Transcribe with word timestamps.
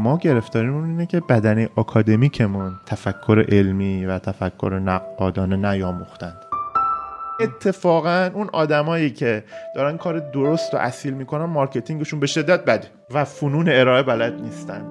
ما 0.00 0.16
گرفتاریمون 0.18 0.84
اینه 0.84 1.06
که 1.06 1.20
بدنه 1.20 1.68
آکادمیکمون 1.76 2.72
تفکر 2.86 3.44
علمی 3.48 4.06
و 4.06 4.18
تفکر 4.18 4.78
نقادانه 4.84 5.56
نیاموختند. 5.56 6.36
اتفاقا 7.40 8.30
اون 8.34 8.48
آدمایی 8.52 9.10
که 9.10 9.44
دارن 9.74 9.96
کار 9.96 10.18
درست 10.18 10.74
و 10.74 10.76
اصیل 10.76 11.14
می‌کنن 11.14 11.44
مارکتینگشون 11.44 12.20
به 12.20 12.26
شدت 12.26 12.64
بده 12.64 12.88
و 13.14 13.24
فنون 13.24 13.68
ارائه 13.68 14.02
بلد 14.02 14.40
نیستن. 14.42 14.82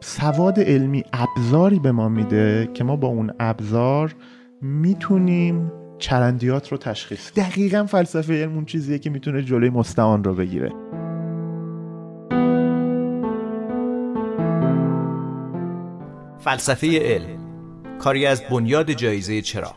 سواد 0.00 0.60
علمی 0.60 1.04
ابزاری 1.12 1.78
به 1.78 1.92
ما 1.92 2.08
میده 2.08 2.68
که 2.74 2.84
ما 2.84 2.96
با 2.96 3.08
اون 3.08 3.30
ابزار 3.40 4.14
می‌تونیم 4.62 5.72
چرندیات 5.98 6.68
رو 6.68 6.78
تشخیص 6.78 7.32
دقیقا 7.36 7.84
فلسفه 7.84 8.42
علم 8.42 8.54
اون 8.54 8.64
چیزیه 8.64 8.98
که 8.98 9.10
می‌تونه 9.10 9.42
جلوی 9.42 9.70
مستعان 9.70 10.24
رو 10.24 10.34
بگیره. 10.34 10.72
فلسفه 16.44 16.98
علم 16.98 17.38
کاری 17.98 18.26
از 18.26 18.42
بنیاد 18.50 18.92
جایزه 18.92 19.42
چرا 19.42 19.74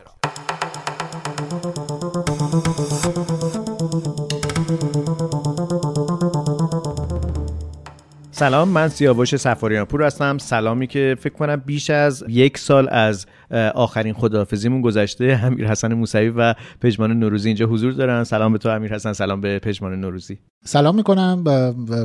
سلام 8.30 8.68
من 8.68 8.88
سیاوش 8.88 9.36
سفاریان 9.36 9.84
پور 9.84 10.02
هستم. 10.02 10.38
سلامی 10.38 10.86
که 10.86 11.16
فکر 11.20 11.32
کنم 11.32 11.56
بیش 11.56 11.90
از 11.90 12.24
یک 12.28 12.58
سال 12.58 12.88
از 12.88 13.26
آخرین 13.74 14.14
خداحافظیمون 14.14 14.80
گذشته 14.80 15.40
امیر 15.44 15.68
حسن 15.68 15.94
موسوی 15.94 16.28
و 16.28 16.54
پژمان 16.80 17.12
نوروزی 17.12 17.48
اینجا 17.48 17.66
حضور 17.66 17.92
دارن. 17.92 18.24
سلام 18.24 18.52
به 18.52 18.58
تو 18.58 18.68
امیر 18.68 18.94
حسن. 18.94 19.12
سلام 19.12 19.40
به 19.40 19.58
پژمان 19.58 20.00
نوروزی. 20.00 20.38
سلام 20.64 20.96
می‌کنم 20.96 21.44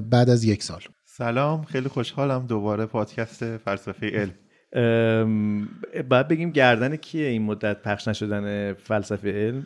بعد 0.09 0.29
از 0.29 0.43
یک 0.43 0.63
سال. 0.63 0.81
سلام 1.05 1.63
خیلی 1.63 1.89
خوشحالم 1.89 2.45
دوباره 2.47 2.85
پادکست 2.85 3.57
فلسفه 3.57 4.09
علم. 4.09 4.33
باید 6.09 6.27
بگیم 6.27 6.51
گردن 6.51 6.95
کیه 6.95 7.27
این 7.27 7.41
مدت 7.41 7.81
پخش 7.81 8.07
نشدن 8.07 8.73
فلسفه 8.73 9.31
علم؟ 9.31 9.65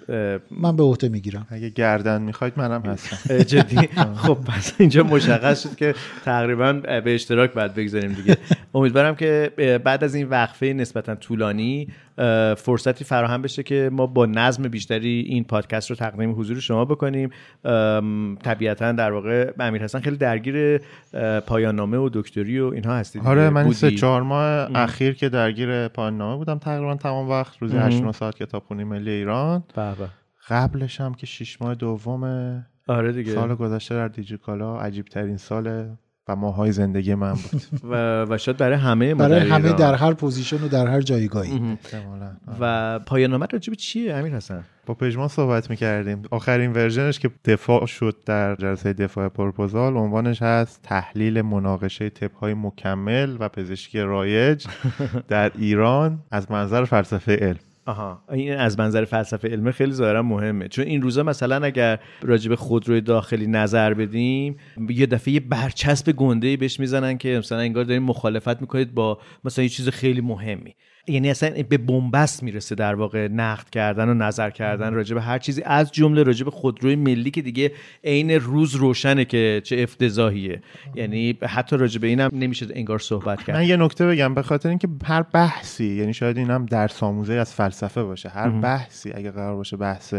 من 0.52 0.76
به 0.76 0.84
عهده 0.84 1.10
می‌گیرم. 1.10 1.48
اگه 1.50 1.70
گردن 1.70 2.22
می‌خواید 2.22 2.54
منم 2.58 2.82
هستم. 2.82 3.38
جدی؟ 3.38 3.90
خب 4.16 4.38
پس 4.48 4.74
اینجا 4.78 5.04
مشخص 5.04 5.64
شد 5.64 5.76
که 5.76 5.96
تقریبا 6.26 6.74
به 6.74 7.16
اشتراک 7.16 7.54
باید 7.54 7.74
بگذاریم 7.74 8.14
دیگه. 8.14 8.38
امیدوارم 8.76 9.16
که 9.16 9.52
بعد 9.84 10.04
از 10.04 10.16
این 10.16 10.28
وقفه 10.30 10.66
نسبتا 10.66 11.16
طولانی 11.16 11.88
فرصتی 12.58 13.04
فراهم 13.04 13.42
بشه 13.42 13.64
که 13.64 13.90
ما 13.94 14.08
با 14.08 14.26
نظم 14.26 14.68
بیشتری 14.68 15.26
این 15.28 15.44
پادکست 15.44 15.90
رو 15.90 15.96
تقدیم 15.96 16.40
حضور 16.40 16.60
شما 16.60 16.86
بکنیم. 16.86 17.30
طبیعتا 18.44 18.92
در 18.92 19.12
واقع 19.12 19.54
امیر 19.60 19.84
حسن 19.84 20.00
خیلی 20.00 20.18
درگیر 20.18 20.80
پایان 21.48 21.76
نامه 21.76 21.98
و 21.98 22.10
دکتری 22.14 22.60
و 22.60 22.66
اینها 22.66 22.96
هستید 22.96 23.26
آره 23.26 23.50
من 23.50 23.72
سه 23.72 23.92
چهار 23.92 24.22
ماه 24.22 24.70
اخیر 24.76 25.14
که 25.14 25.30
درگیر 25.30 25.88
پایان 25.88 26.18
نامه 26.18 26.38
بودم 26.38 26.58
تقریبا 26.58 26.96
تمام 26.96 27.30
وقت 27.30 27.58
روزی 27.58 27.78
8 27.78 28.12
ساعت 28.12 28.36
کتابخونی 28.36 28.84
ملی 28.84 29.12
ایران. 29.12 29.64
بابا. 29.76 30.08
قبلش 30.48 31.02
هم 31.02 31.14
که 31.14 31.26
6 31.26 31.62
ماه 31.62 31.76
دوم 31.76 32.24
آره 32.88 33.12
دیگه. 33.12 33.34
سال 33.34 33.56
گذشته 33.56 33.96
در 33.96 34.08
دیجیکالا 34.08 34.80
عجیب 34.80 35.06
ترین 35.06 35.38
سال 35.38 35.96
و 36.28 36.36
ماهای 36.36 36.72
زندگی 36.72 37.16
من 37.16 37.34
بود. 37.34 37.62
و, 37.92 38.26
و 38.30 38.38
شاید 38.38 38.58
برای 38.58 38.78
همه 38.78 39.16
برای 39.16 39.50
همه 39.50 39.74
در 39.74 39.96
هر 39.96 40.14
position 40.14 40.64
و 40.64 40.68
در 40.68 40.88
هر 40.88 41.02
جایگاهی. 41.02 41.78
و 42.60 43.00
پایان 43.00 43.32
نامه 43.32 43.46
راجب 43.52 43.74
چیه؟ 43.74 44.16
امیر 44.16 44.36
حسن. 44.36 44.64
با 44.86 44.94
پژمان 44.94 45.28
صحبت 45.28 45.70
می‌کردیم. 45.70 46.22
آخرین 46.32 46.74
ورژنش 46.74 47.20
که 47.20 47.30
دفاع 47.46 47.86
شد 47.86 48.16
در 48.26 48.56
جلسه 48.56 48.94
دفاع 48.94 49.30
پروپوزال 49.30 49.98
عنوانش 49.98 50.42
هست 50.42 50.80
تحلیل 50.84 51.42
مناقشه 51.42 52.12
های 52.42 52.54
مکمل 52.54 53.38
و 53.40 53.50
پزشکی 53.50 54.00
رایج 54.00 54.68
در 55.28 55.52
ایران 55.58 56.20
از 56.32 56.52
منظر 56.52 56.86
فلسفه 56.86 57.36
علم. 57.36 57.60
آها. 57.86 58.24
این 58.32 58.54
از 58.54 58.80
منظر 58.80 59.06
فلسفه 59.06 59.48
علمه 59.48 59.72
خیلی 59.72 59.92
ظاهرا 59.92 60.22
مهمه. 60.22 60.68
چون 60.68 60.86
این 60.86 61.02
روزا 61.02 61.24
مثلا 61.24 61.66
اگر 61.66 62.00
راجع 62.22 62.50
به 62.50 62.56
خودروی 62.56 63.02
داخلی 63.02 63.48
نظر 63.48 63.94
بدیم 63.94 64.56
یه 64.90 65.06
دفعه 65.06 65.34
یه 65.34 65.40
برچسب 65.40 66.12
گنده 66.12 66.58
بهش 66.58 66.80
می‌زنن 66.80 67.18
که 67.18 67.38
مثلا 67.38 67.58
انگار 67.58 67.84
دارین 67.84 68.04
مخالفت 68.04 68.62
می‌کنید 68.62 68.94
با 68.94 69.20
مثلا 69.44 69.64
یه 69.64 69.70
چیز 69.70 69.90
خیلی 69.90 70.22
مهمی. 70.22 70.76
یعنی 71.08 71.30
اصلا 71.30 71.64
به 71.70 71.78
بنبست 71.78 72.44
می‌رسه 72.44 72.76
در 72.76 72.96
واقع 72.96 73.28
نقد 73.28 73.70
کردن 73.70 74.10
و 74.10 74.14
نظر 74.14 74.50
کردن 74.50 74.94
راجع 74.94 75.16
به 75.16 75.22
هر 75.22 75.40
چیزی 75.40 75.62
از 75.66 75.92
جمله 75.92 76.24
راجع 76.24 76.46
به 76.46 76.52
خودروی 76.52 76.96
ملی 76.96 77.32
که 77.32 77.42
دیگه 77.42 77.72
عین 78.04 78.32
روز 78.32 78.76
روشنه 78.76 79.26
که 79.26 79.62
چه 79.64 79.76
افتضاحیه. 79.80 80.62
یعنی 80.96 81.38
حتی 81.42 81.78
راجع 81.78 82.02
به 82.02 82.08
اینم 82.08 82.30
نمیشه 82.34 82.68
انگار 82.74 83.00
صحبت 83.00 83.44
کرد. 83.44 83.56
من 83.56 83.68
یه 83.68 83.78
نکته 83.78 84.08
بگم 84.08 84.34
به 84.34 84.42
خاطر 84.42 84.70
اینکه 84.70 84.88
هر 85.06 85.22
بحثی 85.22 85.96
یعنی 85.96 86.14
شاید 86.14 86.38
اینم 86.38 86.66
درس 86.66 86.88
آموزه 86.88 87.34
از 87.34 87.54
فلسفه 87.54 88.04
باشه 88.04 88.30
هر 88.30 88.50
بحثی 88.50 89.12
اگه 89.14 89.32
قرار 89.32 89.56
باشه 89.56 89.78
بحث 89.78 90.14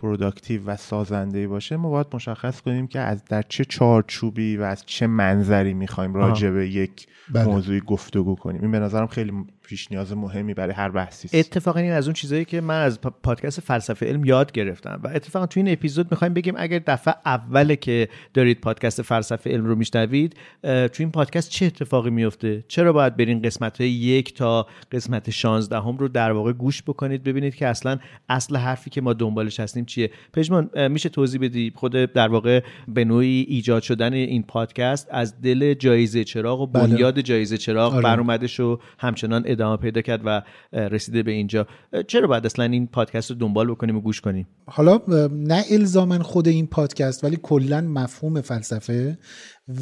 productive 0.00 0.64
و 0.66 0.76
سازنده 0.76 1.48
باشه 1.48 1.76
ما 1.76 1.90
باید 1.90 2.06
مشخص 2.14 2.60
کنیم 2.60 2.86
که 2.86 3.00
از 3.00 3.24
در 3.24 3.42
چه 3.42 3.64
چارچوبی 3.64 4.56
و 4.56 4.62
از 4.62 4.86
چه 4.86 5.06
منظری 5.06 5.74
می‌خوایم 5.74 6.14
راجع 6.14 6.50
به 6.50 6.68
یک 6.68 7.06
بله. 7.32 7.44
موضوعی 7.44 7.80
گفتگو 7.80 8.34
کنیم. 8.34 8.62
این 8.62 8.70
به 8.70 8.78
نظرم 8.78 9.06
خیلی 9.06 9.32
پیش 9.64 9.92
نیاز 9.92 10.12
مهمی 10.12 10.54
برای 10.54 10.74
هر 10.74 10.88
بحثی 10.88 11.26
است 11.26 11.34
اتفاقا 11.34 11.80
این 11.80 11.92
از 11.92 12.06
اون 12.06 12.14
چیزایی 12.14 12.44
که 12.44 12.60
من 12.60 12.82
از 12.82 13.00
پادکست 13.00 13.60
فلسفه 13.60 14.06
علم 14.06 14.24
یاد 14.24 14.52
گرفتم 14.52 15.00
و 15.04 15.08
اتفاقا 15.14 15.46
تو 15.46 15.60
این 15.60 15.72
اپیزود 15.72 16.10
می‌خوایم 16.10 16.34
بگیم 16.34 16.54
اگر 16.56 16.80
دفعه 16.86 17.14
اوله 17.26 17.76
که 17.76 18.08
دارید 18.34 18.60
پادکست 18.60 19.02
فلسفه 19.02 19.50
علم 19.50 19.66
رو 19.66 19.74
میشنوید 19.74 20.36
تو 20.62 20.90
این 20.98 21.10
پادکست 21.10 21.50
چه 21.50 21.66
اتفاقی 21.66 22.10
میفته 22.10 22.64
چرا 22.68 22.92
باید 22.92 23.16
برین 23.16 23.42
قسمت 23.42 23.80
های 23.80 23.90
یک 23.90 24.34
تا 24.34 24.66
قسمت 24.92 25.30
16 25.30 25.78
هم 25.78 25.96
رو 25.96 26.08
در 26.08 26.32
واقع 26.32 26.52
گوش 26.52 26.82
بکنید 26.82 27.24
ببینید 27.24 27.54
که 27.54 27.66
اصلا 27.66 27.98
اصل 28.28 28.56
حرفی 28.56 28.90
که 28.90 29.00
ما 29.00 29.12
دنبالش 29.12 29.60
هستیم 29.60 29.84
چیه 29.84 30.10
پژمان 30.32 30.88
میشه 30.88 31.08
توضیح 31.08 31.40
بدی 31.40 31.72
خود 31.76 31.92
در 31.92 32.28
واقع 32.28 32.62
به 32.88 33.04
نوعی 33.04 33.46
ایجاد 33.48 33.82
شدن 33.82 34.12
این 34.12 34.42
پادکست 34.42 35.08
از 35.10 35.40
دل 35.40 35.74
جایزه 35.74 36.24
چراغ 36.24 36.60
و 36.60 36.66
بله. 36.66 36.86
بنیاد 36.86 37.20
جایزه 37.20 37.58
چراغ 37.58 37.94
آره. 37.94 38.18
اومدش 38.18 38.60
و 38.60 38.80
همچنان 38.98 39.42
ادامه 39.54 39.76
پیدا 39.76 40.00
کرد 40.00 40.20
و 40.24 40.42
رسیده 40.72 41.22
به 41.22 41.30
اینجا. 41.30 41.66
چرا 42.06 42.26
باید 42.26 42.46
اصلا 42.46 42.64
این 42.64 42.86
پادکست 42.86 43.30
رو 43.30 43.36
دنبال 43.36 43.70
بکنیم 43.70 43.96
و 43.96 44.00
گوش 44.00 44.20
کنیم؟ 44.20 44.46
حالا 44.66 45.00
نه 45.32 45.64
الزامن 45.70 46.22
خود 46.22 46.48
این 46.48 46.66
پادکست 46.66 47.24
ولی 47.24 47.38
کلا 47.42 47.80
مفهوم 47.80 48.40
فلسفه 48.40 49.18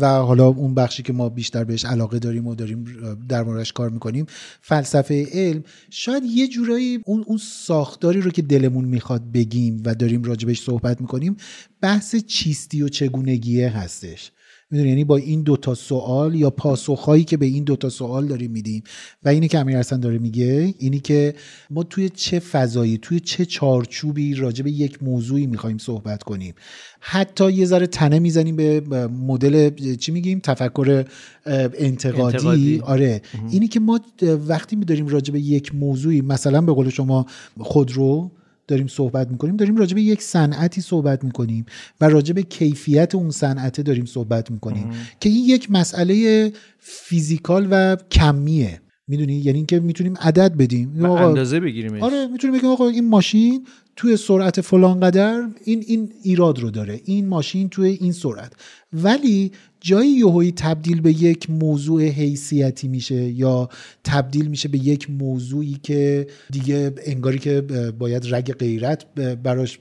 و 0.01 0.07
حالا 0.07 0.47
اون 0.47 0.75
بخشی 0.75 1.03
که 1.03 1.13
ما 1.13 1.29
بیشتر 1.29 1.65
بهش 1.65 1.85
علاقه 1.85 2.19
داریم 2.19 2.47
و 2.47 2.55
داریم 2.55 2.85
در 3.29 3.43
موردش 3.43 3.73
کار 3.73 3.91
می‌کنیم 3.91 4.27
فلسفه 4.61 5.27
علم. 5.33 5.65
شاید 5.91 6.23
یه 6.25 6.49
جورایی 6.49 6.99
اون 7.05 7.25
اون 7.27 7.39
ساختاری 7.39 8.21
رو 8.21 8.31
که 8.31 8.43
دلمون 8.43 8.85
می‌خواد 8.85 9.33
بگیم 9.33 9.83
و 9.85 9.95
داریم 9.95 10.23
راجبش 10.23 10.61
صحبت 10.61 11.01
می‌کنیم 11.01 11.37
بحث 11.81 12.17
چیستی 12.17 12.83
و 12.83 12.89
چگونگیه 12.89 13.71
هستش. 13.71 14.33
می‌دونی؟ 14.73 14.89
یعنی 14.89 15.05
با 15.05 15.17
این 15.17 15.43
دوتا 15.43 15.75
سوال 15.75 16.35
یا 16.35 16.51
پاسخهایی 16.51 17.25
که 17.25 17.37
به 17.37 17.47
این 17.47 17.65
دوتا 17.65 17.89
سوال 17.89 18.27
داریم 18.27 18.51
میدیم. 18.51 18.83
و 19.25 19.29
اینی 19.29 19.49
که 19.49 19.59
امیر 19.59 19.79
حسن 19.79 20.01
داره 20.01 20.19
میگه 20.19 20.75
اینی 20.79 20.99
که 20.99 21.35
ما 21.71 21.83
توی 21.83 22.09
چه 22.09 22.39
فضایی 22.39 22.99
توی 23.03 23.21
چه 23.21 23.45
چارچوبی 23.45 24.35
راجع 24.35 24.65
به 24.65 24.71
یک 24.71 25.03
موضوعی 25.03 25.47
می‌خوایم 25.47 25.79
صحبت 25.79 26.23
کنیم. 26.23 26.55
حتی 27.01 27.53
یه 27.53 27.67
ذره 27.67 27.87
تنه 27.87 28.19
می‌زنیم 28.19 28.57
به 28.57 29.07
مدل 29.07 29.71
چی 29.97 30.13
میگیم؟ 30.13 30.41
تفکر 30.41 31.05
انتقادی, 31.47 32.23
انتقادی. 32.23 32.81
آره. 32.81 33.23
اینی 33.51 33.69
که 33.69 33.81
ما 33.81 34.01
وقتی 34.49 34.77
میداریم 34.77 35.07
راجع 35.07 35.33
به 35.33 35.41
یک 35.41 35.75
موضوعی 35.75 36.21
مثلا 36.21 36.61
به 36.61 36.73
قول 36.73 36.89
شما 36.89 37.27
خودرو 37.59 38.31
داریم 38.69 38.87
صحبت 38.87 39.31
می‌کنیم 39.31 39.57
داریم 39.57 39.77
راجع 39.77 39.95
به 39.95 40.03
یک 40.03 40.23
صنعتی 40.23 40.81
صحبت 40.81 41.25
می‌کنیم 41.25 41.67
و 42.01 42.09
راجع 42.09 42.33
به 42.33 42.43
کیفیت 42.43 43.15
اون 43.15 43.31
صنعت 43.31 43.81
داریم 43.81 44.05
صحبت 44.05 44.51
می‌کنیم 44.51 44.91
که 45.21 45.29
این 45.29 45.45
یک 45.45 45.71
مسئله 45.71 46.53
فیزیکال 46.79 47.69
و 47.71 47.97
کمیه. 48.11 48.81
می‌دونی؟ 49.09 49.35
یعنی 49.35 49.59
اینکه 49.59 49.81
می‌تونیم 49.81 50.15
عدد 50.21 50.57
بدیم. 50.57 51.05
آقا 51.05 51.29
اندازه 51.29 51.61
بگیریم 51.61 52.03
آره 52.03 52.27
می‌تونیم 52.27 52.57
بگیم 52.57 52.71
آقا 52.71 52.89
این 52.89 53.09
ماشین 53.09 53.67
توی 53.97 54.17
سرعت 54.17 54.61
فلان 54.61 55.01
قدر 55.01 55.49
این 55.65 55.85
این 55.87 56.13
ایراد 56.23 56.59
رو 56.59 56.71
داره. 56.71 57.01
این 57.05 57.29
ماشین 57.29 57.69
توی 57.69 57.89
این 57.89 58.13
سرعت. 58.13 58.53
ولی 58.93 59.53
جایی 59.85 60.11
یهویی 60.11 60.53
تبدیل 60.53 61.01
به 61.01 61.23
یک 61.23 61.51
موضوع 61.51 62.03
حیثیتی 62.03 62.89
میشه 62.89 63.15
یا 63.15 63.69
تبدیل 64.05 64.49
میشه 64.49 64.69
به 64.69 64.79
یک 64.79 65.11
موضوعی 65.11 65.79
که 65.83 66.27
دیگه 66.51 66.93
انگاری 67.07 67.39
که 67.39 67.61
باید 67.99 68.35
رگ 68.35 68.53
غیرت 68.53 69.15
براش 69.43 69.79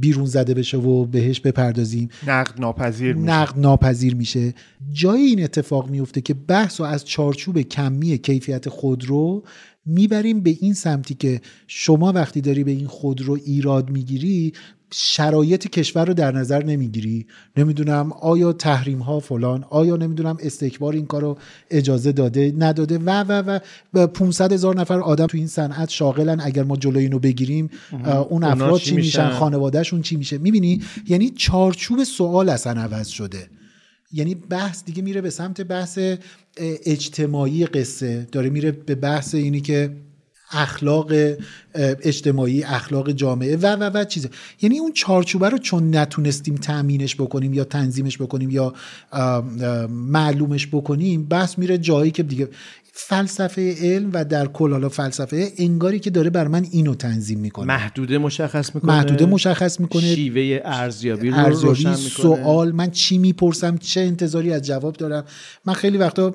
بیرون 0.00 0.26
زده 0.26 0.54
بشه 0.54 0.76
و 0.76 1.04
بهش 1.04 1.40
بپردازیم. 1.40 2.08
نقد 2.26 2.60
ناپذیر 2.60 3.14
میشه. 3.14 3.32
نقد 3.32 3.58
ناپذیر 3.58 4.14
میشه. 4.14 4.54
جایی 4.92 5.24
این 5.24 5.44
اتفاق 5.44 5.90
میفته 5.90 6.20
که 6.20 6.34
بحث 6.34 6.80
و 6.80 6.84
از 6.84 7.04
چارچوب 7.04 7.60
کمی 7.60 8.18
کیفیت 8.18 8.68
خودرو 8.68 9.42
می‌بریم 9.86 10.40
به 10.40 10.56
این 10.60 10.74
سمتی 10.74 11.14
که 11.14 11.40
شما 11.66 12.12
وقتی 12.12 12.40
داری 12.40 12.64
به 12.64 12.70
این 12.70 12.86
خودرو 12.86 13.38
ایراد 13.44 13.90
می‌گیری 13.90 14.52
شرایط 14.92 15.66
کشور 15.66 16.04
رو 16.04 16.14
در 16.14 16.32
نظر 16.32 16.64
نمی‌گیری. 16.64 17.26
نمی‌دونم 17.56 18.12
آیا 18.12 18.52
تحریم 18.52 18.98
ها 18.98 19.20
فلان 19.20 19.64
آیا 19.70 19.96
نمی‌دونم 19.96 20.36
استکبار 20.40 20.92
این 20.92 21.06
کار 21.06 21.22
رو 21.22 21.38
اجازه 21.70 22.12
داده 22.12 22.54
نداده 22.58 22.98
و 22.98 23.10
و 23.10 23.58
و 23.94 24.06
500 24.06 24.52
هزار 24.52 24.76
نفر 24.80 25.00
آدم 25.00 25.26
تو 25.26 25.38
این 25.38 25.46
صنعت 25.46 25.88
شاغلن 25.88 26.40
اگر 26.40 26.62
ما 26.62 26.76
جلوی 26.76 27.02
اینو 27.02 27.18
بگیریم 27.18 27.70
اون 28.30 28.44
افراد 28.44 28.80
چی 28.80 28.94
میشن؟ 28.94 29.30
خانوادهشون 29.30 30.02
چی 30.02 30.16
میشه؟ 30.16 30.38
می‌بینی؟ 30.38 30.82
یعنی 31.08 31.30
چارچوب 31.30 32.04
سوال 32.04 32.48
اصلا 32.48 32.80
عوض 32.80 33.08
شده. 33.08 33.46
یعنی 34.16 34.34
بحث 34.34 34.84
دیگه 34.84 35.02
میره 35.02 35.20
به 35.20 35.30
سمت 35.30 35.60
بحث 35.60 35.98
اجتماعی 36.86 37.66
قصه. 37.66 38.28
داره 38.32 38.50
میره 38.50 38.72
به 38.72 38.94
بحث 38.94 39.34
اینی 39.34 39.60
که 39.60 39.96
اخلاق 40.50 41.12
اجتماعی 41.74 42.62
اخلاق 42.62 43.10
جامعه 43.10 43.56
و 43.56 43.66
و 43.66 43.90
و 43.94 44.04
چیزه. 44.04 44.30
یعنی 44.62 44.78
اون 44.78 44.92
چارچوبه 44.92 45.48
رو 45.48 45.58
چون 45.58 45.96
نتونستیم 45.96 46.54
تامینش 46.54 47.16
بکنیم 47.16 47.54
یا 47.54 47.64
تنظیمش 47.64 48.18
بکنیم 48.18 48.50
یا 48.50 48.74
معلومش 49.88 50.66
بکنیم 50.66 51.26
بس 51.26 51.58
میره 51.58 51.78
جایی 51.78 52.10
که 52.10 52.22
دیگه 52.22 52.48
فلسفه 52.98 53.74
علم 53.80 54.10
و 54.12 54.24
در 54.24 54.46
کل 54.46 54.72
حالا 54.72 54.88
فلسفه 54.88 55.52
انگاری 55.58 55.98
که 55.98 56.10
داره 56.10 56.30
بر 56.30 56.48
من 56.48 56.66
اینو 56.70 56.94
تنظیم 56.94 57.38
می‌کنه. 57.38 57.66
محدوده 57.66 58.18
مشخص 58.18 58.74
می‌کنه. 58.74 58.92
محدوده 58.92 59.26
مشخص 59.26 59.80
می‌کنه. 59.80 60.14
شیوه 60.14 60.60
ارزیابی 60.64 61.30
رو 61.30 61.36
ارزیابی 61.36 61.66
روشن 61.66 61.88
می‌کنه. 61.88 62.08
سوال 62.08 62.72
من 62.72 62.90
چی 62.90 63.18
می‌پرسم 63.18 63.76
چه 63.76 64.00
انتظاری 64.00 64.52
از 64.52 64.62
جواب 64.62 64.96
دارم. 64.96 65.24
من 65.64 65.74
خیلی 65.74 65.98
وقتا 65.98 66.34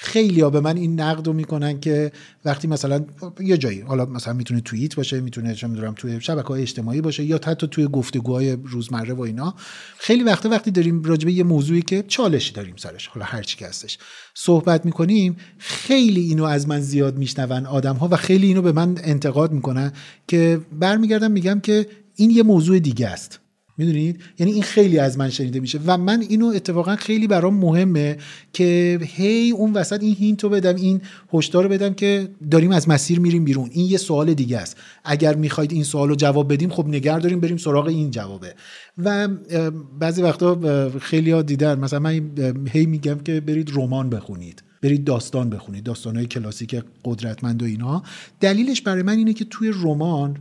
خیلی 0.00 0.40
ها 0.40 0.50
به 0.50 0.60
من 0.60 0.76
این 0.76 1.00
نقد 1.00 1.26
رو 1.26 1.32
می‌کنن 1.32 1.80
که 1.80 2.12
وقتی 2.44 2.68
مثلا 2.68 3.04
یه 3.40 3.56
جایی 3.56 3.80
حالا 3.80 4.06
مثلا 4.06 4.32
می‌تونه 4.32 4.60
توییت 4.60 4.94
باشه 4.94 5.20
می‌تونه 5.20 5.54
چه 5.54 5.66
می‌دونم 5.66 5.94
توی 5.94 6.20
شبکه 6.20 6.48
های 6.48 6.62
اجتماعی 6.62 7.00
باشه 7.00 7.24
یا 7.24 7.40
حتی 7.46 7.66
توی 7.66 7.88
گفتگوهای 7.88 8.56
روزمره 8.64 9.14
و 9.14 9.20
اینا 9.20 9.54
خیلی 9.98 10.22
وقتا 10.22 10.48
وقتی 10.48 10.70
داریم 10.70 11.02
راجبه 11.02 11.32
یه 11.32 11.44
موضوعی 11.44 11.82
که 11.82 12.04
چالشی 12.08 12.52
داریم 12.52 12.74
سرش 12.76 13.06
حالا 13.06 13.26
هر 13.26 13.42
چی 13.42 13.56
که 13.56 13.66
هستش 13.66 13.98
صحبت 14.34 14.84
می‌کنیم 14.84 15.36
خیلی 15.58 16.20
اینو 16.20 16.44
از 16.44 16.68
من 16.68 16.80
زیاد 16.80 17.18
میشنون 17.18 17.66
آدم 17.66 17.96
ها 17.96 18.08
و 18.10 18.16
خیلی 18.16 18.46
اینو 18.46 18.62
به 18.62 18.72
من 18.72 18.98
انتقاد 19.02 19.52
می‌کنن 19.52 19.92
که 20.28 20.60
برمیگردم 20.72 21.30
میگم 21.30 21.60
که 21.60 21.86
این 22.16 22.30
یه 22.30 22.42
موضوع 22.42 22.78
دیگه 22.78 23.08
است. 23.08 23.40
می‌دونید؟ 23.78 24.20
یعنی 24.38 24.52
این 24.52 24.62
خیلی 24.62 24.98
از 24.98 25.18
من 25.18 25.30
شنیده 25.30 25.60
میشه 25.60 25.80
و 25.86 25.98
من 25.98 26.20
اینو 26.28 26.46
اتفاقا 26.46 26.96
خیلی 26.96 27.26
برام 27.26 27.54
مهمه 27.54 28.16
که 28.52 28.98
هی 29.02 29.50
اون 29.50 29.72
وسط 29.72 30.02
این 30.02 30.14
هینتو 30.14 30.48
بدم 30.48 30.76
این 30.76 31.00
هشدار 31.32 31.64
رو 31.64 31.70
بدم 31.70 31.94
که 31.94 32.28
داریم 32.50 32.70
از 32.70 32.88
مسیر 32.88 33.20
میریم 33.20 33.44
بیرون. 33.44 33.70
این 33.72 33.86
یه 33.86 33.98
سوال 33.98 34.34
دیگه 34.34 34.58
است. 34.58 34.76
اگر 35.04 35.34
می‌خواید 35.34 35.72
این 35.72 35.84
سوال 35.84 36.08
رو 36.08 36.14
جواب 36.14 36.52
بدیم 36.52 36.70
خب 36.70 36.88
نگر 36.88 37.18
داریم 37.18 37.40
بریم 37.40 37.56
سراغ 37.56 37.86
این 37.86 38.10
جوابه. 38.10 38.54
و 38.98 39.28
بعضی 39.98 40.22
وقتا 40.22 40.90
خیلی 41.00 41.30
ها 41.30 41.42
دیدن. 41.42 41.78
مثلا 41.78 41.98
من 41.98 42.30
هی 42.72 42.86
میگم 42.86 43.18
که 43.18 43.40
برید 43.40 43.70
رمان 43.74 44.10
بخونید. 44.10 44.62
برید 44.82 45.04
داستان 45.04 45.50
بخونید. 45.50 45.84
داستانهای 45.84 46.26
کلاسیک 46.26 46.82
قدرتمند 47.04 47.62
و 47.62 47.66
اینا. 47.66 48.02
دلیلش 48.40 48.82
برای 48.82 49.02
من 49.02 49.16
اینه 49.16 49.32
که 49.32 49.44
توی 49.44 49.72
رمان 49.82 50.36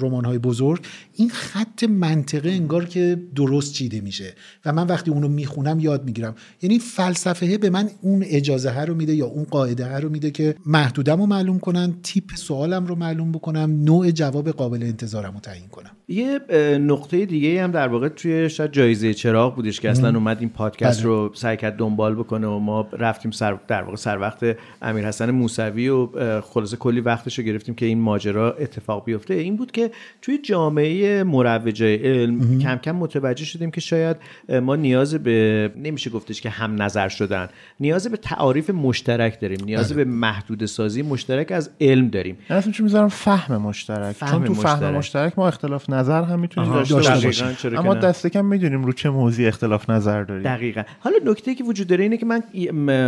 رمان 0.00 0.24
های 0.24 0.38
بزرگ 0.38 0.86
این 1.14 1.30
خط 1.30 1.84
منطقه 1.84 2.50
انگار 2.50 2.84
که 2.84 3.22
درست 3.34 3.72
چیده 3.72 4.00
میشه. 4.00 4.34
و 4.64 4.72
من 4.72 4.86
وقتی 4.86 5.10
اونو 5.10 5.28
می‌خونم 5.28 5.80
یاد 5.80 6.04
می‌گیرم. 6.04 6.34
یعنی 6.62 6.78
فلسفه 6.78 7.58
به 7.58 7.70
من 7.70 7.90
اون 8.00 8.24
اجازه 8.26 8.70
ها 8.70 8.84
رو 8.84 8.94
میده 8.94 9.14
یا 9.14 9.26
اون 9.26 9.44
قاعده 9.44 9.86
ها 9.86 9.98
رو 9.98 10.08
میده 10.08 10.30
که 10.30 10.54
محدودم 10.66 11.20
رو 11.20 11.26
معلوم 11.26 11.58
کنم 11.58 11.94
تیپ 12.02 12.34
سوالم 12.34 12.86
رو 12.86 12.94
معلوم 12.94 13.32
بکنم 13.32 13.84
نوع 13.84 14.10
جواب 14.10 14.50
قابل 14.50 14.82
انتظارم 14.82 15.34
رو 15.34 15.40
تعیین 15.40 15.68
کنم. 15.68 15.90
یه 16.08 16.38
نقطه 16.78 17.26
دیگه 17.26 17.64
هم 17.64 17.70
در 17.70 17.88
واقع 17.88 18.08
توی 18.08 18.50
شاید 18.50 18.72
جایزه 18.72 19.14
چراغ 19.14 19.54
بودش 19.54 19.80
که 19.80 19.90
اصلا 19.90 20.08
اومد 20.08 20.40
این 20.40 20.48
پادکست 20.48 21.00
بله. 21.00 21.08
رو 21.08 21.32
سعی 21.34 21.56
کرد 21.56 21.76
دنبال 21.76 22.14
بکنه 22.14 22.46
و 22.46 22.58
ما 22.58 22.88
رفتیم 22.92 23.30
سر 23.30 23.58
در 23.68 23.79
واقع 23.82 23.96
سر 23.96 24.18
وقت 24.18 24.56
امیر 24.82 25.08
حسن 25.08 25.30
موسوی 25.30 25.88
و 25.88 26.40
خلاصه 26.40 26.76
کلی 26.76 27.00
وقتش 27.00 27.38
رو 27.38 27.44
گرفتیم 27.44 27.74
که 27.74 27.86
این 27.86 28.00
ماجرا 28.00 28.52
اتفاق 28.52 29.04
بیفته. 29.04 29.34
این 29.34 29.56
بود 29.56 29.72
که 29.72 29.90
توی 30.22 30.38
جامعه 30.38 31.24
مروجه 31.24 31.96
علم 31.96 32.58
کم 32.58 32.76
کم 32.76 32.92
متوجه 32.92 33.44
شدیم 33.44 33.70
که 33.70 33.80
شاید 33.80 34.16
ما 34.62 34.76
نیاز 34.76 35.14
به 35.14 35.70
نمیشه 35.76 36.10
گفتش 36.10 36.40
که 36.40 36.50
هم 36.50 36.82
نظر 36.82 37.08
شدن 37.08 37.48
نیاز 37.80 38.06
به 38.06 38.16
تعاریف 38.16 38.70
مشترک 38.70 39.40
داریم 39.40 39.64
نیاز 39.64 39.92
بله. 39.92 40.04
به 40.04 40.10
محدود 40.10 40.66
سازی 40.66 41.02
مشترک 41.02 41.52
از 41.52 41.70
علم 41.80 42.08
داریم. 42.08 42.38
اصلا 42.50 42.72
چون 42.72 42.84
می‌ذارم 42.84 43.08
فهم 43.08 43.56
مشترک. 43.56 44.12
فهم 44.12 44.30
چون 44.30 44.44
تو 44.44 44.52
مشترک. 44.52 44.76
فهم 44.76 44.94
مشترک. 44.94 45.38
ما 45.38 45.48
اختلاف 45.48 45.90
نظر 45.90 46.22
هم 46.22 46.40
می‌تونیم 46.40 46.72
داشته 46.72 47.26
باشیم. 47.26 47.78
اما 47.78 47.94
دست 47.94 48.26
کم 48.26 48.44
می‌دونیم 48.44 48.84
رو 48.84 48.92
چه 48.92 49.10
موضوعی 49.10 49.48
اختلاف 49.48 49.90
نظر 49.90 50.22
داریم. 50.22 50.42
دقیقا. 50.42 50.82
حالا 51.00 51.16
نکته 51.24 51.54
که 51.54 51.64
وجود 51.64 51.86
داره 51.86 52.02
اینه 52.02 52.16
که 52.16 52.26
من 52.26 52.42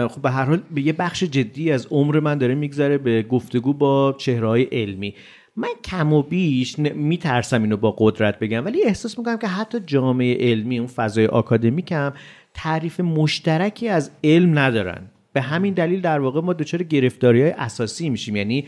خب 0.09 0.23
به 0.23 0.31
هر 0.31 0.45
حال 0.45 0.62
به 0.71 0.83
یه 0.83 0.93
بخش 0.93 1.25
جدی 1.25 1.73
از 1.73 1.87
عمر 1.91 2.21
من 2.21 2.39
داره 2.39 2.55
میگذره 2.55 2.99
به 2.99 3.23
گفتگو 3.23 3.73
با 3.73 4.15
چهرهای 4.19 4.63
علمی. 4.63 5.15
من 5.57 5.69
کم 5.85 6.13
و 6.13 6.23
بیش 6.23 6.79
میترسم 6.79 7.63
اینو 7.63 7.77
با 7.77 7.95
قدرت 7.99 8.39
بگم 8.39 8.65
ولی 8.65 8.85
احساس 8.85 9.19
می‌کنم 9.19 9.39
که 9.39 9.47
حتی 9.47 9.81
جامعه 9.87 10.51
علمی 10.51 10.79
اون 10.79 10.87
فضای 10.87 11.27
آکادمیک 11.27 11.93
هم 11.93 12.13
تعریف 12.55 13.01
مشترکی 13.01 13.89
از 13.89 14.11
علم 14.25 14.59
ندارن. 14.59 15.03
به 15.33 15.41
همین 15.41 15.75
دلیل 15.75 16.01
در 16.01 16.21
واقع 16.21 16.41
ما 16.41 16.53
دچار 16.53 16.83
گرفتاری 16.83 17.43
های 17.43 17.51
اساسی 17.51 18.11
میشیم. 18.11 18.37
یعنی 18.37 18.67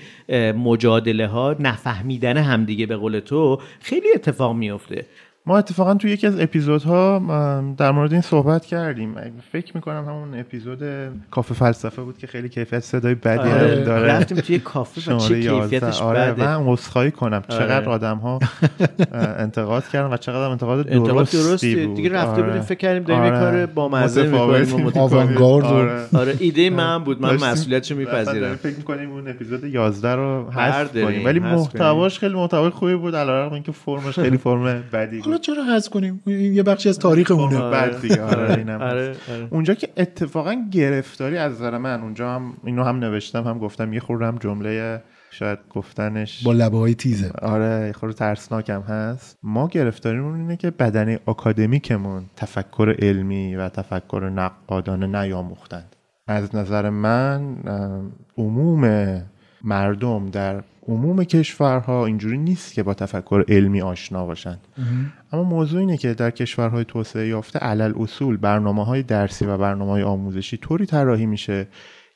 مجادله 0.56 1.26
ها 1.26 1.56
نفهمیدن 1.61 2.37
همدیگه 2.37 2.87
به 2.87 2.96
قول 2.96 3.19
تو 3.19 3.61
خیلی 3.81 4.06
اتفاق 4.14 4.56
میفته 4.56 5.06
ما 5.46 5.58
اتفاقا 5.58 5.94
تو 5.94 6.08
یکی 6.08 6.26
از 6.26 6.41
اپیزودها 6.41 7.19
در 7.76 7.91
مورد 7.91 8.12
این 8.12 8.20
صحبت 8.20 8.67
کردیم. 8.67 9.14
فکر 9.52 9.73
می‌کنم 9.75 10.05
همون 10.05 10.38
اپیزود 10.41 10.79
کافه 11.31 11.55
فلسفه 11.55 12.02
بود 12.02 12.19
که 12.19 12.26
خیلی 12.26 12.49
کیفیت 12.49 12.81
صدای 12.81 13.14
بدی 13.14 13.38
آره. 13.38 13.85
داره. 13.85 14.12
رفتیم 14.12 14.38
توی 14.38 14.58
کافه 14.58 15.14
و 15.14 15.19
چه 15.19 15.41
کیفیتش 15.41 16.02
آره 16.02 16.32
بده. 16.32 16.58
من 16.58 16.67
عذرخواهی 16.67 17.11
کنم. 17.11 17.43
آره. 17.49 17.58
چقدر 17.58 17.88
آدم 17.88 18.17
ها 18.17 18.38
انتقاد 19.38 19.88
کردن 19.88 20.14
و 20.14 20.17
چقدر 20.17 20.50
انتقاد 20.50 20.87
درستی, 20.87 21.37
درستی 21.37 21.87
بود. 21.87 21.96
دیگه 21.96 22.12
رفته 22.12 22.31
آره. 22.31 22.43
بودیم 22.43 22.62
فکر 22.62 22.79
کردیم 22.79 23.02
داریم 23.02 23.25
یه 23.25 23.31
کار 23.31 23.67
با 23.67 23.88
مزه 23.88 24.23
می‌کنیم 24.23 24.93
آوانگارد 24.94 25.64
آره. 25.64 26.02
آره 26.17 26.35
ایده 26.38 26.70
من 26.70 27.05
بود. 27.05 27.23
من 27.23 27.35
مسئولیتشو 27.35 27.96
میپذیرم؟ 27.96 28.56
فکر 28.56 28.76
می‌کنیم 28.76 29.11
اون 29.11 29.29
اپیزود 29.29 29.64
11 29.64 30.14
رو 30.14 30.50
حذف 30.50 30.93
کنیم. 30.93 31.25
ولی 31.25 31.41
محتواش 31.41 32.19
خیلی 32.19 32.35
محتوای 32.35 32.70
خوبی 32.70 32.94
بود 32.94 33.17
علاوه 33.17 33.52
اینکه 33.52 33.73
فرمش 33.73 34.19
خیلی 34.19 34.37
فرم 34.37 34.82
بدی 34.93 35.20
بود. 35.20 35.33
حالا 35.34 35.42
چرا 35.42 35.64
حذف 35.64 35.88
کنیم؟ 35.88 36.22
یه 36.26 36.62
بخشی 36.62 36.88
از 36.88 36.98
تاریخمونه. 36.98 37.60
بعد 37.60 38.00
دیگه 38.00 38.22
آره, 38.22 38.74
آره،, 38.74 38.79
آره. 38.79 39.17
اونجا 39.50 39.74
که 39.74 39.88
اتفاقا 39.96 40.67
گرفتاری 40.70 41.36
از 41.36 41.53
نظر 41.53 41.79
من 41.79 42.00
اونجا 42.00 42.31
هم 42.31 42.56
اینو 42.64 42.84
هم 42.84 42.98
نوشتم 42.98 43.44
هم 43.44 43.58
گفتم 43.58 43.93
یه 43.93 44.00
خوردم 44.00 44.38
جمله 44.38 45.03
شاید 45.31 45.58
گفتنش 45.70 46.44
با 46.44 46.53
لبه 46.53 46.79
های 46.79 46.94
تیزه. 46.94 47.31
آره 47.43 47.93
خود 47.93 48.10
ترسناکم 48.10 48.81
هست. 48.81 49.38
ما 49.43 49.69
گرفتاریمون 49.69 50.41
اینه 50.41 50.56
که 50.56 50.70
بدن 50.70 51.19
اکادمیکمون 51.29 52.24
تفکر 52.36 52.96
علمی 52.98 53.56
و 53.56 53.69
تفکر 53.69 54.31
نقادانه 54.34 55.06
نیاموختند. 55.06 55.96
از 56.26 56.55
نظر 56.55 56.91
من 56.91 57.56
عموم 58.38 59.22
مردم 59.65 60.31
در 60.31 60.63
عموم 60.89 61.25
کشورها 61.25 62.06
اینجوری 62.06 62.39
نیست 62.39 62.75
که 62.75 62.83
با 62.83 62.94
تفکر 62.94 63.44
علمی 63.49 63.83
آشنا 63.83 64.27
باشند. 64.27 64.61
اما 65.33 65.43
موضوع 65.43 65.81
اینه 65.81 65.97
که 65.97 66.15
در 66.15 66.31
کشورهای 66.31 66.85
توسعه 66.85 67.29
یافته 67.29 67.59
علل 67.59 67.93
اصول 67.97 68.37
برنامه 68.37 68.85
های 68.85 69.03
درسی 69.03 69.47
و 69.47 69.59
برنامه 69.59 69.91
های 69.91 70.03
آموزشی 70.03 70.56
طوری 70.56 70.87
طراحی 70.87 71.27
میشه 71.27 71.67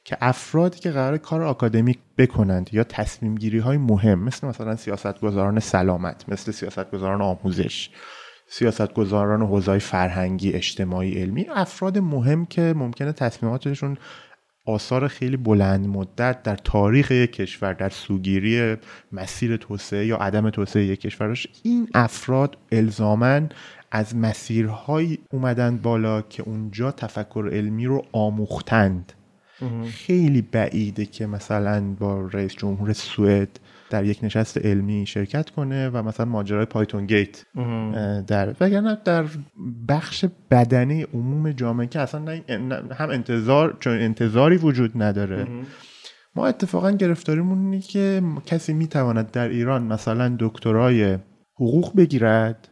که 0.04 0.16
افرادی 0.20 0.78
که 0.78 0.90
قرار 0.90 1.18
کار 1.18 1.42
آکادمیک 1.42 1.98
بکنند 2.18 2.70
یا 2.72 2.84
تصمیم 2.84 3.34
گیری 3.34 3.58
های 3.58 3.76
مهم 3.76 4.18
مثل 4.18 4.46
مثلا 4.46 4.76
سیاستگزاران 4.76 5.60
سلامت 5.60 6.24
مثل 6.28 6.52
سیاستگزاران 6.52 7.22
آموزش 7.22 7.90
سیاستگزاران 8.50 9.42
حوزه 9.42 9.78
فرهنگی 9.78 10.52
اجتماعی 10.52 11.20
علمی 11.20 11.46
افراد 11.54 11.98
مهم 11.98 12.46
که 12.46 12.74
ممکنه 12.76 13.12
تصمیماتشون 13.12 13.96
آثار 14.68 15.08
خیلی 15.08 15.36
بلند 15.36 15.86
مدت 15.86 16.42
در 16.42 16.56
تاریخ 16.56 17.10
یک 17.10 17.32
کشور 17.32 17.72
در 17.72 17.88
سوگیری 17.88 18.76
مسیر 19.12 19.56
توسعه 19.56 20.06
یا 20.06 20.16
عدم 20.16 20.50
توسعه 20.50 20.84
یک 20.84 21.00
کشور 21.00 21.38
این 21.62 21.88
افراد 21.94 22.56
الزامن 22.72 23.48
از 23.90 24.16
مسیرهایی 24.16 25.18
اومدن 25.32 25.76
بالا 25.76 26.22
که 26.22 26.42
اونجا 26.42 26.92
تفکر 26.92 27.50
علمی 27.52 27.86
رو 27.86 28.04
آموختند. 28.12 29.12
خیلی 29.90 30.42
بعیده 30.42 31.06
که 31.06 31.26
مثلا 31.26 31.94
با 31.98 32.20
رئیس 32.32 32.54
جمهور 32.54 32.92
سوئد 32.92 33.60
در 33.90 34.04
یک 34.04 34.18
نشست 34.22 34.58
علمی 34.58 35.06
شرکت 35.06 35.50
کنه 35.50 35.88
و 35.88 36.02
مثلا 36.02 36.26
ماجرای 36.26 36.64
پایتون 36.64 37.06
گیت 37.06 37.44
در 38.26 38.54
وگرنه 38.60 38.98
در 39.04 39.24
بخش 39.88 40.24
بدنی 40.50 41.02
عموم 41.02 41.52
جامعه 41.52 41.86
که 41.86 42.00
اصلا 42.00 42.40
هم 42.98 43.10
انتظار 43.10 43.76
چون 43.80 43.92
انتظاری 43.92 44.56
وجود 44.56 45.02
نداره. 45.02 45.46
ما 46.36 46.46
اتفاقا 46.46 46.90
گرفتاریمون 46.90 47.58
اینه 47.64 47.80
که 47.80 48.22
کسی 48.46 48.72
می‌تواند 48.72 49.30
در 49.30 49.48
ایران 49.48 49.82
مثلا 49.82 50.36
دکترای 50.38 51.18
حقوق 51.54 51.96
بگیرد 51.96 52.68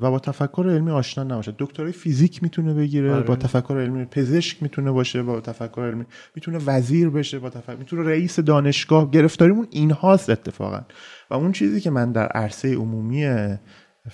و 0.00 0.10
با 0.10 0.18
تفکر 0.18 0.70
علمی 0.70 0.90
آشنا 0.90 1.24
نباشه. 1.24 1.54
دکترای 1.58 1.92
فیزیک 1.92 2.42
می‌تونه 2.42 2.74
بگیره 2.74 3.12
آره. 3.14 3.22
با 3.22 3.36
تفکر 3.36 3.80
علمی 3.80 4.04
پزشک 4.04 4.62
می‌تونه 4.62 4.90
باشه 4.90 5.22
با 5.22 5.40
تفکر 5.40 5.80
علمی 5.80 6.04
می‌تونه 6.34 6.58
وزیر 6.66 7.10
بشه 7.10 7.38
با 7.38 7.50
تفکر 7.50 7.76
می‌تونه 7.76 8.08
رئیس 8.08 8.40
دانشگاه. 8.40 9.10
گرفتاریمون 9.10 9.66
این 9.70 9.90
هاست 9.90 10.30
اتفاقا. 10.30 10.80
و 11.30 11.34
اون 11.34 11.52
چیزی 11.52 11.80
که 11.80 11.90
من 11.90 12.12
در 12.12 12.26
عرصه 12.26 12.74
عمومی 12.74 13.46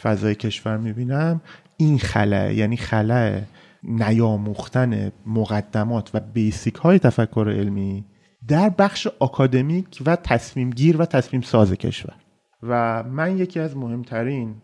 فضای 0.03 0.35
کشور 0.35 0.77
می‌بینم 0.77 1.41
این 1.77 1.99
خلاه 1.99 2.55
یعنی 2.55 2.77
خلاه 2.77 3.41
نیاموختن 3.83 5.13
مقدمات 5.27 6.11
و 6.15 6.21
بیسیک 6.21 6.75
های 6.75 6.99
تفکر 6.99 7.55
علمی 7.57 8.05
در 8.49 8.69
بخش 8.69 9.09
اکادمیک 9.21 10.03
و 10.07 10.17
تصمیم 10.17 10.71
گیر 10.71 10.97
و 10.97 11.05
تصمیم 11.05 11.43
ساز 11.43 11.73
کشور. 11.73 12.15
و 12.63 13.03
من 13.03 13.39
یکی 13.39 13.61
از 13.61 13.77
مهمترین 13.77 14.55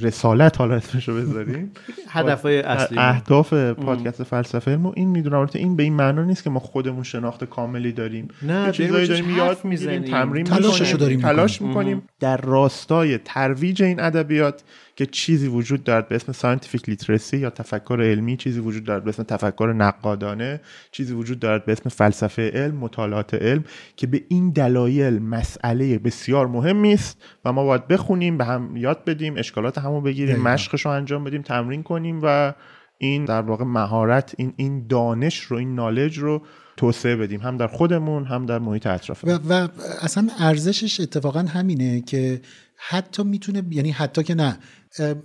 رسالت 0.00 0.58
حالا 0.58 0.74
اسمش 0.74 1.08
رو 1.08 1.14
بذاریم. 1.14 1.72
هدفهای 2.08 2.60
اصلی. 2.60 2.98
اهداف 2.98 3.54
پادکست 3.54 4.22
فلسفه 4.22 4.70
علم 4.70 4.86
و 4.86 4.92
این 4.96 5.08
می‌دونم. 5.08 5.38
البته 5.38 5.58
این 5.58 5.76
به 5.76 5.82
این 5.82 5.92
معنا 5.92 6.24
نیست 6.24 6.44
که 6.44 6.50
ما 6.50 6.60
خودمون 6.60 7.02
شناخت 7.02 7.44
کاملی 7.44 7.92
داریم. 7.92 8.28
نه، 8.42 8.72
چیزایی 8.72 9.08
داریم 9.08 9.36
یاد 9.36 9.64
می‌زنیم. 9.64 10.02
تمرین 10.02 10.44
تلاششو 10.44 10.84
می‌کنیم، 10.84 10.96
داریم 10.96 11.20
تلاش 11.20 11.62
می‌کنیم. 11.62 12.02
در 12.20 12.36
راستای 12.36 13.18
ترویج 13.18 13.82
این 13.82 14.00
ادبیات 14.00 14.62
که 14.96 15.06
چیزی 15.06 15.48
وجود 15.48 15.84
دارد 15.84 16.08
به 16.08 16.14
اسم 16.14 16.32
scientific 16.32 16.88
literacy 16.88 17.36
یا 17.36 17.50
تفکر 17.50 18.02
علمی 18.02 18.36
چیزی 18.36 18.60
وجود 18.60 18.84
دارد 18.84 19.04
به 19.04 19.08
اسم 19.08 19.22
تفکر 19.22 19.72
نقادانه 19.76 20.60
چیزی 20.90 21.14
وجود 21.14 21.38
دارد 21.38 21.64
به 21.64 21.72
اسم 21.72 21.88
فلسفه 21.88 22.50
علم 22.50 22.76
مطالعات 22.76 23.34
علم 23.34 23.64
که 23.96 24.06
به 24.06 24.24
این 24.28 24.50
دلایل 24.50 25.18
مسئله 25.18 25.98
بسیار 25.98 26.46
مهمی 26.46 26.92
است 26.92 27.22
و 27.44 27.52
ما 27.52 27.64
باید 27.64 27.88
بخونیم 27.88 28.38
به 28.38 28.44
هم 28.44 28.76
یاد 28.76 29.04
بدیم 29.04 29.36
اشکالات 29.36 29.78
همو 29.78 30.00
بگیریم. 30.00 30.36
مشقش 30.36 30.86
رو 30.86 30.90
انجام 30.90 31.24
بدیم 31.24 31.42
تمرین 31.42 31.82
کنیم 31.82 32.20
و 32.22 32.54
این 32.98 33.24
در 33.24 33.42
واقع 33.42 33.64
مهارت 33.64 34.34
این 34.38 34.52
این 34.56 34.86
دانش 34.86 35.38
رو 35.40 35.56
این 35.56 35.74
knowledge 35.74 36.18
رو 36.18 36.42
توسعه 36.76 37.16
بدیم 37.16 37.40
هم 37.40 37.56
در 37.56 37.66
خودمون 37.66 38.24
هم 38.24 38.46
در 38.46 38.58
محیط 38.58 38.86
اطرافمون 38.86 39.34
و, 39.34 39.38
و 39.64 39.68
اصلا 40.00 40.28
ارزشش 40.38 41.00
اتفاقا 41.00 41.40
همینه 41.40 42.00
که 42.00 42.40
حتی 42.88 43.22
می‌تونه 43.22 43.62
یعنی 43.70 43.90
حتی 43.90 44.22
که 44.22 44.34
نه. 44.34 44.58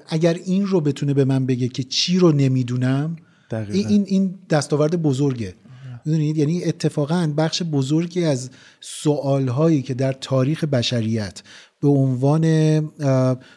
اگر 0.07 0.33
این 0.33 0.67
رو 0.67 0.81
بتونه 0.81 1.13
به 1.13 1.25
من 1.25 1.45
بگه 1.45 1.67
که 1.67 1.83
چی 1.83 2.19
رو 2.19 2.31
نمی‌دونم 2.31 3.15
دقیقاً. 3.51 3.89
این 3.89 4.03
این 4.07 4.39
دستاورد 4.49 5.01
بزرگه. 5.01 5.55
می‌دونید؟ 6.05 6.37
یعنی 6.37 6.63
اتفاقا 6.63 7.33
بخش 7.37 7.63
بزرگی 7.63 8.23
از 8.23 8.49
سوالهایی 8.81 9.81
که 9.81 9.93
در 9.93 10.13
تاریخ 10.13 10.63
بشریت 10.63 11.43
به 11.81 11.87
عنوان 11.87 12.45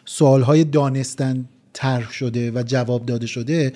سوالهای 0.05 0.63
دانستن 0.63 1.49
طرح 1.73 2.11
شده 2.11 2.51
و 2.51 2.63
جواب 2.63 3.05
داده 3.05 3.27
شده 3.27 3.73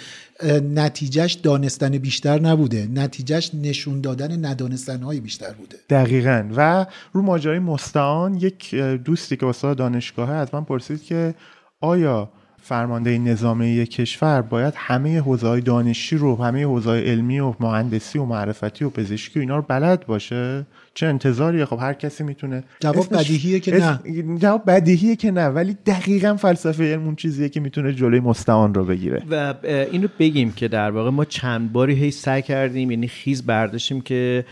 نتیجهش 0.74 1.34
دانستن 1.34 1.90
بیشتر 1.90 2.40
نبوده. 2.40 2.88
نتیجهش 2.94 3.52
نشون 3.54 4.02
دادن 4.02 4.46
ندانستن 4.46 5.02
های 5.02 5.20
بیشتر 5.20 5.52
بوده. 5.52 5.78
دقیقا. 5.90 6.50
و 6.56 6.86
رو 7.14 7.22
ماجرای 7.22 7.60
مستعان 7.60 8.36
یک 8.36 8.76
دوستی 8.76 9.38
که 9.38 9.46
استاد 9.46 9.78
دانشگاهه 9.78 10.34
از 10.34 10.48
من 10.54 10.64
پرسید 10.64 11.04
که 11.04 11.36
آیا 11.82 12.32
فرمانده 12.68 13.18
نظامی 13.18 13.68
یک 13.68 13.92
کشور 13.92 14.42
باید 14.42 14.74
همه 14.78 15.20
حوزه 15.20 15.48
های 15.48 15.62
دانشی 15.62 16.18
رو 16.18 16.44
همه 16.44 16.64
حوزه 16.64 16.90
های 16.90 17.10
علمی 17.10 17.40
و 17.40 17.54
مهندسی 17.60 18.20
و 18.20 18.26
معرفتی 18.26 18.86
و 18.86 18.90
پزشکی 18.90 19.40
و 19.40 19.42
اینا 19.42 19.56
رو 19.56 19.62
بلد 19.68 20.06
باشه. 20.06 20.66
چه 20.94 21.06
انتظاریه؟ 21.08 21.66
خب 21.66 21.78
هر 21.82 21.94
کسی 21.94 22.24
می‌تونه. 22.24 22.64
جواب 22.80 23.14
بدیهیه 23.14 23.60
که 23.60 23.78
نه. 23.78 24.00
جواب 24.38 24.64
بدیهیه 24.68 25.16
که 25.16 25.32
نه 25.32 25.48
ولی 25.48 25.78
دقیقا 25.86 26.36
فلسفه 26.36 26.84
علم 26.84 27.06
اون 27.06 27.16
چیزیه 27.16 27.50
که 27.50 27.60
می‌تونه 27.60 27.94
جلوی 27.94 28.20
مستعان 28.20 28.74
رو 28.74 28.86
بگیره. 28.86 29.24
و 29.32 29.54
اینو 29.92 30.08
بگیم 30.20 30.52
که 30.52 30.68
در 30.68 30.92
واقع 30.92 31.10
ما 31.10 31.26
چند 31.26 31.72
باری 31.72 31.94
هی 31.94 32.12
سعی 32.12 32.42
کردیم 32.42 32.92
یعنی 32.92 33.08
خیز 33.08 33.46
برداشتیم 33.46 34.02
که 34.02 34.46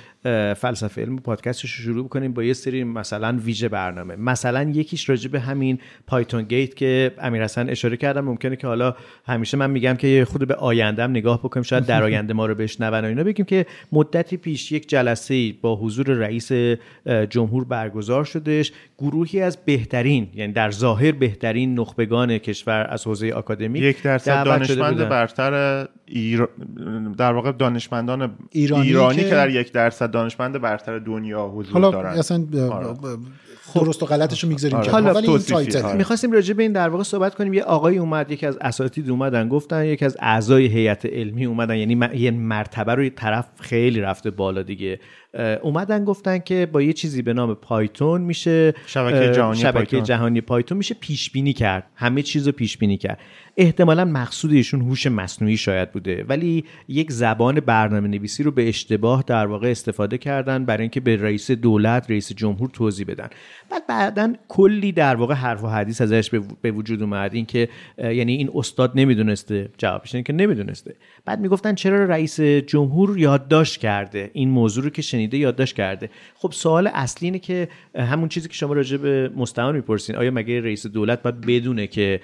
فلسفه 0.54 1.02
علم 1.02 1.18
پادکستش 1.18 1.72
رو 1.72 1.84
شروع 1.84 2.08
کنیم 2.08 2.34
با 2.34 2.44
یه 2.44 2.54
سری 2.54 2.84
مثلا 2.84 3.38
ویژه 3.44 3.70
برنامه. 3.70 4.16
مثلا 4.16 4.64
یکیش 4.64 5.10
راجع 5.10 5.30
به 5.30 5.40
همین 5.40 5.80
پایتون 6.08 6.44
گیت 6.44 6.76
که 6.76 7.12
امیر 7.20 7.44
حسن 7.44 7.70
اشاره 7.70 7.98
کردم 7.98 8.26
ممکنه 8.26 8.56
که 8.56 8.68
حالا 8.68 8.96
همیشه 9.26 9.58
من 9.58 9.70
میگم 9.70 9.94
که 9.94 10.08
یه 10.08 10.26
خود 10.26 10.48
به 10.48 10.56
آیندهم 10.56 11.12
نگاه 11.12 11.40
بکنیم 11.40 11.64
شاید 11.64 11.86
در 11.86 12.04
آینده 12.04 12.34
ما 12.34 12.46
رو 12.46 12.56
بشنون 12.56 12.90
و 12.90 13.06
اینا. 13.06 13.24
بگیم 13.24 13.46
که 13.46 13.66
مدتی 13.92 14.38
پیش 14.38 14.72
یک 14.72 14.90
جلسه 14.90 15.54
با 15.62 15.76
حضور 15.76 16.06
رئیس 16.06 16.52
جمهور 17.30 17.66
برگزار 17.66 18.24
شدش 18.24 18.72
گروهی 18.98 19.42
از 19.42 19.58
بهترین 19.66 20.28
یعنی 20.36 20.54
در 20.54 20.72
ظاهر 20.72 21.12
بهترین 21.12 21.80
نخبگان 21.80 22.38
کشور 22.38 22.88
از 22.90 23.08
حوزه 23.08 23.32
آکادمیک 23.32 23.84
یک 23.84 24.02
درصد 24.02 24.46
دانشمند. 24.46 25.10
برتر 25.10 25.88
ایرا... 26.06 26.50
در 27.18 27.34
واقع 27.34 27.52
دانشمندان 27.52 28.36
ایرانی 28.52 28.88
ایرانی, 28.88 29.18
که- 29.18 29.24
که... 29.24 29.30
در 29.30 29.50
یک 29.50 29.72
درصد 29.72 30.13
دانشمند 30.14 30.62
برتر 30.62 31.00
دنیا 31.00 31.48
حضور 31.48 31.74
حالا 31.74 31.92
دارن 31.92 32.10
اصلا 32.20 32.46
آره. 32.72 32.88
درست 33.76 34.04
و 34.04 34.06
غلطش 34.06 34.44
رو 34.44 34.50
می‌گذاریم 34.50 34.78
آره. 34.78 34.86
که 34.86 34.92
حالا 34.92 35.14
ولی 35.14 35.28
این 35.28 35.38
تایتله. 35.38 35.84
آره. 35.84 35.98
می‌خواستیم 35.98 36.32
راجع 36.32 36.54
به 36.54 36.64
این 36.64 36.72
در 36.72 36.90
واقع 36.90 37.04
صحبت 37.04 37.36
کنیم 37.36 37.54
یه 37.54 37.64
آقای 37.64 37.98
اومد 37.98 38.32
یکی 38.32 38.46
از 38.46 38.58
اساتید 38.62 39.10
اومدن 39.10 39.50
گفتن 39.50 39.86
یکی 39.86 40.06
از 40.06 40.18
اعضای 40.20 40.66
هیئت 40.66 41.06
علمی 41.06 41.46
اومدن 41.46 41.78
یعنی 41.78 41.96
م- 41.96 42.10
یه 42.14 42.32
مرتبه 42.32 42.96
رو 42.96 43.04
یه 43.04 43.10
طرف 43.10 43.46
خیلی 43.60 44.02
رفته 44.02 44.32
بالا 44.32 44.62
دیگه 44.62 45.00
اومدن 45.62 46.06
گفتن 46.06 46.40
که 46.40 46.66
با 46.72 46.82
یه 46.82 46.94
چیزی 46.94 47.22
به 47.22 47.34
نام 47.34 47.54
پایتون 47.56 48.22
میشه 48.22 48.74
شبکه 48.86 49.32
جهانی 49.32 49.60
شبکه 49.60 49.74
پایتون. 49.74 50.04
جهانی 50.04 50.42
پایتون 50.42 50.78
میشه 50.78 50.96
پیش 51.00 51.32
بینی 51.32 51.54
کرد 51.54 51.84
همه 51.96 52.22
چیز 52.22 52.48
رو 52.48 52.52
پیش 52.52 52.78
بینی 52.78 52.98
کرد 52.98 53.20
احتمالا 53.58 54.06
مقصود 54.06 54.52
ایشون 54.52 54.82
هوش 54.82 55.08
مصنوعی 55.08 55.58
شاید 55.58 55.92
بوده 55.92 56.24
ولی 56.30 56.64
یک 56.88 57.12
زبان 57.12 57.60
برنامه 57.60 58.08
نویسی 58.08 58.44
رو 58.44 58.52
به 58.52 58.68
اشتباه 58.70 59.24
در 59.28 59.46
واقع 59.46 59.72
استفاده 59.72 60.18
کردن 60.18 60.66
برای 60.66 60.82
اینکه 60.82 61.00
به 61.00 61.16
رئیس 61.16 61.52
دولت 61.52 62.12
رئیس 62.12 62.32
جمهور 62.32 62.70
توضیح 62.70 63.06
بدن. 63.06 63.30
بعد 63.72 63.88
بعدا 63.88 64.34
کلی 64.48 64.92
در 64.92 65.16
واقع 65.16 65.34
حرف 65.34 65.64
و 65.64 65.68
حدیث 65.68 66.02
ازش 66.02 66.30
به- 66.62 66.72
وجود 66.72 67.02
اومد 67.02 67.34
این 67.34 67.46
که 67.46 67.70
اه، 67.98 68.16
یعنی 68.16 68.34
این 68.36 68.50
استاد 68.56 68.92
نمی‌دونسته 68.96 69.70
جوابش 69.78 70.16
اینه 70.16 70.24
که 70.24 70.34
نمی‌دونسته. 70.34 70.96
بعد 71.26 71.40
می‌گفتن 71.40 71.76
چرا 71.76 72.06
رئیس 72.06 72.42
جمهور 72.42 73.20
یادداشت 73.20 73.80
کرده؟ 73.80 74.32
این 74.34 74.50
موضوع 74.50 74.84
رو 74.84 74.90
که 74.90 75.02
شنیده 75.02 75.38
یادداشت 75.38 75.76
کرده. 75.76 76.10
خب 76.36 76.52
سوال 76.52 76.88
اصلی 76.88 77.28
اینه 77.28 77.40
که 77.40 77.68
همون 77.96 78.30
چیزی 78.30 78.48
که 78.48 78.54
شما 78.54 78.74
راجع 78.74 78.98
به 78.98 79.32
مستعان 79.36 79.76
می‌پرسین 79.76 80.16
آیا 80.16 80.32
مگه 80.32 80.62
رئیس 80.62 80.88
دولت 80.88 81.22
باید 81.22 81.42
بدونه 81.42 81.88
که 81.88 82.20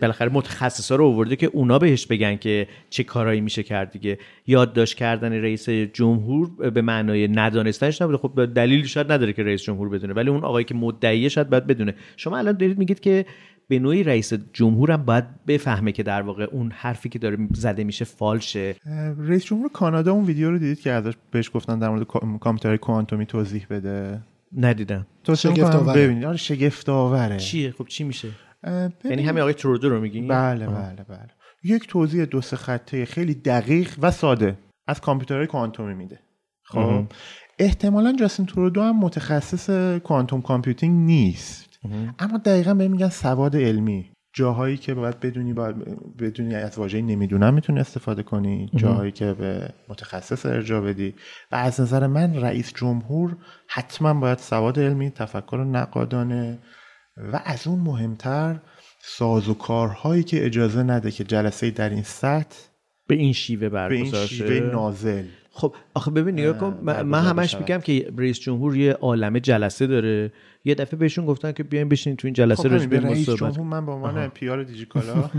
بالاخره 0.00 0.32
متخصصا 0.32 0.96
رو 0.96 1.06
آورده 1.06 1.36
که 1.36 1.46
اونا 1.46 1.78
بهش 1.78 2.06
بگن 2.06 2.36
که 2.36 2.68
چه 2.90 3.04
کارایی 3.04 3.40
میشه 3.40 3.62
کرد 3.62 3.90
دیگه؟ 3.90 4.18
یادداشت 4.46 4.96
کردن 4.96 5.32
رئیس 5.32 5.68
جمهور 5.70 6.70
به 6.70 6.82
معنای 6.82 7.28
ندانستنش 7.28 8.02
نبوده. 8.02 8.18
خب 8.18 8.44
دلیلی 8.54 8.88
شاید 8.88 9.12
نداره 9.12 9.32
که 9.32 9.42
رئیس 9.42 9.62
جمهور 9.62 9.88
بدونه 9.88 10.12
ولی 10.14 10.30
اون 10.30 10.44
آقایی 10.44 10.64
که 10.64 10.74
مدعیه 10.74 11.28
شاید 11.28 11.50
باید 11.50 11.66
بدونه. 11.66 11.94
شما 12.16 12.38
الان 12.38 12.56
دارید 12.56 12.78
میگید 12.78 13.00
که 13.00 13.26
به 13.68 13.78
نوعی 13.78 14.02
رئیس 14.02 14.32
جمهور 14.52 14.90
هم 14.92 15.02
باید 15.04 15.24
بفهمه 15.46 15.92
که 15.92 16.02
در 16.02 16.22
واقع 16.22 16.44
اون 16.44 16.70
حرفی 16.74 17.08
که 17.08 17.18
داره 17.18 17.36
زده 17.54 17.84
میشه 17.84 18.04
فالشه. 18.04 18.74
رئیس 19.18 19.44
جمهور 19.44 19.68
کانادا 19.72 20.12
اون 20.12 20.24
ویدیو 20.24 20.50
رو 20.50 20.58
دیدید 20.58 20.80
که 20.80 20.90
ازش 20.92 21.12
بهش 21.30 21.50
گفتن 21.54 21.78
در 21.78 21.88
مورد 21.88 22.02
کا- 22.06 22.38
کامپیوتر 22.40 22.76
کوانتومی 22.76 23.26
توضیح 23.26 23.66
بده؟ 23.70 24.20
ندیدم. 24.56 25.06
توصیه 25.24 25.54
شگفت 25.54 25.74
آوره. 25.74 26.02
ببینید. 26.04 26.24
آره 26.24 26.36
شگفت 26.36 26.88
آوره 26.88 27.36
چیه؟ 27.36 27.70
خب 27.70 27.86
چی 27.86 28.04
میشه؟ 28.04 28.28
یعنی 29.04 29.22
همین 29.22 29.40
آقای 29.40 29.54
ترودو 29.54 29.88
رو 29.88 30.00
میگین 30.00 30.28
بله 30.28 30.66
بله 30.66 31.04
بله. 31.08 31.28
یک 31.64 31.86
توضیح 31.88 32.24
دو 32.24 32.40
سه 32.40 32.56
خطه 32.56 33.04
خیلی 33.04 33.34
دقیق 33.34 33.94
و 34.02 34.10
ساده 34.10 34.58
از 34.86 35.00
کامپیوترهای 35.00 35.46
کوانتومی 35.46 35.94
میده. 35.94 36.18
خب؟ 36.64 37.04
احتمالا 37.58 38.12
جاستین 38.20 38.46
ترودو 38.46 38.82
هم 38.82 38.98
متخصص 38.98 39.70
quantum 40.00 40.42
computing 40.42 41.06
نیست. 41.06 41.67
اما 42.18 42.38
دقیقا 42.38 42.74
به 42.74 42.88
میگن 42.88 43.08
سواد 43.08 43.56
علمی. 43.56 44.10
جاهایی 44.32 44.76
که 44.76 44.94
باید 44.94 45.20
بدونی 45.20 45.52
باید 45.52 45.76
بدونی 46.18 46.54
از 46.54 46.78
واژه 46.78 47.02
نمی‌دونم 47.02 47.54
می‌تونی 47.54 47.80
استفاده 47.80 48.22
کنی. 48.22 48.70
جاهایی 48.76 49.12
که 49.12 49.32
به 49.32 49.70
متخصص 49.88 50.46
ارجاع 50.46 50.80
بدی. 50.80 51.14
و 51.52 51.56
از 51.56 51.80
نظر 51.80 52.06
من 52.06 52.40
رئیس 52.40 52.72
جمهور 52.74 53.36
حتما 53.68 54.14
باید 54.14 54.38
سواد 54.38 54.78
علمی 54.78 55.10
تفکر 55.10 55.56
نقادانه 55.56 56.58
و 57.32 57.40
از 57.44 57.66
اون 57.66 57.78
مهمتر 57.78 58.60
ساز 59.02 59.48
و 59.48 59.54
کارهایی 59.54 60.22
که 60.22 60.46
اجازه 60.46 60.82
نده 60.82 61.10
که 61.10 61.24
جلسه 61.24 61.70
در 61.70 61.90
این 61.90 62.02
سطح 62.02 62.56
به 63.08 63.14
این 63.14 63.32
شیوه 63.32 63.68
به 63.68 63.80
این 63.90 64.02
برگزار 64.02 64.26
شیوه. 64.26 64.60
نازل. 64.72 65.24
خب 65.50 65.74
آخه 65.94 66.10
ببین 66.10 66.34
نگاه 66.34 66.58
کن 66.58 66.78
من 66.84 67.22
همش 67.24 67.54
میگم 67.54 67.78
که 67.78 68.12
رئیس 68.18 68.40
جمهور 68.40 68.76
یه 68.76 68.92
عالم 68.92 69.38
جلسه 69.38 69.86
داره. 69.86 70.32
یه 70.68 70.74
دفعه 70.74 70.98
بهشون 70.98 71.26
گفتن 71.26 71.52
که 71.52 71.62
بیاین 71.62 71.88
بشین 71.88 72.16
تو 72.16 72.26
این 72.26 72.34
جلسه 72.34 72.62
خب 72.62 72.72
راجع 72.72 72.86
به 72.86 73.14
صحبت 73.14 73.38
جمهور 73.38 73.60
من 73.60 73.86
به 73.86 73.92
عنوان 73.92 74.28
پی 74.28 74.48
آر 74.48 74.62
دیجیکالا 74.62 75.14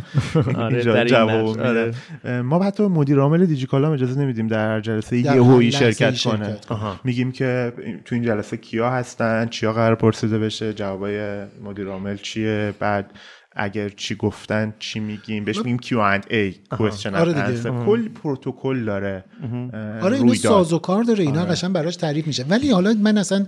آره، 0.56 1.94
آره. 2.24 2.42
ما 2.42 2.64
حتی 2.64 2.84
مدیر 2.84 3.20
عامل 3.20 3.46
دیجیکالا 3.46 3.94
اجازه 3.94 4.22
نمیدیم 4.22 4.48
در 4.48 4.68
هر 4.68 4.82
جلسه 4.82 5.22
در 5.22 5.36
یه 5.36 5.42
هر 5.44 5.52
هویی 5.52 5.70
لحظه‌ای 5.70 5.94
شرکت 5.94 6.24
کنه. 6.24 6.60
میگیم 7.04 7.32
که 7.32 7.74
تو 8.06 8.16
این 8.16 8.24
جلسه 8.24 8.58
کیا 8.58 8.90
هستن 8.90 9.48
چیا 9.48 9.74
قرار 9.74 9.96
پرسیده 9.96 10.40
بشه 10.40 10.74
جوابای 10.74 11.46
مدیر 11.64 11.88
عامل 11.88 12.18
چیه 12.18 12.74
بعد 12.80 13.12
اگر 13.60 13.90
چی 13.90 14.16
گفتن 14.16 14.74
چی 14.80 15.00
میگیم؟ 15.00 15.46
بهش 15.46 15.58
میگیم 15.58 15.78
Q&A 15.78 16.54
question 16.76 17.04
and 17.04 17.14
آره 17.14 17.34
دیگه. 17.34 17.64
answer. 17.64 17.86
کل 17.86 18.08
پروتکل 18.08 18.86
داره 18.86 19.26
آره 20.02 20.18
اینو. 20.18 20.36
ساز 20.36 20.74
و 20.74 20.80
کار 20.80 21.04
داره 21.04 21.24
اینا 21.24 21.46
قشنگ 21.46 21.74
براش 21.74 21.96
تعریف 21.96 22.28
میشه. 22.28 22.44
ولی 22.44 22.72
حالا 22.72 22.94
من 22.94 23.18
اصلا 23.18 23.46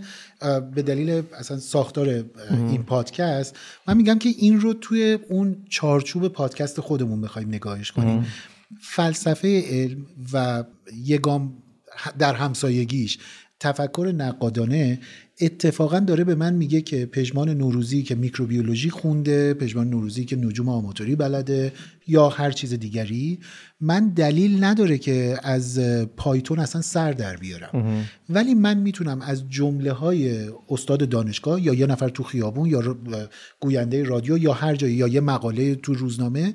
به 0.75 0.81
دلیل 0.81 1.21
اصلا 1.39 1.57
ساختار 1.57 2.23
این 2.51 2.83
پادکست 2.83 3.57
من 3.87 3.97
میگم 3.97 4.19
که 4.19 4.29
این 4.37 4.59
رو 4.61 4.73
توی 4.73 5.19
اون 5.29 5.57
چارچوب 5.69 6.27
پادکست 6.27 6.81
خودمون 6.81 7.21
بخوایم 7.21 7.47
نگاهش 7.47 7.91
کنیم. 7.91 8.25
فلسفه 8.81 9.63
علم 9.69 10.05
و 10.33 10.63
یه 11.03 11.17
گام 11.17 11.53
در 12.19 12.33
همسایگیش 12.33 13.17
تفکر 13.59 14.13
نقادانه 14.17 14.99
اتفاقا 15.41 15.99
داره 15.99 16.23
به 16.23 16.35
من 16.35 16.53
میگه 16.53 16.81
که 16.81 17.05
پژمان 17.05 17.49
نوروزی 17.49 18.03
که 18.03 18.15
میکروبیولوژی 18.15 18.89
خونده 18.89 19.53
پژمان 19.53 19.89
نوروزی 19.89 20.25
که 20.25 20.35
نجوم 20.35 20.69
آماتوری 20.69 21.15
بلده 21.15 21.73
یا 22.07 22.29
هر 22.29 22.51
چیز 22.51 22.73
دیگری. 22.73 23.39
من 23.81 24.09
دلیل 24.09 24.63
نداره 24.63 24.97
که 24.97 25.37
از 25.43 25.79
پایتون 26.17 26.59
اصلا 26.59 26.81
سر 26.81 27.11
در 27.11 27.37
بیارم. 27.37 28.05
ولی 28.29 28.53
من 28.53 28.77
می‌تونم 28.77 29.21
از 29.21 29.49
جمله 29.49 29.91
های 29.91 30.49
استاد 30.69 31.09
دانشگاه 31.09 31.61
یا 31.61 31.73
یه 31.73 31.85
نفر 31.85 32.09
تو 32.09 32.23
خیابون 32.23 32.69
یا 32.69 32.97
گوینده 33.59 34.03
رادیو 34.03 34.37
یا 34.37 34.53
هر 34.53 34.75
جایی 34.75 34.95
یا 34.95 35.07
یه 35.07 35.21
مقاله 35.21 35.75
تو 35.75 35.93
روزنامه 35.93 36.53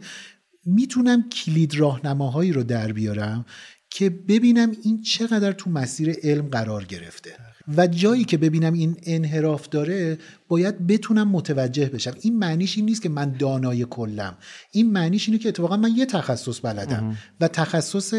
می‌تونم 0.65 1.29
کلید 1.29 1.75
راهنماهایی 1.75 2.53
رو 2.53 2.63
در 2.63 2.93
بیارم 2.93 3.45
که 3.91 4.11
ببینم 4.11 4.73
این 4.83 5.03
چقدر 5.03 5.53
تو 5.53 5.71
مسیر 5.71 6.17
علم 6.23 6.47
قرار 6.47 6.85
گرفته. 6.85 7.46
و 7.77 7.87
جایی 7.87 8.25
که 8.25 8.37
ببینم 8.37 8.73
این 8.73 8.97
انحراف 9.03 9.69
داره 9.69 10.19
باید 10.49 10.87
بتونم 10.87 11.29
متوجه 11.29 11.87
بشم. 11.87 12.13
این 12.21 12.39
معنیش 12.39 12.77
این 12.77 12.87
نیست 12.87 13.03
که 13.03 13.09
من 13.09 13.33
دانای 13.39 13.85
کلم. 13.85 14.35
این 14.73 14.93
معنیش 14.93 15.29
اینه 15.29 15.39
که 15.39 15.49
اتفاقا 15.49 15.77
من 15.77 15.91
یه 15.97 16.07
تخصص 16.07 16.61
بلدم 16.63 17.17
و 17.41 17.49
تخصص 17.49 18.15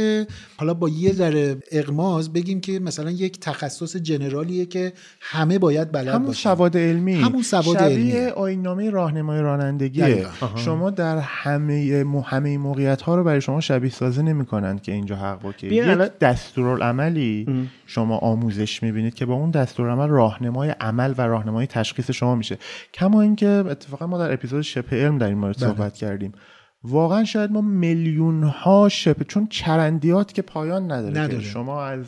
حالا 0.58 0.74
با 0.74 0.90
یه 0.90 1.14
ذره 1.14 1.58
اغماز 1.72 2.34
بگیم 2.34 2.62
که 2.62 2.80
مثلا 2.80 3.12
یک 3.12 3.40
تخصص 3.40 3.96
جنرالیه 3.96 4.66
که 4.66 4.94
همه 5.22 5.60
باید 5.60 5.92
بلد 5.92 6.08
همون 6.08 6.28
باشن. 6.28 6.50
سواد 6.50 6.78
علمی. 6.78 7.14
همون 7.14 7.42
سواد 7.42 7.78
علمیه. 7.78 8.30
آینامه 8.30 8.90
راهنمای 8.90 9.42
رانندگیه. 9.42 10.04
دقیقاً. 10.04 10.32
شما 10.56 10.90
در 10.90 11.18
همه 11.18 12.06
همه 12.26 12.58
موقعیت 12.58 13.02
ها 13.02 13.16
رو 13.16 13.24
برای 13.24 13.42
شما 13.42 13.62
شبیه 13.62 13.92
سازی 13.92 14.24
نمی‌کنن 14.24 14.80
که 14.80 14.92
اینجا 14.92 15.16
حق 15.16 15.42
با 15.42 15.52
که 15.52 15.68
یک 15.68 16.12
دستورالعملی 16.20 17.68
شما 17.86 18.18
آموزش 18.18 18.84
می‌بینید 18.84 19.14
که 19.14 19.26
با 19.26 19.34
اون 19.34 19.52
دستورالعمل 19.52 20.08
راهنمای 20.08 20.70
عمل 20.70 21.14
و 21.18 21.22
راهنمای 21.22 21.68
تشخیص 21.68 22.12
شما 22.18 22.36
میشه 22.36 22.58
کما 22.94 23.22
اینکه 23.22 23.48
اتفاقا 23.48 24.08
ما 24.08 24.18
در 24.18 24.34
اپیزود 24.34 24.62
شبه 24.62 24.98
علم 24.98 25.18
در 25.18 25.28
این 25.28 25.38
مورد 25.38 25.58
بله. 25.58 25.68
صحبت 25.70 25.94
کردیم 25.94 26.32
واقعا 26.84 27.24
شاید 27.24 27.52
ما 27.52 27.62
میلیون 27.62 28.44
ها 28.44 28.90
شبه 28.90 29.24
چون 29.26 29.48
چرندیات 29.48 30.34
که 30.34 30.42
پایان 30.42 30.92
نداره, 30.92 31.14
که 31.14 31.20
نداره. 31.20 31.44
شما 31.44 31.84
از 31.84 32.06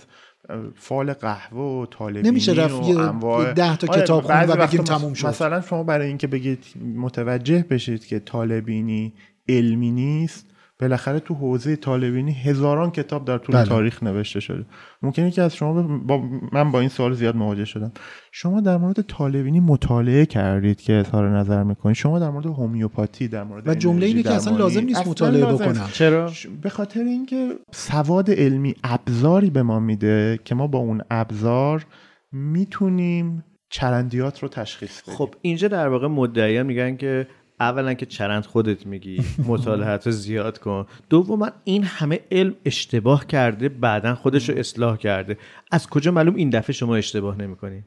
فال 0.75 1.13
قهوه 1.13 1.61
و 1.61 1.85
طالبینی 1.85 2.29
نمیشه 2.29 2.53
رفت 2.53 2.73
و 2.73 2.99
انواع- 2.99 3.53
ده 3.53 3.77
تا 3.77 3.87
آره، 3.87 4.01
کتاب 4.01 4.23
خوند 4.23 4.47
بعضی 4.47 4.59
و 4.61 4.67
بگیم 4.67 4.83
تموم 4.83 5.13
شد. 5.13 5.27
مثلا 5.27 5.61
شما 5.61 5.83
برای 5.83 6.07
اینکه 6.07 6.27
بگید 6.27 6.65
متوجه 6.95 7.65
بشید 7.69 8.05
که 8.05 8.19
طالبینی 8.19 9.13
علمی 9.49 9.91
نیست 9.91 10.45
بالاخره 10.81 11.19
تو 11.19 11.33
حوزه 11.33 11.75
طالبینی 11.75 12.31
هزاران 12.33 12.91
کتاب 12.91 13.25
در 13.25 13.37
طول 13.37 13.55
بله. 13.55 13.65
تاریخ 13.65 14.03
نوشته 14.03 14.39
شده. 14.39 14.65
ممکنه 15.01 15.31
که 15.31 15.41
از 15.41 15.55
شما 15.55 15.81
ب- 15.83 16.07
با 16.07 16.23
من 16.53 16.71
با 16.71 16.79
این 16.79 16.89
سوال 16.89 17.13
زیاد 17.13 17.35
مواجه 17.35 17.65
شدم. 17.65 17.91
شما 18.31 18.61
در 18.61 18.77
مورد 18.77 19.01
طالبینی 19.01 19.59
مطالعه 19.59 20.25
کردید 20.25 20.81
که 20.81 20.93
اظهار 20.93 21.37
نظر 21.37 21.63
می‌کنید. 21.63 21.95
شما 21.95 22.19
در 22.19 22.29
مورد 22.29 22.45
هومیوپاتی 22.45 23.27
در 23.27 23.43
مورد 23.43 23.67
و 23.67 23.73
جمله 23.73 24.05
اینه 24.05 24.23
که 24.23 24.31
اصلا 24.31 24.57
لازم 24.57 24.81
نیست 24.81 24.99
اصلا 24.99 25.11
مطالعه 25.11 25.45
بکنم. 25.45 25.89
چرا؟ 25.93 26.27
ش- 26.31 26.47
به 26.61 26.69
خاطر 26.69 26.99
اینکه 26.99 27.49
سواد 27.71 28.31
علمی 28.31 28.75
ابزاری 28.83 29.49
به 29.49 29.63
ما 29.63 29.79
میده 29.79 30.39
که 30.45 30.55
ما 30.55 30.67
با 30.67 30.79
اون 30.79 31.01
ابزار 31.11 31.85
می‌تونیم 32.31 33.43
چرندیات 33.69 34.39
رو 34.39 34.47
تشخیص 34.49 35.01
بدیم. 35.01 35.15
خب 35.15 35.35
اینجا 35.41 35.67
در 35.67 35.87
واقع 35.87 36.07
مدعیان 36.07 36.65
میگن 36.65 36.95
که 36.95 37.27
اولا 37.59 37.93
که 37.93 38.05
چرند 38.05 38.45
خودت 38.45 38.85
میگی 38.85 39.23
مطالعات 39.47 40.05
رو 40.05 40.11
زیاد 40.11 40.57
کن. 40.57 40.85
دوما 41.09 41.51
این 41.63 41.83
همه 41.83 42.19
علم 42.31 42.53
اشتباه 42.65 43.27
کرده 43.27 43.69
بعدا 43.69 44.15
خودش 44.15 44.49
رو 44.49 44.57
اصلاح 44.57 44.97
کرده. 44.97 45.37
از 45.71 45.87
کجا 45.87 46.11
معلوم 46.11 46.35
این 46.35 46.49
دفعه 46.49 46.73
شما 46.73 46.95
اشتباه 46.95 47.37
نمی‌کنی؟ 47.37 47.83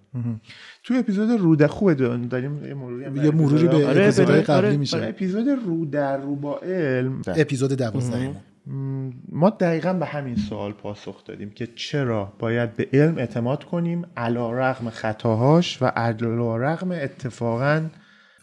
تو 0.84 0.94
اپیزود 0.94 1.40
روده 1.40 1.68
خوبه 1.68 1.94
داریم 1.94 2.64
یه 2.64 2.74
مروری 2.74 3.24
یه 3.24 3.30
مروری 3.30 3.68
به 3.68 3.86
آره، 3.86 4.02
اپیزودهای 4.02 4.40
بده. 4.40 4.52
قبلی 4.52 4.66
آره، 4.66 4.76
میشه. 4.76 4.96
اپیزود 4.96 5.48
رو 5.66 5.84
در 5.84 6.16
رو 6.16 6.36
با 6.36 6.58
علم 6.58 7.22
اپیزود 7.26 7.72
دوازدهم 7.72 8.36
م، 8.66 9.10
ما 9.28 9.50
دقیقا 9.50 9.92
به 9.92 10.06
همین 10.06 10.36
سوال 10.36 10.72
پاسخ 10.72 11.24
دادیم 11.24 11.50
که 11.50 11.66
چرا 11.66 12.32
باید 12.38 12.74
به 12.76 12.88
علم 12.92 13.18
اعتماد 13.18 13.64
کنیم 13.64 14.06
علا 14.16 14.52
رغم 14.52 14.90
خطاهاش 14.90 15.82
و 15.82 15.86
علا 15.86 16.56
رغم 16.56 16.90
اتفاقا 16.92 17.82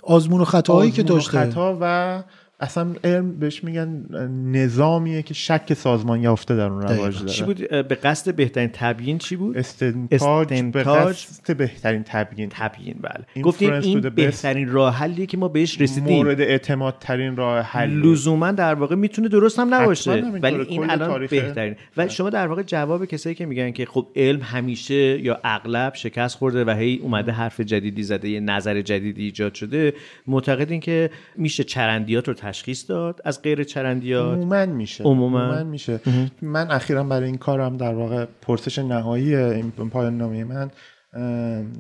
آزمون 0.10 0.42
و 0.42 0.46
خطاهایی 0.46 0.92
که 0.92 1.02
آزمون 1.02 1.18
و 1.18 1.20
داشته. 1.20 1.32
خطا 1.32 1.78
و 1.82 2.24
اصلا 2.62 2.88
علم 3.04 3.40
بهش 3.40 3.64
میگن 3.64 4.06
نظامیه 4.52 5.22
که 5.22 5.34
شک 5.34 5.74
سازمان 5.74 6.22
یافته 6.22 6.56
در 6.56 6.70
اون 6.70 6.82
رواج 6.82 7.16
دقیقاً. 7.16 7.26
چی 7.26 7.42
داره. 7.42 7.54
بود؟ 7.54 7.88
به 7.88 7.96
قصد 7.96 8.36
بهترین 8.36 8.70
تبیین 8.74 9.18
چی 9.18 9.36
بود؟ 9.36 9.58
استنتاج 9.58 10.48
به 10.50 10.56
استنتاج. 10.56 11.16
قصد 11.16 11.58
بهترین 11.58 12.04
تبیین. 12.06 12.50
تبیین 12.52 12.96
بله. 13.02 13.44
گفتیم 13.44 13.74
این. 13.74 14.02
بهترین 14.02 14.70
راه 14.70 14.96
حلیه 14.96 15.26
که 15.26 15.38
ما 15.38 15.48
بهش 15.48 15.82
رسیدیم. 15.82 16.16
مورد 16.16 16.42
اعتماد 16.42 16.96
ترین 17.00 17.36
راه 17.36 17.62
حل 17.62 17.90
لزوما 17.90 18.52
در 18.52 18.74
واقع 18.74 18.96
می‌تونه 18.96 19.28
درست 19.28 19.60
هم 19.60 19.74
نباشه. 19.74 20.12
ولی 20.12 20.56
این 20.56 20.90
الان 20.90 21.28
بهترین. 21.28 21.76
ولی 21.98 22.10
شما 22.10 22.30
در 22.30 22.48
واقع 22.48 22.64
جواب 22.64 23.06
کسایی 23.06 23.36
که 23.36 23.46
میگن 23.46 23.72
که 23.72 23.86
خب 23.86 24.08
علم 24.16 24.42
همیشه 24.42 24.96
یا 24.96 25.40
اغلب 25.44 25.94
شکست 25.94 26.38
خورده 26.38 26.66
و 26.66 26.70
هی 26.70 27.00
اومده 27.04 27.32
حرف 27.32 27.62
جدیدی 27.62 28.04
زده 28.04 28.30
یه 28.30 28.40
نظر 28.40 28.82
جدیدی 28.82 29.24
ایجاد 29.24 29.54
شده 29.54 29.94
معتقدین 30.28 30.80
که 30.80 31.10
میشه 31.36 31.64
چرندیات 31.64 32.28
رو 32.28 32.34
تشخیص 32.50 32.90
داد 32.90 33.22
از 33.26 33.42
غیر 33.42 33.64
چرندیات؟ 33.64 34.38
عموما 34.38 34.66
میشه. 34.66 35.04
عموماً. 35.04 35.64
میشه. 35.64 36.00
من 36.42 36.72
اخیرا 36.72 37.04
برای 37.04 37.26
این 37.26 37.38
کارم 37.38 37.78
در 37.78 37.94
واقع 37.94 38.26
پرسش 38.42 38.80
نهایی 38.80 39.36
این 39.36 39.72
پایان 39.72 40.18
نامه 40.18 40.44
من 40.44 40.72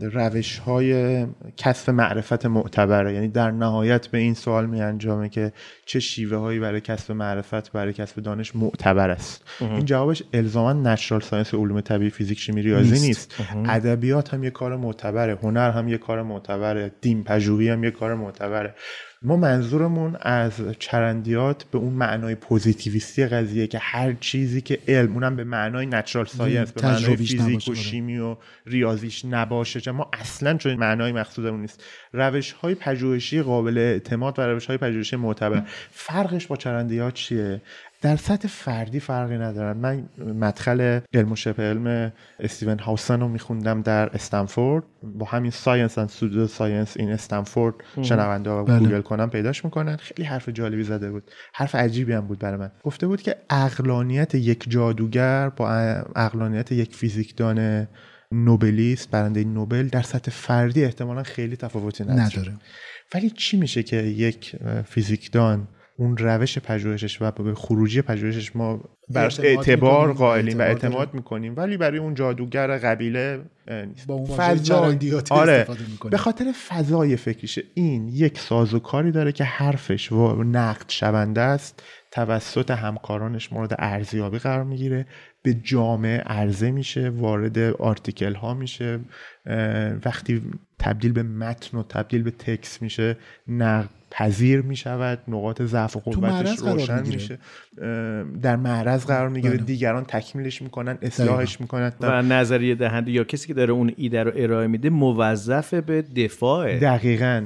روش 0.01 0.57
های 0.59 1.25
کسب 1.57 1.89
معرفت 1.89 2.45
معتبره. 2.45 3.13
یعنی 3.13 3.27
در 3.27 3.51
نهایت 3.51 4.07
به 4.07 4.17
این 4.17 4.33
سوال 4.33 4.65
می 4.65 4.81
انجامه 4.81 5.29
که 5.29 5.51
چه 5.85 5.99
شیوه 5.99 6.37
هایی 6.37 6.59
برای 6.59 6.81
کسب 6.81 7.11
معرفت 7.11 7.71
برای 7.71 7.93
کسب 7.93 8.21
دانش 8.21 8.55
معتبر 8.55 9.09
است. 9.09 9.43
این 9.61 9.85
جوابش 9.85 10.23
الزاما 10.33 10.73
natural 10.73 11.21
science 11.21 11.53
علوم 11.53 11.81
طبیعی 11.81 12.09
فیزیک 12.09 12.39
شیمی 12.39 12.61
ریاضی 12.61 13.07
نیست. 13.07 13.07
نیست. 13.07 13.69
ادبیات 13.69 14.33
هم 14.33 14.43
یه 14.43 14.49
کار 14.49 14.75
معتبره. 14.75 15.37
هنر 15.43 15.71
هم 15.71 15.87
یه 15.87 15.97
کار 15.97 16.21
معتبره. 16.21 16.91
دین 17.01 17.23
پژوهی 17.23 17.69
هم 17.69 17.83
یه 17.83 17.91
کار 17.91 18.15
معتبره. 18.15 18.75
ما 19.21 19.35
منظورمون 19.35 20.17
از 20.21 20.61
چرندیات 20.79 21.63
به 21.63 21.77
اون 21.77 21.93
معنای 21.93 22.35
پوزیتیویستی 22.35 23.25
قضیه 23.25 23.67
که 23.67 23.77
هر 23.77 24.13
چیزی 24.13 24.61
که 24.61 24.79
علم 24.87 25.13
اونم 25.13 25.35
به 25.35 25.43
معنای 25.43 25.85
natural 25.85 26.25
science 26.25 26.71
به 26.71 26.87
معنای 26.87 27.15
فیزیک 27.15 27.67
و 27.67 27.71
آره. 27.71 27.79
شیمی 27.79 28.17
و 28.17 28.35
ریاضیش 28.65 29.25
نباشه 29.25 29.81
چون 29.81 29.95
ما 29.95 30.09
اصلا 30.13 30.57
چون 30.57 30.75
معنای 30.75 31.11
مقصودمون 31.11 31.61
نیست. 31.61 31.83
روش 32.13 32.51
های 32.51 32.75
پژوهشی 32.75 33.41
قابل 33.41 33.77
اعتماد 33.77 34.39
و 34.39 34.41
روش 34.41 34.65
های 34.65 34.77
پژوهشی 34.77 35.15
معتبر. 35.15 35.63
فرقش 35.91 36.47
با 36.47 36.55
چرندیات 36.55 37.13
چیه؟ 37.13 37.61
در 38.01 38.15
سطح 38.15 38.47
فردی 38.47 38.99
فرقی 38.99 39.37
ندارن. 39.37 39.77
من 39.77 40.09
مدخل 40.17 40.99
علم 41.13 41.31
و 41.31 41.35
شبه 41.35 41.63
علم 41.63 42.11
اسون 42.39 42.79
هانسون 42.79 43.19
رو 43.19 43.27
میخوندم 43.27 43.81
در 43.81 44.09
استنفورد. 44.15 44.83
با 45.03 45.25
همین 45.25 45.51
science 45.51 45.99
and 45.99 46.11
pseudo-science 46.11 46.97
این 46.97 47.11
استنفورد 47.11 47.75
شنونده 48.01 48.49
ها 48.49 48.63
بله. 48.63 48.79
گوگل 48.79 49.01
کنن 49.01 49.27
پیداش 49.27 49.65
می‌کنن. 49.65 49.97
خیلی 49.97 50.23
حرف 50.23 50.49
جالبی 50.49 50.83
زده 50.83 51.11
بود. 51.11 51.31
حرف 51.53 51.75
عجیبی 51.75 52.13
هم 52.13 52.27
بود 52.27 52.39
برای 52.39 52.57
من. 52.57 52.71
گفته 52.83 53.07
بود 53.07 53.21
که 53.21 53.35
اقلانیت 53.49 54.35
یک 54.35 54.69
جادوگر 54.69 55.49
با 55.49 55.69
اقلانیت 56.15 56.71
یک 56.71 56.95
فیزیکدان 56.95 57.87
نوبلیست 58.31 59.11
برنده 59.11 59.43
نوبل 59.43 59.87
در 59.87 60.01
سطح 60.01 60.31
فردی 60.31 60.83
احتمالا 60.83 61.23
خیلی 61.23 61.55
تفاوتی 61.55 62.03
نداره. 62.03 62.25
نداره. 62.25 62.57
ولی 63.13 63.29
چی 63.29 63.57
میشه 63.57 63.83
که 63.83 63.95
یک 63.95 64.55
فیزیکدان 64.85 65.67
اون 65.99 66.17
روش 66.17 66.59
پژوهشش 66.59 67.21
و 67.21 67.31
به 67.31 67.55
خروجی 67.55 68.01
پژوهشش 68.01 68.55
ما 68.55 68.81
براش 69.09 69.39
اعتبار 69.39 70.13
قائلیم 70.13 70.59
و 70.59 70.61
اعتماد 70.61 71.13
می‌کنیم. 71.13 71.53
ولی 71.57 71.77
برای 71.77 71.97
اون 71.97 72.13
جادوگر 72.13 72.77
قبیله 72.77 73.41
با 74.07 74.13
اون 74.13 74.27
چرندیات 74.67 75.31
آره. 75.31 75.67
به 76.11 76.17
خاطر 76.17 76.51
فضای 76.67 77.15
فکریشه 77.15 77.63
این 77.73 78.07
یک 78.07 78.39
سازوکاری 78.39 79.11
داره 79.11 79.31
که 79.31 79.43
حرفش 79.43 80.11
و 80.11 80.43
نقد 80.43 80.85
شونده 80.87 81.41
است 81.41 81.83
توسط 82.11 82.71
همکارانش 82.71 83.53
مورد 83.53 83.75
ارزیابی 83.79 84.37
قرار 84.37 84.63
می‌گیره. 84.63 85.05
به 85.43 85.53
جامعه 85.53 86.17
عرضه 86.17 86.71
میشه 86.71 87.09
وارد 87.09 87.59
آرتیکل 87.59 88.35
ها 88.35 88.53
میشه 88.53 88.99
وقتی 90.05 90.41
تبدیل 90.79 91.11
به 91.11 91.23
متن 91.23 91.77
و 91.77 91.83
تبدیل 91.83 92.23
به 92.23 92.31
تکس 92.31 92.81
میشه 92.81 93.17
نقد 93.47 93.89
پذیر 94.11 94.61
می‌شود 94.61 95.19
نقاط 95.27 95.61
ضعف 95.61 95.97
و 95.97 95.99
قوتش 95.99 96.19
معرض 96.19 96.63
قرار 96.63 96.73
روشن 96.73 96.95
می‌گیره. 96.95 97.15
میشه. 97.15 97.37
در 98.41 98.55
معرض 98.55 99.05
قرار 99.05 99.29
می‌گیره 99.29 99.53
بله. 99.53 99.63
دیگران 99.63 100.05
تکمیلش 100.05 100.61
می‌کنن 100.61 100.97
اصلاحش 101.01 101.61
می‌کنن. 101.61 101.91
و 101.99 102.21
نظریه 102.21 102.75
دهنده 102.75 103.11
یا 103.11 103.23
کسی 103.23 103.47
که 103.47 103.53
داره 103.53 103.73
اون 103.73 103.93
ایده 103.97 104.23
رو 104.23 104.31
ارائه 104.35 104.67
میده 104.67 104.89
موظف 104.89 105.73
به 105.73 106.01
دفاعه. 106.01 106.79
دقیقا. 106.79 107.45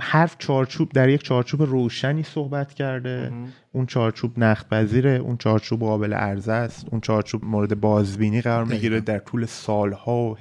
حرف 0.00 0.36
چارچوب 0.38 0.92
در 0.92 1.08
یک 1.08 1.22
چارچوب 1.22 1.62
روشنی 1.62 2.22
صحبت 2.22 2.74
کرده. 2.74 3.32
اون 3.72 3.86
چارچوب 3.86 4.38
نقد 4.38 4.68
پذیره 4.68 5.10
اون 5.10 5.36
چارچوب 5.36 5.80
قابل 5.80 6.12
عرضه 6.12 6.52
است 6.52 6.86
اون 6.90 7.00
چارچوب 7.00 7.44
مورد 7.44 7.80
بازبینی 7.80 8.40
قرار 8.40 8.64
می‌گیره 8.64 9.00
در 9.00 9.18
طول 9.18 9.46
سالها. 9.46 10.30
و 10.30 10.36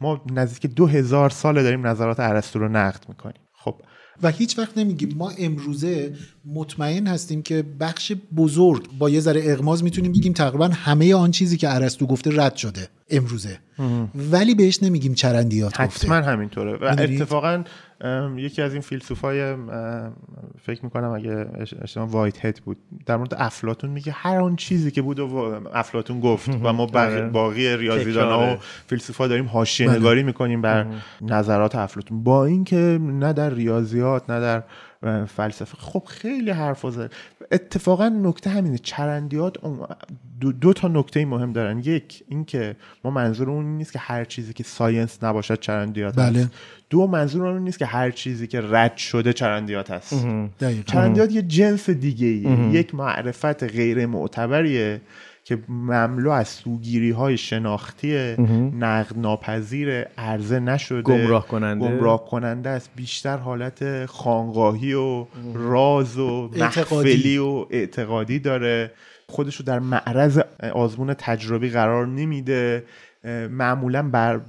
ما 0.00 0.24
نزدیک 0.32 0.74
دو 0.74 0.86
هزار 0.86 1.30
ساله 1.30 1.62
داریم 1.62 1.86
نظرات 1.86 2.20
ارسطو 2.20 2.58
رو 2.58 2.68
نقد 2.68 3.04
می‌کنیم. 3.08 3.40
خب. 3.52 3.74
و 4.22 4.30
هیچ 4.30 4.58
وقت 4.58 4.78
نمیگیم. 4.78 5.14
ما 5.16 5.32
امروزه 5.38 6.12
مطمئن 6.44 7.06
هستیم 7.06 7.42
که 7.42 7.64
بخش 7.80 8.12
بزرگ 8.36 8.88
با 8.98 9.10
یه 9.10 9.20
ذره 9.20 9.42
اغماز 9.44 9.84
می‌تونیم 9.84 10.12
بگیم 10.12 10.32
تقریبا 10.32 10.68
همه 10.68 11.14
آن 11.14 11.30
چیزی 11.30 11.56
که 11.56 11.74
ارسطو 11.74 12.06
گفته 12.06 12.30
رد 12.42 12.56
شده 12.56 12.88
امروزه. 13.10 13.58
ولی 14.14 14.54
بهش 14.54 14.82
نمیگیم 14.82 15.14
چرندیات 15.14 15.82
گفته. 15.82 16.06
حتما 16.06 16.30
همینطوره. 16.30 16.76
و؟ 16.76 16.96
اتفاقا 16.98 17.64
یکی 18.36 18.62
از 18.62 18.72
این 18.72 18.82
فیلسوفای 18.82 19.56
فکر 20.62 20.84
می‌کنم 20.84 21.10
اگه 21.10 21.46
اشتباه 21.82 22.08
وایت 22.08 22.44
هد 22.44 22.60
بود 22.64 22.76
در 23.06 23.16
مورد 23.16 23.34
افلاتون 23.34 23.90
میگه 23.90 24.12
هر 24.12 24.38
آن 24.38 24.56
چیزی 24.56 24.90
که 24.90 25.02
بود 25.02 25.20
و 25.20 25.60
افلاتون 25.74 26.20
گفت 26.20 26.48
و 26.48 26.72
ما 26.72 26.86
آره. 26.94 27.28
باقی 27.28 27.76
ریاضیدانا 27.76 28.54
و. 28.54 28.56
فیلسوفا 28.86 29.26
داریم 29.26 29.46
حاشیه 29.46 29.90
نگاری 29.90 30.22
می‌کنیم 30.22 30.62
بر 30.62 30.86
نظرات 31.20 31.74
افلاتون 31.74 32.22
با 32.22 32.46
اینکه 32.46 32.98
نه 33.02 33.32
در 33.32 33.50
ریاضیات 33.50 34.30
نه 34.30 34.40
در 34.40 34.62
فلسفه. 35.26 35.76
خب 35.78 36.02
خیلی 36.06 36.50
حرف 36.50 36.86
زد. 36.90 37.12
اتفاقا 37.52 38.08
نکته 38.08 38.50
همینه. 38.50 38.78
چرندیات 38.78 39.56
دو, 40.40 40.52
دو 40.52 40.72
تا 40.72 40.88
نکته 40.88 41.24
مهم 41.24 41.52
دارن. 41.52 41.78
یک 41.78 42.24
اینکه 42.28 42.76
ما 43.04 43.10
منظور 43.10 43.50
اون 43.50 43.64
نیست 43.64 43.92
که 43.92 43.98
هر 43.98 44.24
چیزی 44.24 44.52
که 44.52 44.64
ساینس 44.64 45.24
نباشد 45.24 45.60
چرندیات 45.60 46.16
بله. 46.16 46.40
هست 46.40 46.50
دو 46.90 47.06
منظور 47.06 47.46
اون 47.46 47.62
نیست 47.62 47.78
که 47.78 47.86
هر 47.86 48.10
چیزی 48.10 48.46
که 48.46 48.60
رد 48.60 48.96
شده 48.96 49.32
چرندیات 49.32 49.90
هست. 49.90 50.26
چرندیات 50.86 51.32
یه 51.32 51.42
جنس 51.42 51.90
دیگه 51.90 52.26
یک 52.72 52.94
معرفت 52.94 53.62
غیر 53.64 54.06
معتبریه 54.06 55.00
که 55.46 55.58
مملو 55.68 56.30
از 56.30 56.48
سوگیری 56.48 57.10
های 57.10 57.36
شناختی 57.36 58.34
نقد 58.78 59.18
ناپذیر 59.18 60.02
عرضه 60.02 60.60
نشده 60.60 61.02
گمراه 61.02 61.48
کننده. 61.48 61.88
گمراه 61.88 62.24
کننده 62.24 62.70
است. 62.70 62.90
بیشتر 62.96 63.36
حالت 63.36 64.06
خانقاهی 64.06 64.94
و 64.94 65.26
راز 65.54 66.18
و. 66.18 66.50
محفلی 66.56 67.38
و 67.38 67.66
اعتقادی 67.70 68.38
داره. 68.38 68.92
خودش 69.28 69.56
رو 69.56 69.64
در 69.64 69.78
معرض 69.78 70.40
آزمون 70.72 71.14
تجربی 71.14 71.70
قرار 71.70 72.06
نمیده. 72.06 72.84
معمولا 73.50 74.02
بر, 74.02 74.40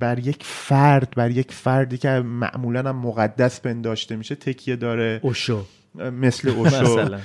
بر 0.00 0.18
یک 0.18 0.38
فرد 0.40 1.12
بر 1.16 1.30
یک 1.30 1.52
فردی 1.52 1.98
که 1.98 2.08
معمولا 2.08 2.88
هم 2.88 2.96
مقدس 2.96 3.60
پنداشته 3.60 4.16
میشه 4.16 4.34
تکیه 4.34 4.76
داره. 4.76 5.20
اوشو. 5.22 5.64
مثل 5.94 6.48
اوشو 6.56 7.18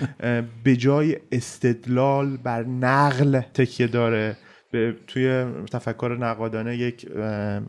به 0.63 0.75
جای 0.75 1.17
استدلال 1.32 2.38
بر 2.38 2.63
نقل 2.63 3.39
تکیه 3.39 3.88
داره 3.88 4.38
به 4.71 4.95
توی 5.08 5.45
تفکر 5.71 6.17
نقادانه 6.19 6.77
یک 6.77 7.08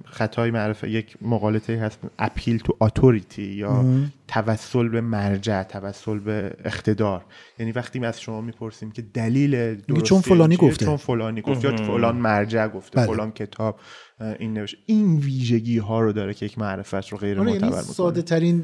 خطای 0.04 0.50
معرفه 0.50 0.90
یک 0.90 1.16
مقالطه 1.22 1.78
هست 1.78 1.98
اپیل 2.18 2.58
تو 2.58 2.76
اتوریتی 2.80 3.42
یا 3.42 3.84
توسل 4.28 4.88
به 4.88 5.00
مرجع 5.00 5.62
توسل 5.62 6.18
به 6.18 6.52
اقتدار 6.64 7.24
یعنی 7.58 7.72
وقتی 7.72 7.98
ما 7.98 8.06
از 8.06 8.20
شما 8.20 8.40
می‌پرسیم 8.40 8.90
که 8.90 9.02
دلیل 9.02 9.74
درستی 9.74 10.02
چون 10.02 10.20
فلانی؟ 10.20 10.56
گفته. 10.56 10.84
چون 10.84 10.96
فلانی 10.96 11.40
گفت 11.40 11.64
یا 11.64 11.76
فلان 11.76 12.16
مرجع 12.16 12.68
گفته 12.68 12.96
بله. 12.96 13.06
فلان 13.06 13.30
کتاب 13.30 13.80
این 14.20 14.54
نوشته 14.54 14.78
این 14.86 15.16
ویژگی 15.16 15.78
ها 15.78 16.00
رو 16.00 16.12
داره 16.12 16.34
که 16.34 16.46
یک 16.46 16.58
معرفت 16.58 17.08
رو 17.08 17.18
غیر 17.18 17.40
آره 17.40 17.50
معتبر 17.50 17.66
یعنی 17.66 17.76
می‌کنه 17.78 17.92
ساده 17.94 18.22
ترین 18.22 18.62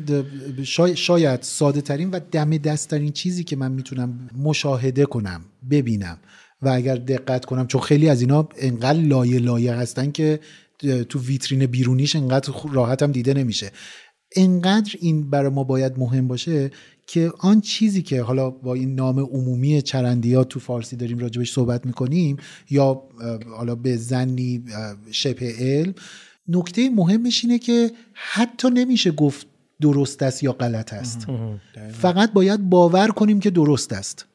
شاید, 0.65 0.95
شاید 0.95 1.43
ساده 1.43 1.81
ترین 1.81 2.11
و 2.11 2.21
دم 2.33 2.57
دست 2.57 2.91
ترین 2.91 3.13
چیزی 3.13 3.45
که 3.45 3.57
من 3.57 3.73
می‌تونم 3.73 4.31
مشاهده 4.39 5.07
کنم 5.07 5.45
ببینم 5.71 6.19
و 6.63 6.69
اگر 6.69 6.97
دقت 6.97 7.45
کنم 7.45 7.67
چون 7.67 7.81
خیلی 7.81 8.09
از 8.09 8.21
اینا 8.21 8.49
انقدر 8.57 8.99
لایه 8.99 9.39
لایه 9.39 9.75
هستن 9.75 10.11
که 10.11 10.41
تو 11.09 11.21
ویترین 11.21 11.67
بیرونیش 11.67 12.17
انقدر 12.17 12.53
خو- 12.53 12.69
راحت 12.69 13.03
هم 13.03 13.13
دیده 13.13 13.35
نمیشه. 13.35 13.71
انقدر 14.37 14.95
این 15.01 15.31
برای 15.31 15.51
ما 15.51 15.65
باید 15.65 15.99
مهم 15.99 16.29
باشه 16.29 16.71
که 17.07 17.33
آن 17.39 17.61
چیزی 17.61 18.03
که 18.03 18.23
حالا 18.23 18.51
با 18.51 18.75
این 18.75 18.95
نام 18.95 19.19
عمومی 19.19 19.83
چرندیات 19.83 20.49
تو 20.49 20.61
فارسی 20.61 20.97
داریم 20.97 21.19
راجبش 21.19 21.53
صحبت 21.53 21.87
می‌کنیم 21.87 22.37
یا 22.71 23.03
حالا 23.57 23.75
به 23.75 23.97
زنی 23.97 24.65
شبه 25.11 25.55
علم 25.59 25.95
نکته 26.49 26.91
مهمش 26.91 27.45
اینه 27.45 27.59
که 27.59 27.91
حتی 28.13 28.71
نمیشه 28.71 29.11
گفت 29.11 29.47
درست 29.81 30.23
است 30.23 30.43
یا 30.43 30.53
غلط 30.53 30.93
است. 30.93 31.27
فقط 31.93 32.33
باید 32.33 32.69
باور 32.69 33.09
کنیم 33.09 33.41
که 33.41 33.51
درست 33.51 33.93
است. 33.93 34.27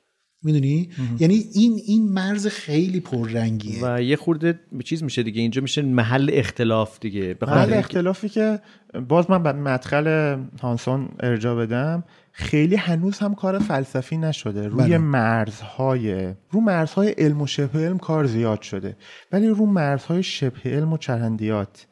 می‌دونی؟ 0.43 0.89
یعنی 1.19 1.45
این 1.53 1.81
این 1.85 2.09
مرز 2.09 2.47
خیلی 2.47 2.99
پررنگیه. 2.99 3.79
و 3.83 4.01
یه 4.01 4.15
خورده 4.15 4.59
چیز 4.83 5.03
میشه 5.03 5.23
دیگه. 5.23 5.41
اینجا 5.41 5.61
میشه 5.61 5.81
محل 5.81 6.29
اختلاف 6.33 6.99
دیگه. 6.99 7.33
به 7.33 7.45
محل 7.45 7.73
اختلافی 7.73 8.29
که 8.29 8.59
باز 9.07 9.29
من 9.29 9.43
به 9.43 9.51
مدخل 9.51 10.37
هانسون 10.61 11.09
ارجا 11.19 11.55
بدم 11.55 12.03
خیلی 12.31 12.75
هنوز 12.75 13.19
هم 13.19 13.35
کار 13.35 13.59
فلسفی 13.59 14.17
نشده. 14.17 14.67
روی 14.67 14.83
بله. 14.83 14.97
مرزهای 14.97 16.33
رو 16.51 16.61
مرزهای 16.61 17.09
علم 17.09 17.41
و 17.41 17.47
شبه 17.47 17.79
علم 17.79 17.97
کار 17.97 18.25
زیاد 18.25 18.61
شده. 18.61 18.97
ولی 19.31 19.47
رو 19.47 19.65
مرزهای 19.65 20.23
شبه 20.23 20.59
علم 20.65 20.93
و 20.93 20.97
چرندیات 20.97 21.87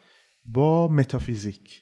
با 0.46 0.88
متافیزیک. 0.88 1.82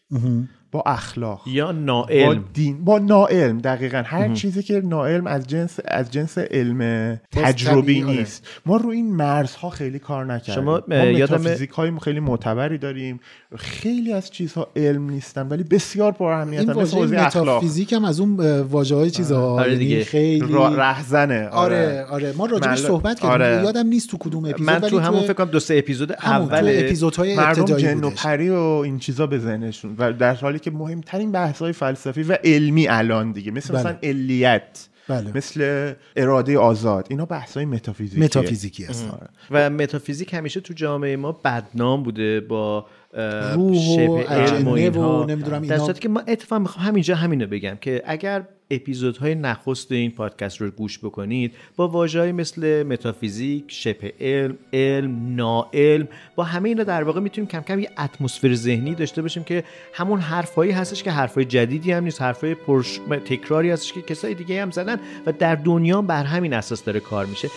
با 0.72 0.84
اخلاق 0.86 1.42
یا 1.48 1.66
با 1.66 1.72
ناعلم 1.72 2.44
دین 2.54 2.84
با 2.84 3.00
ناعلم 3.00 3.58
دقیقا. 3.58 4.04
هر 4.06 4.34
چیزی 4.34 4.64
که 4.64 4.82
ناعلم 4.86 5.28
از 5.28 5.48
جنس 5.48 5.80
از 5.86 6.12
جنس 6.12 6.38
علم 6.38 7.14
تجربی 7.32 8.04
آره. 8.04 8.14
نیست. 8.14 8.48
ما 8.66 8.78
رو 8.78 8.90
این 8.90 9.16
مرزها 9.16 9.70
خیلی 9.70 10.00
کار 10.00 10.26
نکردیم 10.26 10.56
شما، 10.56 10.82
ما 10.88 10.96
یادم- 10.96 11.58
های 11.74 11.92
خیلی 12.02 12.20
معتبری 12.20 12.78
داریم. 12.78 13.20
خیلی 13.56 14.14
از 14.14 14.32
چیزها 14.32 14.68
علم 14.76 15.10
نیستن 15.10 15.48
ولی 15.48 15.64
بسیار 15.64 16.12
پر 16.12 16.44
مثل 16.44 16.74
واژه 16.74 17.26
متافیزیک 17.26 17.94
هم 17.94 18.06
از 18.06 18.20
اون 18.20 18.60
واژه 18.62 18.96
های 18.96 19.10
چیزها. 19.12 19.52
آره. 19.52 19.72
یعنی 19.74 19.84
دیگه. 19.86 20.04
خیلی 20.04 20.54
رهزنه. 20.76 21.48
آره. 21.48 22.06
آره 22.10 22.34
ما 22.38 22.46
راجبش 22.46 22.80
مل- 22.80 22.88
صحبت 22.88 23.20
کردیم. 23.20 23.32
آره. 23.32 23.62
یادم 23.64 23.88
نیست 23.88 24.10
تو 24.10 24.18
کدوم 24.18 24.46
اپیزود 24.46 24.62
من 24.70 24.80
تو 24.80 25.00
همون 25.00 25.22
فکر 25.22 25.34
کنم 25.34 25.48
دو 25.50 25.60
سه 25.60 25.76
اپیزود 25.78 26.12
اول 26.12 26.72
اپیزودهای 26.80 27.36
مردم 27.36 27.62
ابتدایی 27.62 27.84
جن 27.84 28.04
و 28.04 28.10
پری 28.10 28.50
و 28.50 28.56
این 28.60 29.00
چیزا 29.00 29.28
به 29.28 29.38
ذهنشون. 29.40 29.96
و 29.98 30.14
در 30.14 30.34
حالی 30.36 30.57
که 30.60 30.72
مهمترین 30.72 31.32
بحث 31.32 31.60
های 31.60 31.74
فلسفی 31.74 32.24
و 32.24 32.38
علمی 32.44 32.88
الان 32.88 33.32
دیگه 33.32 33.52
مثل 33.52 33.74
بله. 33.74 33.80
مثلا 33.80 33.98
علیت 34.04 34.88
بله. 35.08 35.38
مثل 35.38 35.94
اراده 36.16 36.60
آزاد 36.60 37.08
اینا 37.10 37.26
بحث 37.26 37.58
های 37.58 37.66
متافیزیکیه 37.66 38.24
متافیزیکی 38.24 38.84
هست 38.84 39.08
و 39.52 39.70
متافیزیک 39.70 40.34
همیشه 40.34 40.60
تو 40.60 40.74
جامعه 40.74 41.16
ما 41.16 41.32
بدنام 41.32 42.04
بوده 42.04 42.40
با 42.40 42.86
روح 43.14 44.10
و 44.10 44.18
علم 44.18 44.42
اجنه 44.42 44.70
و 44.70 44.74
اینها. 44.74 45.26
نمی‌دونم 45.26 45.62
در 45.62 45.74
اینا. 45.74 45.86
صورتی 45.86 46.00
که 46.00 46.10
ما 46.10 46.20
اتفاقا 46.20 46.60
می‌خوام 46.60 46.86
همینجا 46.86 47.16
همینو 47.16 47.48
بگم 47.48 47.78
که 47.82 48.04
اگر 48.06 48.44
اپیزودهای 48.72 49.36
نخست 49.36 49.92
این 49.92 50.12
پادکست 50.12 50.62
رو 50.62 50.72
گوش 50.72 51.00
بکنید 51.00 51.54
با 51.76 51.88
واژه‌ای 51.88 52.32
مثل 52.32 52.84
متافیزیک، 52.84 53.64
شبه 53.68 54.14
علم، 54.20 54.58
علم، 54.74 55.36
ناعلم 55.36 56.08
با 56.36 56.44
همه 56.44 56.70
اینا 56.70 56.84
در 56.84 57.04
واقع 57.04 57.20
می‌تونیم 57.20 57.48
کم 57.48 57.62
کم 57.62 57.80
یه 57.80 57.90
اتمسفر 58.00 58.54
ذهنی 58.54 58.96
داشته 58.96 59.22
باشیم 59.22 59.44
که 59.44 59.64
همون 59.94 60.20
حرفایی 60.20 60.72
هستش 60.72 61.04
که 61.04 61.12
حرفای 61.12 61.46
جدیدی 61.46 61.92
هم 61.92 62.04
نیست 62.04 62.22
حرفای 62.22 62.56
پرش... 62.56 63.00
تکراری 63.26 63.72
هستش 63.72 63.94
که 63.94 64.02
کسای 64.02 64.34
دیگه 64.34 64.62
هم 64.62 64.72
زدن 64.72 65.00
و 65.26 65.32
در 65.32 65.56
دنیا 65.56 66.02
بر 66.02 66.24
همین 66.24 66.54
اساس 66.54 66.84
داره 66.84 67.00
کار 67.00 67.26
میشه 67.26 67.48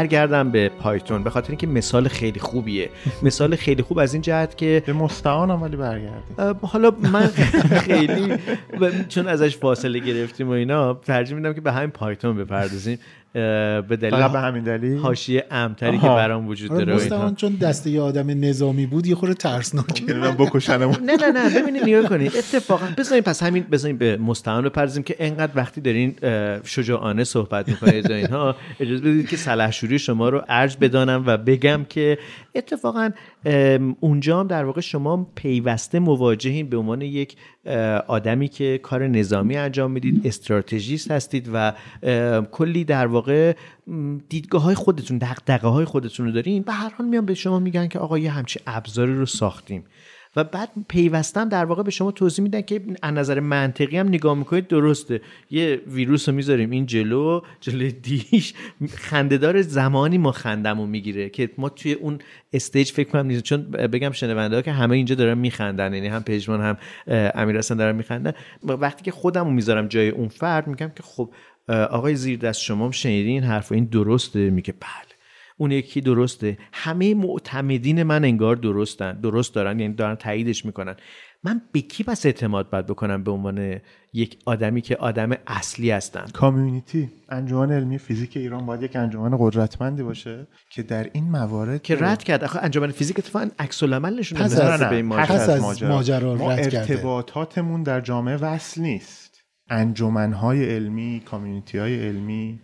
برگردم 0.00 0.50
به 0.50 0.68
پایتون 0.68 1.22
به 1.22 1.30
خاطر 1.30 1.48
اینکه 1.48 1.66
مثال 1.66 2.08
خیلی 2.08 2.40
خوبیه. 2.40 2.90
مثال 3.22 3.56
خیلی 3.56 3.82
خوب 3.82 3.98
از 3.98 4.12
این 4.14 4.22
جهت 4.22 4.56
که 4.56 4.82
به 4.86 4.92
مستعانم 4.92 5.62
ولی 5.62 5.76
برگردیم 5.76 6.56
حالا 6.62 6.90
من 7.12 7.26
خیلی 7.86 8.34
چون 9.08 9.28
ازش 9.28 9.56
فاصله 9.56 9.98
گرفتیم 9.98 10.48
و 10.48 10.50
اینا 10.50 10.94
ترجیح 10.94 11.36
میدم 11.36 11.52
که 11.52 11.60
به 11.60 11.72
همین 11.72 11.90
پایتون 11.90 12.36
بپردازیم. 12.36 12.98
به 13.32 13.98
دلیل 14.00 14.28
به 14.28 14.40
همین 14.40 14.64
دلیل؟ 14.64 14.98
حاشیه 14.98 15.46
امتری 15.50 15.98
که 15.98 16.06
برام 16.06 16.48
وجود 16.48 16.72
آره، 16.72 16.84
داره 16.84 16.96
مستعان 16.96 17.34
چون 17.34 17.54
دسته 17.54 17.90
یه 17.90 18.00
آدم 18.00 18.44
نظامی 18.44 18.86
بود 18.86 19.06
یه 19.06 19.14
خورده 19.14 19.34
ترسناک. 19.34 20.02
بکشنمون. 20.38 20.96
نه 21.04 21.16
نه 21.16 21.32
نه 21.32 21.60
ببینید 21.60 21.82
نگاه 21.82 22.02
کنید 22.02 22.32
اتفاقا 22.36 22.86
بذارین 22.98 23.22
پس 23.22 23.42
همین 23.42 23.62
بذارین 23.62 23.98
به 23.98 24.16
مستعان 24.16 24.64
بپردازیم 24.64 25.02
که 25.02 25.16
انقدر 25.18 25.52
وقتی 25.54 25.80
دارین 25.80 26.14
شجاعانه 26.64 27.24
صحبت 27.24 27.68
می‌کنید 27.68 28.10
اینها 28.12 28.56
اجازه 28.80 29.02
بدید 29.02 29.28
که 29.28 29.36
سلحشوری 29.36 29.98
شما 29.98 30.28
رو 30.28 30.42
ارج 30.48 30.76
بدانم 30.80 31.24
و 31.26 31.36
بگم 31.36 31.84
که 31.88 32.18
اتفاقا 32.54 33.10
اونجا 34.00 34.40
هم 34.40 34.46
در 34.46 34.64
واقع 34.64 34.80
شما 34.80 35.26
پیوسته 35.34 35.98
مواجهین 35.98 36.68
به 36.68 36.76
عنوان 36.76 37.02
یک 37.02 37.36
آدمی 38.06 38.48
که 38.48 38.78
کار 38.78 39.08
نظامی 39.08 39.56
انجام 39.56 39.90
می‌دید 39.90 40.26
استراتژیست 40.26 41.10
هستید 41.10 41.50
و 41.52 41.72
کلی 42.52 42.84
در 42.84 43.06
واقع 43.06 43.52
دیدگاه 44.28 44.62
های 44.62 44.74
خودتون 44.74 45.18
دقدقه 45.18 45.68
های 45.68 45.84
خودتون 45.84 46.26
رو 46.26 46.32
دارین. 46.32 46.62
به 46.62 46.72
هر 46.72 46.90
حال 46.98 47.06
میان 47.06 47.26
به 47.26 47.34
شما 47.34 47.58
میگن 47.58 47.88
که 47.88 47.98
آقا 47.98 48.18
یه 48.18 48.30
همچی 48.30 48.60
ابزاری 48.66 49.14
رو 49.14 49.26
ساختیم. 49.26 49.84
و 50.36 50.44
بعد 50.44 50.68
پیوستم 50.88 51.48
در 51.48 51.64
واقع 51.64 51.82
به 51.82 51.90
شما 51.90 52.10
توضیح 52.10 52.42
میدن 52.42 52.62
که 52.62 52.82
از 53.02 53.14
نظر 53.14 53.40
منطقی 53.40 53.96
هم 53.96 54.08
نگاه 54.08 54.38
می‌کنید 54.38 54.66
درسته. 54.66 55.20
یه 55.50 55.80
ویروس 55.86 56.28
رو 56.28 56.34
می‌ذاریم 56.34 56.70
این 56.70 56.86
جلو 56.86 57.40
جلو 57.60 57.90
دیش. 57.90 58.54
خندهدار 58.94 59.62
زمانی 59.62 60.18
ما 60.18 60.32
خندمون 60.32 60.88
می‌گیره 60.88 61.28
که 61.28 61.50
ما 61.58 61.68
توی 61.68 61.92
اون 61.92 62.18
استیج 62.52 62.92
فکر 62.92 63.08
کنم 63.08 63.26
نیست 63.26 63.42
چون 63.42 63.62
بگم 63.62 64.12
شنونده 64.12 64.62
که 64.62 64.72
همه 64.72 64.96
اینجا 64.96 65.14
دارن 65.14 65.38
میخندن 65.38 65.94
یعنی 65.94 66.08
هم 66.08 66.22
پژمان 66.22 66.60
هم 66.60 66.76
امیر 67.34 67.58
حسن 67.58 67.76
دارن 67.76 67.96
میخندن. 67.96 68.32
وقتی 68.62 69.02
که 69.02 69.10
خودمو 69.10 69.50
می‌ذارم 69.50 69.88
جای 69.88 70.08
اون 70.08 70.28
فرد 70.28 70.66
میگم 70.66 70.90
که 70.96 71.02
خب 71.02 71.32
آقای 71.68 72.14
زیر 72.16 72.38
دست 72.38 72.60
شما 72.60 72.92
شنیدین 72.92 73.32
این 73.32 73.42
حرف 73.42 73.72
این 73.72 73.84
درسته؟ 73.84 74.50
میگه 74.50 74.72
بله. 74.72 75.09
اون 75.60 75.70
یکی 75.70 76.00
درسته. 76.00 76.58
همه 76.72 77.14
معتمدین 77.14 78.02
من 78.02 78.24
انگار 78.24 78.56
درستن 78.56 79.20
درست 79.20 79.54
دارن 79.54 79.80
یعنی 79.80 79.94
دارن 79.94 80.14
تاییدش 80.14 80.64
می‌کنن. 80.64 80.96
من 81.44 81.62
به 81.72 81.80
کی 81.80 82.04
پس 82.04 82.26
اعتماد 82.26 82.70
باید 82.70 82.86
بکنم 82.86 83.24
به 83.24 83.30
عنوان 83.30 83.80
یک 84.12 84.38
آدمی 84.46 84.80
که 84.80 84.96
آدم 84.96 85.30
اصلی 85.46 85.90
هستن 85.90 86.24
کامیونیتی. 86.32 87.08
انجمن 87.28 87.72
علمی 87.72 87.98
فیزیک 87.98 88.36
ایران 88.36 88.66
باید 88.66 88.82
یک 88.82 88.96
انجمن 88.96 89.36
قدرتمندی 89.38 90.02
باشه 90.02 90.46
که 90.70 90.82
در 90.82 91.10
این 91.12 91.30
موارد 91.30 91.82
که 91.82 91.96
رد 91.96 92.22
کرد. 92.22 92.44
آخه 92.44 92.58
انجمن 92.62 92.90
فیزیک 92.90 93.18
اتفاقا 93.18 93.48
عکس 93.58 93.82
العمل 93.82 94.18
نشون 94.18 94.38
پس 94.38 94.60
از, 94.60 94.80
به 94.80 94.96
این 94.96 95.08
پس 95.08 95.48
از 95.48 95.82
ماجرا. 95.82 96.34
ما 96.34 96.52
رد 96.52 96.74
ارتباطاتمون 96.74 97.82
در 97.82 98.00
جامعه 98.00 98.36
وصل 98.36 98.80
نیست. 98.80 99.40
انجمنهای 99.70 100.74
علمی 100.74 101.22
کامیونیتی 101.24 101.78
های 101.78 102.08
علمی 102.08 102.60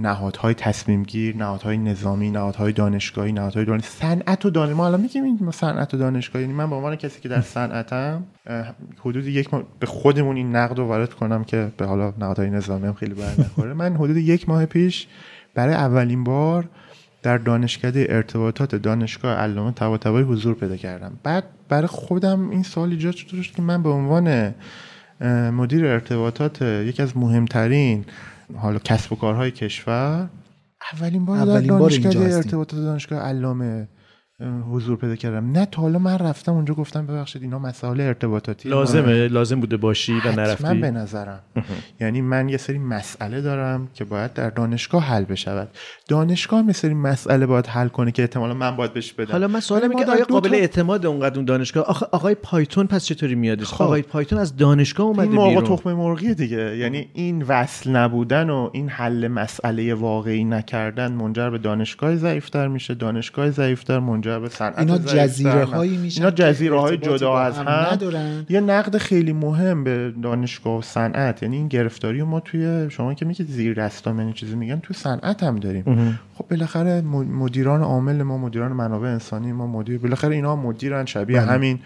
نهادهای 0.00 0.54
تصمیم 0.54 1.02
گیر 1.02 1.36
نهادهای 1.36 1.78
نظامی 1.78 2.30
نهادهای 2.30 2.72
دانشگاهی 2.72 3.32
نهادهای 3.32 3.64
دانش 3.64 3.84
صنعت 3.84 4.46
و 4.46 4.50
دانش 4.50 4.76
ما 4.76 4.86
الان 4.86 5.00
میگیم 5.00 5.24
این 5.24 5.50
صنعت 5.50 5.94
و 5.94 5.96
دانشگاهی. 5.96 6.44
یعنی 6.44 6.56
من 6.56 6.70
به 6.70 6.76
عنوان 6.76 6.96
کسی 6.96 7.20
که 7.20 7.28
در 7.28 7.40
صنعتم 7.56 8.24
حدود 9.00 9.26
یک 9.26 9.54
ماه 9.54 9.62
به 9.80 9.86
خودمون 9.86 10.36
این 10.36 10.56
نقد 10.56 10.78
رو 10.78 10.84
وارد 10.84 11.14
کنم 11.14 11.44
که 11.44 11.72
به 11.76 11.86
حالا 11.86 12.14
نهادهای 12.18 12.50
نظامی 12.50 12.86
هم 12.86 12.94
خیلی 12.94 13.14
بر 13.14 13.32
نخوره 13.38 13.74
من 13.82 13.96
حدود 13.96 14.16
یک 14.16 14.48
ماه 14.48 14.66
پیش 14.66 15.06
برای 15.54 15.74
اولین 15.74 16.24
بار 16.24 16.68
در 17.22 17.38
دانشکده 17.38 18.06
ارتباطات 18.08 18.74
دانشگاه 18.74 19.36
علامه 19.36 19.72
طباطبایی 19.72 20.26
حضور 20.26 20.54
پیدا 20.54 20.76
کردم. 20.76 21.12
بعد 21.22 21.44
برای 21.68 21.86
خودم 21.86 22.50
این 22.50 22.62
سوال 22.62 22.90
ایجاد 22.90 23.14
شد 23.14 23.42
که 23.42 23.62
من 23.62 23.82
به 23.82 23.88
عنوان 23.88 24.54
مدیر 25.50 25.86
ارتباطات 25.86 26.62
یکی 26.62 27.02
از 27.02 27.16
مهمترین 27.16 28.04
حالا 28.56 28.78
کسب 28.78 29.12
و 29.12 29.16
کارهای 29.16 29.50
کشور. 29.50 30.28
اولین 30.92 31.24
بار 31.24 31.38
اولین 31.38 31.70
در 31.70 31.78
دانشگاه 31.78 32.16
ارتباطات 32.16 32.80
دانشگاه 32.80 33.18
علامه 33.18 33.88
حضور 34.40 34.96
پیدا 34.96 35.16
کردم. 35.16 35.52
نه 35.52 35.66
تا 35.66 35.82
حالا 35.82 35.98
من 35.98 36.18
رفتم 36.18 36.52
اونجا 36.52 36.74
گفتم 36.74 37.06
ببخشید 37.06 37.42
اینا 37.42 37.58
مسائل 37.58 38.00
ارتباطاتی. 38.00 38.68
لازمه 38.68 39.28
لازم 39.28 39.60
بوده 39.60 39.76
باشی 39.76 40.20
و 40.24 40.32
نرفتی. 40.32 40.64
من 40.64 40.80
به 40.80 40.90
نظرم. 40.90 41.40
یعنی 42.00 42.20
من 42.20 42.48
یه 42.48 42.56
سری 42.56 42.78
مسئله 42.78 43.40
دارم 43.40 43.88
که 43.94 44.04
باید 44.04 44.32
در 44.32 44.50
دانشگاه 44.50 45.02
حل 45.02 45.24
بشود. 45.24 45.68
دانشگاه 46.08 46.60
هم 46.60 46.66
یه 46.66 46.72
سری 46.72 46.94
مسئله 46.94 47.46
باید 47.46 47.66
حل 47.66 47.88
کنه 47.88 48.12
که 48.12 48.22
احتمالا 48.22 48.54
من 48.54 48.76
باید 48.76 48.92
بهش 48.92 49.12
بدم. 49.12 49.32
حالا 49.32 49.48
من 49.48 49.60
سوالم 49.60 49.90
اینه 49.90 50.12
آیا 50.12 50.24
قابل 50.24 50.48
تا... 50.48 50.56
اعتماد 50.56 51.06
اونقدر 51.06 51.36
اون 51.36 51.44
دانشگاه؟ 51.44 51.84
آخه 51.84 52.06
آقای 52.12 52.34
پایتون 52.34 52.86
پس 52.86 53.04
چطوری 53.04 53.34
میادش 53.34 53.66
خب. 53.66 53.82
آقای 53.82 54.02
پایتون 54.02 54.38
از 54.38 54.56
دانشگاه 54.56 55.06
اومده 55.06 55.40
این 55.40 55.48
بیرون. 55.48 55.76
تخم 55.76 55.92
مرغی 55.92 56.34
دیگه. 56.34 56.76
یعنی 56.76 57.08
این 57.12 57.42
وصل 57.42 57.90
نبودن 57.90 58.50
و 58.50 58.70
این 58.72 58.88
حل 58.88 59.28
مسئله 59.28 59.94
واقعی 59.94 60.44
نکردن 60.44 61.12
منجر 61.12 61.50
به 61.50 61.58
دانشگاه 61.58 62.16
ضعیفتر 62.16 62.68
میشه 62.68 62.94
دانشگاه 62.94 63.50
ضعیفتر 63.50 63.98
منجر 63.98 64.23
به 64.24 64.48
صنعت 64.48 64.78
اینا 64.78 64.98
جزیره 64.98 65.64
هایی 65.64 65.96
میشن 65.96 66.20
اینا 66.20 66.30
جزیره 66.30 66.80
های 66.80 66.96
جدا 66.96 67.38
از 67.38 67.58
هم, 67.58 67.68
ندارن. 67.68 68.46
یه 68.48 68.60
نقد 68.60 68.96
خیلی 68.96 69.32
مهم 69.32 69.84
به 69.84 70.14
دانشگاه 70.22 70.78
و 70.78 70.82
صنعت 70.82 71.42
یعنی 71.42 71.56
این 71.56 71.68
گرفتاری 71.68 72.22
ما 72.22 72.40
توی 72.40 72.90
شما 72.90 73.14
که 73.14 73.24
میگید 73.24 73.48
زیر 73.48 73.74
دستام 73.74 74.18
یعنی 74.18 74.32
چیزی 74.32 74.56
میگن 74.56 74.80
تو 74.80 74.94
صنعت 74.94 75.42
هم 75.42 75.56
داریم. 75.56 76.18
خب 76.34 76.44
بالاخره 76.50 77.00
مدیران 77.00 77.82
عامل 77.82 78.22
ما 78.22 78.38
مدیران 78.38 78.72
منابع 78.72 79.08
انسانی 79.08 79.52
ما 79.52 79.66
مدیر 79.66 79.98
بالاخره 79.98 80.34
اینا 80.34 80.56
مدیرن 80.56 81.04
شبیه 81.04 81.40
بله. 81.40 81.50
همین 81.50 81.78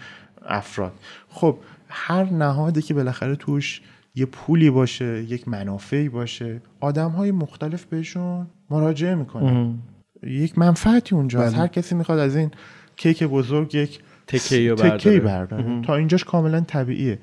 افراد. 0.45 0.93
خب 1.29 1.57
هر 1.89 2.23
نهادی 2.23 2.81
که 2.81 2.93
بالاخره 2.93 3.35
توش 3.35 3.81
یه 4.15 4.25
پولی 4.25 4.69
باشه 4.69 5.23
یک 5.23 5.47
منافعی 5.47 6.09
باشه 6.09 6.61
آدم 6.79 7.09
های 7.11 7.31
مختلف 7.31 7.85
بهشون 7.85 8.47
مراجعه 8.69 9.15
می‌کنن. 9.15 9.75
یک 10.23 10.57
منفعتی 10.57 11.15
اونجا 11.15 11.39
بله. 11.39 11.51
هر 11.51 11.67
کسی 11.67 11.95
می‌خواد 11.95 12.19
از 12.19 12.35
این 12.35 12.51
کیک 12.95 13.23
بزرگ 13.23 13.75
یک 13.75 13.99
تکه 14.27 14.73
برداره. 15.25 15.81
تا 15.81 15.95
اینجاش 15.95 16.23
کاملا 16.23 16.61
طبیعیه. 16.61 17.19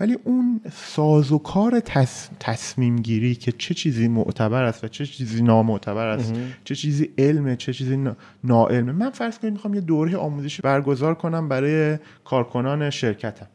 ولی 0.00 0.16
اون 0.24 0.60
سازوکار 0.72 1.80
تص... 1.80 2.28
تصمیم 2.40 2.96
گیری 2.96 3.34
که 3.34 3.52
چه 3.52 3.74
چیزی 3.74 4.08
معتبر 4.08 4.62
است 4.62 4.84
و 4.84 4.88
چه 4.88 5.06
چیزی 5.06 5.42
نامعتبر 5.42 6.06
است 6.06 6.34
چه 6.64 6.74
چیزی 6.74 7.10
علمه 7.18 7.56
چه 7.56 7.72
چیزی 7.72 8.08
ناعلمه. 8.44 8.92
من 8.92 9.10
فرض 9.10 9.38
کنید 9.38 9.52
می‌خوام 9.52 9.74
یه 9.74 9.80
دوره 9.80 10.16
آموزشی 10.16 10.62
برگزار 10.62 11.14
کنم 11.14 11.48
برای 11.48 11.98
کارکنان 12.24 12.90
شرکتم. 12.90 13.46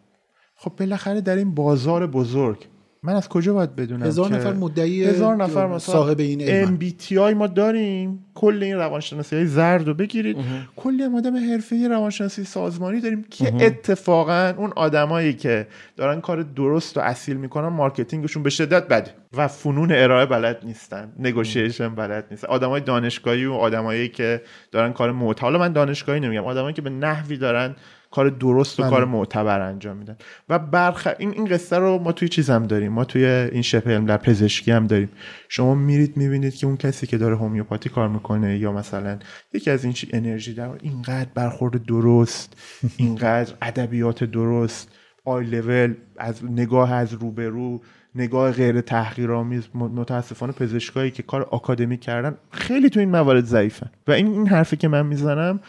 خب 0.55 0.71
بالاخره 0.79 1.21
در 1.21 1.35
این 1.35 1.55
بازار 1.55 2.07
بزرگ 2.07 2.67
من 3.05 3.13
از 3.13 3.29
کجا 3.29 3.53
باید 3.53 3.75
بدونم 3.75 4.03
هزار 4.03 4.29
نفر 4.29 4.53
مدعی 4.53 5.03
هزار 5.03 5.35
نفر 5.35 5.67
مثلا 5.67 5.93
صاحب 5.93 6.19
این 6.19 6.41
علمایی 6.41 7.33
ما 7.33 7.47
داریم. 7.47 8.25
کل 8.35 8.63
این 8.63 8.75
روانشناسی 8.75 9.35
های 9.35 9.45
زرد 9.45 9.87
رو 9.87 9.93
بگیرید. 9.93 10.37
کلی 10.75 11.03
آدم 11.03 11.51
حرفه‌ای 11.51 11.87
روانشناسی 11.87 12.43
سازمانی 12.43 13.01
داریم 13.01 13.25
که 13.29 13.53
اتفاقا 13.65 14.53
اون 14.57 14.73
آدمایی 14.75 15.33
که 15.33 15.67
دارن 15.97 16.21
کار 16.21 16.43
درست 16.43 16.97
و 16.97 16.99
اصیل 16.99 17.37
می‌کنن 17.37 17.67
marketing 17.67 18.20
شون 18.20 18.43
به 18.43 18.49
شدت 18.49 18.87
بده. 18.87 19.11
و 19.37 19.47
فنون 19.47 19.91
ارائه 19.91 20.25
بلد 20.25 20.61
نیستن. 20.63 21.11
نگوشیشن 21.19 21.95
بلد 21.95 22.25
نیستن. 22.31 22.47
آدمای 22.47 22.81
دانشگاهی 22.81 23.45
و 23.45 23.53
آدمایی 23.53 24.09
که 24.09 24.41
دارن 24.71 24.93
کار 24.93 25.11
معتاد 25.11 25.55
من 25.55 25.73
دانشگاهی 25.73 26.19
نمیگم. 26.19 26.43
آدمایی 26.43 26.73
که 26.73 26.81
به 26.81 26.89
نحوی 26.89 27.37
دارن 27.37 27.75
کار 28.15 28.29
درست 28.29 28.79
و 28.79 28.83
بله. 28.83 28.91
کار 28.91 29.05
معتبر 29.05 29.61
انجام 29.61 29.97
میدن. 29.97 30.17
و 30.49 30.59
برخ 30.59 31.07
این 31.19 31.31
این 31.31 31.45
قصه 31.45 31.77
رو 31.77 31.99
ما 31.99 32.11
توی 32.11 32.29
چیز 32.29 32.49
هم 32.49 32.63
داریم. 32.63 32.91
ما 32.91 33.05
توی 33.05 33.25
این 33.25 33.61
شبه 33.61 33.91
علم 33.91 34.05
در 34.05 34.17
پزشکی 34.17 34.71
هم 34.71 34.87
داریم. 34.87 35.09
شما 35.49 35.75
میرید 35.75 36.17
می‌بینید 36.17 36.55
که 36.55 36.67
اون 36.67 36.77
کسی 36.77 37.07
که 37.07 37.17
داره 37.17 37.37
هومیوپاتی 37.37 37.89
کار 37.89 38.07
می‌کنه 38.07 38.57
یا 38.57 38.71
مثلا 38.71 39.19
یکی 39.53 39.71
از 39.71 39.83
این 39.83 39.93
چی 39.93 40.09
انرژی 40.13 40.53
در 40.53 40.69
اینقدر 40.81 41.29
برخورد 41.33 41.85
درست 41.85 42.53
اینقدر 42.97 43.53
ادبیات 43.61 44.23
درست 44.23 44.91
آی 45.25 45.45
لول 45.45 45.93
از 46.17 46.45
نگاه 46.45 46.93
از 46.93 47.13
روبرو 47.13 47.81
نگاه 48.15 48.51
غیر 48.51 48.81
تحقیرآمیز 48.81 49.67
متاسفانه 49.75 50.53
پزشکایی 50.53 51.11
که 51.11 51.23
کار 51.23 51.43
آکادمی 51.43 51.97
کردن 51.97 52.37
خیلی 52.51 52.89
تو 52.89 52.99
این 52.99 53.09
موارد 53.09 53.45
ضعیفن. 53.45 53.89
و 54.07 54.11
این 54.11 54.27
این 54.27 54.47
حرفی 54.47 54.77
که 54.77 54.87
من 54.87 55.05
می‌زنم 55.05 55.59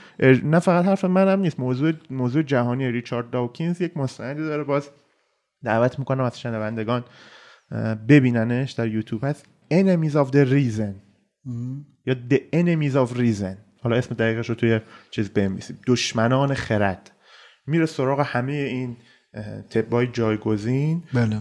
نه 0.45 0.59
فقط 0.59 0.85
حرف 0.85 1.05
منم 1.05 1.41
نیست. 1.41 1.61
موضوع 1.61 1.93
موضوع 2.11 2.43
جهانی 2.43 2.91
ریچارد 2.91 3.31
داوکینز 3.31 3.81
یک 3.81 3.97
مستندی 3.97 4.43
داره. 4.43 4.65
باز 4.65 4.91
دعوت 5.65 5.99
می‌کنم 5.99 6.25
از 6.25 6.41
شنوندگان 6.41 7.05
ببیننش 8.09 8.73
در 8.73 8.89
یوتیوب. 8.89 9.25
هست 9.25 9.47
enemies 9.75 10.13
of 10.13 10.31
the 10.31 10.51
reason. 10.51 10.95
یا 12.07 12.17
the 12.31 12.39
enemies 12.55 12.95
of 12.95 13.17
reason. 13.19 13.57
حالا 13.83 13.97
اسم 13.97 14.15
دقیقش 14.15 14.49
رو 14.49 14.55
توی 14.55 14.81
چیز 15.11 15.31
بنویسید. 15.31 15.79
دشمنان 15.87 16.55
خرد. 16.55 17.11
میره 17.67 17.87
سراغ 17.87 18.21
همه 18.21 18.53
این 18.53 18.97
طبای 19.71 20.07
جایگزین 20.07 21.03
بله. 21.13 21.41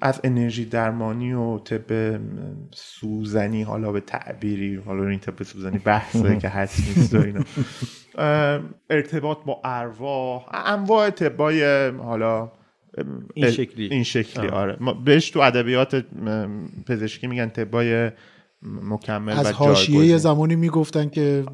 از 0.00 0.20
انرژی 0.24 0.64
درمانی 0.64 1.32
و 1.32 1.58
طب 1.58 2.18
سوزنی 2.70 3.62
حالا 3.62 3.92
به 3.92 4.00
تعبیری 4.00 4.74
حالا 4.74 5.08
این 5.08 5.18
طب 5.18 5.42
سوزنی 5.42 5.78
بحثه 5.78 6.38
که 6.38 6.48
هست 6.48 6.98
نیست 6.98 7.14
و 7.14 7.20
اینا. 7.20 7.40
ارتباط 8.90 9.38
با 9.46 9.60
ارواح 9.64 10.46
انواع 10.66 11.10
طبای 11.10 11.88
حالا 11.88 12.52
این 13.34 13.50
شکلی. 13.50 13.86
این 13.86 14.02
شکلی 14.02 14.48
آره. 14.48 14.78
بهش 15.04 15.30
تو 15.30 15.40
ادبیات 15.40 16.04
پزشکی 16.86 17.26
میگن 17.26 17.48
طبای 17.48 18.10
مکمل 18.64 19.32
از 19.32 19.52
حاشیه 19.52 20.04
یه 20.04 20.16
زمانی 20.18 20.56
می‌گفتن 20.56 21.08
که 21.08 21.44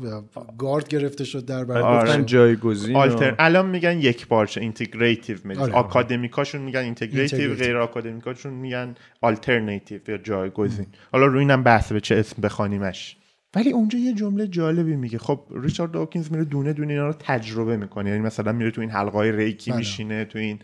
گارد 0.58 0.88
گرفته 0.88 1.24
شد 1.24 1.44
در 1.44 1.64
برای 1.64 1.82
آره. 1.82 2.08
گفتن 2.08 2.26
جایگزین 2.26 2.96
alter... 2.96 3.34
الان 3.38 3.70
میگن 3.70 3.98
یک 3.98 4.26
پارچه 4.26 4.60
integrative 4.60 5.36
آره. 5.58 5.72
آکادمیکاشون 5.72 6.60
میگن 6.62 6.80
integrative 6.80 7.54
غیر 7.54 7.76
آکادمیکاشون 7.76 8.52
میگن 8.52 8.94
آلترناتیو 9.20 10.00
یا 10.08 10.18
جایگزین. 10.18 10.86
حالا 11.12 11.26
روی 11.26 11.38
اینم 11.38 11.62
بحث 11.62 11.92
به 11.92 12.00
چه 12.00 12.16
اسم 12.16 12.42
بخوانیمش. 12.42 13.16
ولی 13.54 13.70
اونجا 13.70 13.98
یه 13.98 14.14
جمله 14.14 14.46
جالبی 14.46 14.96
میگه. 14.96 15.18
خب 15.18 15.40
ریچارد 15.62 15.92
داکینز 15.92 16.32
میره 16.32 16.44
دونه 16.44 16.72
دونه 16.72 16.92
اینا 16.92 17.06
رو 17.06 17.14
تجربه 17.18 17.76
می‌کنه. 17.76 18.10
یعنی 18.10 18.22
مثلا 18.22 18.52
میره 18.52 18.70
تو 18.70 18.80
این 18.80 18.90
حلقه 18.90 19.12
های 19.12 19.32
ریکی 19.32 19.70
بله. 19.70 19.78
میشینه 19.78 20.24
تو 20.24 20.38
این 20.38 20.58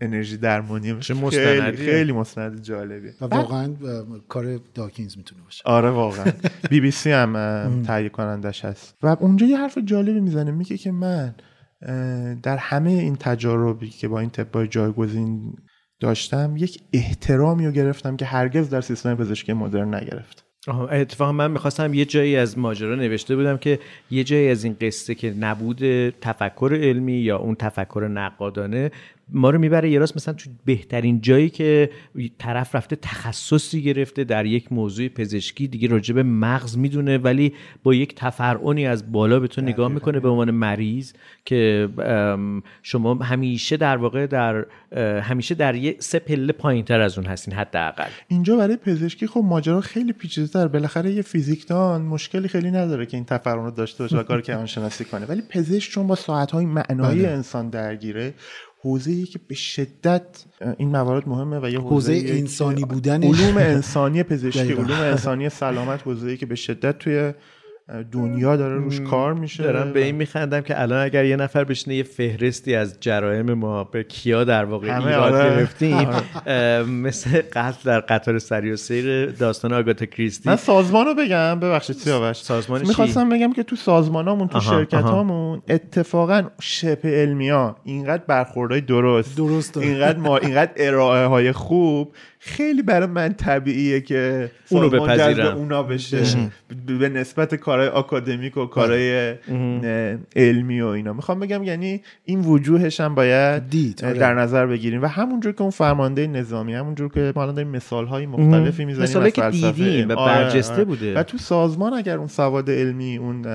انرژی 0.00 0.36
درمانی 0.36 1.00
چه 1.00 1.14
مستندی 1.14 1.76
خیلی 1.76 2.12
مستند 2.12 2.62
جالبیه. 2.62 3.14
و 3.20 3.24
واقعا 3.24 3.74
کار 4.28 4.60
داکینز 4.74 5.16
می‌تونه 5.16 5.42
باشه. 5.42 5.62
آره 5.64 5.90
واقعا. 5.90 6.32
بی 6.70 6.80
بی 6.80 6.90
سی 6.90 7.10
هم 7.10 7.82
تهیه 7.86 8.08
کنندش 8.08 8.64
هست. 8.64 8.94
و 9.02 9.16
اونجا 9.20 9.46
یه 9.46 9.58
حرف 9.58 9.78
جالبی 9.78 10.20
می‌زنه 10.20 10.50
میگه 10.50 10.76
که 10.76 10.92
من 10.92 11.34
در 12.42 12.56
همه 12.56 12.90
این 12.90 13.16
تجاربی 13.16 13.88
که 13.88 14.08
با 14.08 14.20
این 14.20 14.30
طبای 14.30 14.68
جایگزین 14.68 15.54
داشتم 16.00 16.54
یک 16.56 16.80
احترامی 16.92 17.66
رو 17.66 17.72
گرفتم 17.72 18.16
که 18.16 18.24
هرگز 18.24 18.70
در 18.70 18.80
سیستم 18.80 19.14
پزشکی 19.14 19.52
مدرن 19.52 19.94
نگرفت. 19.94 20.44
اتفاقا 20.68 21.32
من 21.32 21.50
می‌خواستم 21.50 21.94
یه 21.94 22.04
جایی 22.04 22.36
از 22.36 22.58
ماجرا 22.58 22.94
نوشته 22.94 23.36
بودم 23.36 23.56
که 23.56 23.78
یه 24.10 24.24
جایی 24.24 24.48
از 24.48 24.64
این 24.64 24.76
قصه 24.80 25.14
که 25.14 25.30
نبود 25.30 26.10
تفکر 26.10 26.78
علمی 26.82 27.12
یا 27.12 27.38
اون 27.38 27.54
تفکر 27.54 28.08
نقادانه 28.08 28.90
ما 29.32 29.50
رو 29.50 29.58
می‌بره 29.58 29.90
یه 29.90 29.98
راست 29.98 30.16
مثلا 30.16 30.34
تو 30.34 30.50
بهترین 30.64 31.20
جایی 31.20 31.50
که 31.50 31.90
طرف 32.38 32.74
رفته 32.74 32.96
تخصصی 32.96 33.82
گرفته 33.82 34.24
در 34.24 34.46
یک 34.46 34.72
موضوع 34.72 35.08
پزشکی 35.08 35.68
دیگه 35.68 35.88
راجع 35.88 36.14
به 36.14 36.22
مغز 36.22 36.78
می‌دونه 36.78 37.18
ولی 37.18 37.52
با 37.82 37.94
یک 37.94 38.14
تفرعنی 38.14 38.86
از 38.86 39.12
بالا 39.12 39.40
به 39.40 39.48
تو 39.48 39.60
نگاه 39.60 39.88
می‌کنه 39.88 40.20
به 40.20 40.28
عنوان 40.28 40.50
مریض 40.50 41.12
که 41.44 41.88
شما 42.82 43.14
همیشه 43.14 43.76
در 43.76 43.96
واقع 43.96 44.26
در 44.26 44.66
همیشه 45.20 45.54
در 45.54 45.74
یه 45.74 45.96
سه 45.98 46.18
پله 46.18 46.52
پایینتر 46.52 47.00
از 47.00 47.18
اون 47.18 47.26
هستین 47.26 47.54
حداقل. 47.54 48.08
اینجا 48.28 48.56
برای 48.56 48.76
پزشکی 48.76 49.26
خب 49.26 49.40
ماجرا 49.44 49.80
خیلی 49.80 50.12
پیچیده‌تر. 50.12 50.68
بالاخره 50.68 51.12
یه 51.12 51.22
فیزیکدان 51.22 52.02
مشکلی 52.02 52.48
خیلی 52.48 52.70
نداره 52.70 53.06
که 53.06 53.16
این 53.16 53.26
تفرعن 53.26 53.64
رو 53.64 53.70
داشته 53.70 54.04
باشه 54.04 54.16
و 54.16 54.22
کار 54.22 54.40
که 54.40 54.66
شناسی 54.66 55.04
کنه. 55.04 55.26
ولی 55.26 55.42
پزشک 55.48 55.90
چون 55.90 56.06
با 56.06 56.14
ساعت‌های 56.14 56.66
معنایی 56.66 57.22
بله. 57.22 57.28
انسان 57.28 57.70
درگیره 57.70 58.34
حوزه 58.82 59.10
ای 59.10 59.24
که 59.24 59.40
به 59.48 59.54
شدت 59.54 60.44
این 60.78 60.88
موارد 60.88 61.28
مهمه 61.28 61.58
و 61.58 61.70
یه 61.70 61.80
حوزه, 61.80 62.12
حوزه 62.12 62.32
انسانی 62.34 62.84
بودن 62.84 63.24
علوم 63.24 63.56
انسانی 63.56 64.22
پزشکی 64.22 64.72
علوم 64.72 65.00
انسانی 65.00 65.48
سلامت 65.48 66.02
حوزه 66.02 66.30
ای 66.30 66.36
که 66.36 66.46
به 66.46 66.54
شدت 66.54 66.98
توی 66.98 67.32
دنیا 68.12 68.56
داره 68.56 68.74
روش 68.74 69.00
کار 69.00 69.34
میشه. 69.34 69.62
دارم 69.62 69.92
به 69.92 70.04
این 70.04 70.14
میخندم 70.14 70.60
که 70.60 70.80
الان 70.82 71.04
اگر 71.04 71.24
یه 71.24 71.36
نفر 71.36 71.64
بشینه 71.64 71.96
یه 71.96 72.02
فهرستی 72.02 72.74
از 72.74 72.96
جرایم 73.00 73.52
ما 73.52 73.84
به 73.84 74.02
کیا 74.02 74.44
در 74.44 74.64
واقع 74.64 74.98
ایراد 74.98 75.34
آره. 75.34 75.50
گرفتیم 75.50 76.08
آره. 76.46 76.82
مثل 76.82 77.42
قتل 77.52 77.78
در 77.84 78.00
قطار 78.00 78.38
سری 78.38 78.72
و 78.72 78.76
سیر 78.76 79.26
داستان 79.26 79.72
آگاتا 79.72 80.06
کریستی. 80.06 80.48
من 80.48 80.56
سازمان 80.56 81.06
رو 81.06 81.14
بگم. 81.14 81.60
ببخشید 81.60 81.96
سیاوش. 81.96 82.36
سازمان 82.36 82.80
می‌خواستم 82.80 83.28
بگم 83.28 83.52
که 83.52 83.62
تو 83.62 83.76
سازمانامون 83.76 84.48
تو 84.48 84.60
شرکت 84.60 84.94
هامون 84.94 85.62
اتفاقا 85.68 86.42
شبه 86.60 87.08
علمی 87.08 87.48
ها 87.48 87.76
اینقدر 87.84 88.22
برخوردهای 88.26 88.80
درست 88.80 89.36
درست 89.36 89.76
اینقدر 89.76 90.18
ما 90.18 90.36
اینقدر 90.36 90.72
ارائه 90.76 91.26
های 91.26 91.52
خوب 91.52 92.12
خیلی 92.42 92.82
برای 92.82 93.06
من 93.06 93.32
طبیعیه 93.32 94.00
که 94.00 94.50
اونو 94.68 94.88
بپذیرم. 94.88 95.56
اونا 95.56 95.82
بشه. 95.82 96.22
به 97.00 97.08
نسبت 97.08 97.54
کارهای 97.54 97.88
آکادمیک 97.88 98.56
و 98.56 98.66
کارهای 98.66 99.34
علمی 100.36 100.80
و 100.80 100.86
اینا. 100.86 101.12
می‌خوام 101.12 101.40
بگم 101.40 101.62
یعنی 101.62 102.02
این 102.24 102.40
وجوهش 102.40 103.00
هم 103.00 103.14
باید 103.14 103.68
دید 103.68 104.04
آره. 104.04 104.18
در 104.18 104.34
نظر 104.34 104.66
بگیریم. 104.66 105.02
و 105.02 105.06
همونجور 105.06 105.52
که 105.52 105.62
اون 105.62 105.70
فرمانده 105.70 106.26
نظامی 106.26 106.74
همونجور 106.74 107.08
که 107.08 107.32
ما 107.36 107.46
داریم 107.46 107.70
مثال 107.70 108.06
های 108.06 108.26
مختلفی 108.26 108.84
می‌زنیم 108.84 109.04
مثالی 109.04 109.30
که 109.30 109.50
دیدیم 109.50 110.08
و 110.08 110.12
آره، 110.12 110.34
برجسته 110.34 110.74
آره. 110.74 110.84
بوده. 110.84 111.14
و 111.14 111.22
تو 111.22 111.38
سازمان 111.38 111.94
اگر 111.94 112.16
اون 112.16 112.28
سواد 112.28 112.70
علمی 112.70 113.16
اون 113.16 113.46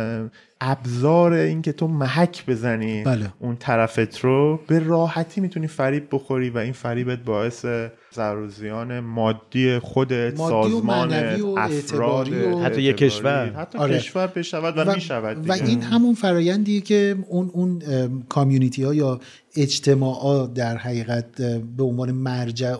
ابزار 0.61 1.33
اینکه 1.33 1.71
تو 1.71 1.87
محک 1.87 2.45
بزنی 2.45 3.03
بله. 3.03 3.33
اون 3.39 3.55
طرفت 3.55 4.19
رو 4.19 4.59
به 4.67 4.79
راحتی 4.79 5.41
می‌تونی 5.41 5.67
فریب 5.67 6.07
بخوری 6.11 6.49
و 6.49 6.57
این 6.57 6.73
فریبت 6.73 7.19
باعث 7.19 7.65
ضروزیان 8.13 8.99
مادی 8.99 9.79
خودت 9.79 10.37
مادی 10.37 10.69
سازمان 10.69 11.39
و 11.41 11.55
افراد 11.57 12.33
و 12.33 12.59
حتی 12.59 12.81
یک 12.81 12.97
کشور 12.97 13.49
حتی 13.49 13.77
آره. 13.77 13.97
کشور 13.97 14.27
بشود 14.27 14.77
و, 14.77 14.81
و 14.81 14.95
می‌شود 14.95 15.49
و 15.49 15.51
این 15.51 15.81
همون 15.81 16.13
فرایندیه 16.13 16.81
که 16.81 17.15
اون 17.27 17.51
اون 17.53 17.81
کامیونیتی 18.29 18.83
ها 18.83 18.93
یا 18.93 19.19
اجتماعات 19.55 20.53
در 20.53 20.77
حقیقت 20.77 21.41
به 21.77 21.83
عنوان 21.83 22.11
مرجع 22.11 22.75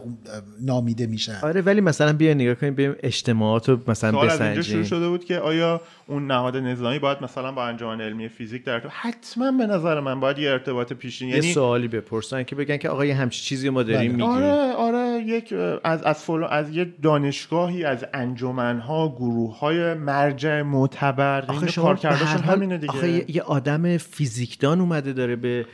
نامیده 0.61 1.07
میشن. 1.07 1.39
آره 1.43 1.61
ولی 1.61 1.81
مثلا 1.81 2.13
بیا 2.13 2.33
نگاه 2.33 2.55
کنیم 2.55 2.73
ببینیم 2.73 2.95
اجتماعات 3.03 3.69
رو 3.69 3.79
مثلا 3.88 4.19
بسنجیم. 4.19 4.61
شروع 4.61 4.83
شده 4.83 5.09
بود 5.09 5.25
که 5.25 5.39
آیا 5.39 5.81
اون 6.07 6.27
نهاد 6.27 6.57
نظامی 6.57 6.99
باید 6.99 7.17
مثلا 7.21 7.51
با 7.51 7.65
انجمن 7.65 8.01
علمی 8.01 8.29
فیزیک 8.29 8.63
در 8.63 8.79
تو 8.79 8.89
حتما 8.91 9.51
به 9.51 9.65
نظر 9.65 9.99
من 9.99 10.19
باید 10.19 10.38
یه 10.39 10.49
ارتباط 10.49 10.93
پیشین 10.93 11.29
یعنی 11.29 11.47
یه 11.47 11.53
سوالی 11.53 11.88
بپرسن 11.88 12.43
که 12.43 12.55
بگن 12.55 12.77
که 12.77 12.89
آقا 12.89 13.05
یه 13.05 13.15
همچی 13.15 13.41
چیزی 13.41 13.69
ما 13.69 13.83
داریم 13.83 14.11
بله. 14.11 14.27
میگیم. 14.27 14.31
آره 14.31 14.71
آره. 14.73 15.04
یک 15.19 15.54
از 15.84 16.04
از 16.04 16.23
فلو 16.23 16.45
از 16.45 16.69
یه 16.71 16.93
دانشگاهی 17.01 17.84
از 17.84 18.06
انجمنها 18.13 19.15
گروه 19.19 19.60
های 19.60 19.93
مرجع 19.93 20.62
معتبر 20.62 21.45
آخه 21.47 21.67
شما 21.67 21.93
همینه 21.93 22.78
دیگه. 22.78 22.93
آخه 22.93 23.32
یه 23.32 23.41
آدم 23.41 23.97
فیزیکدان 23.97 24.82
اومده 24.82 25.13
داره 25.13 25.36
به 25.36 25.65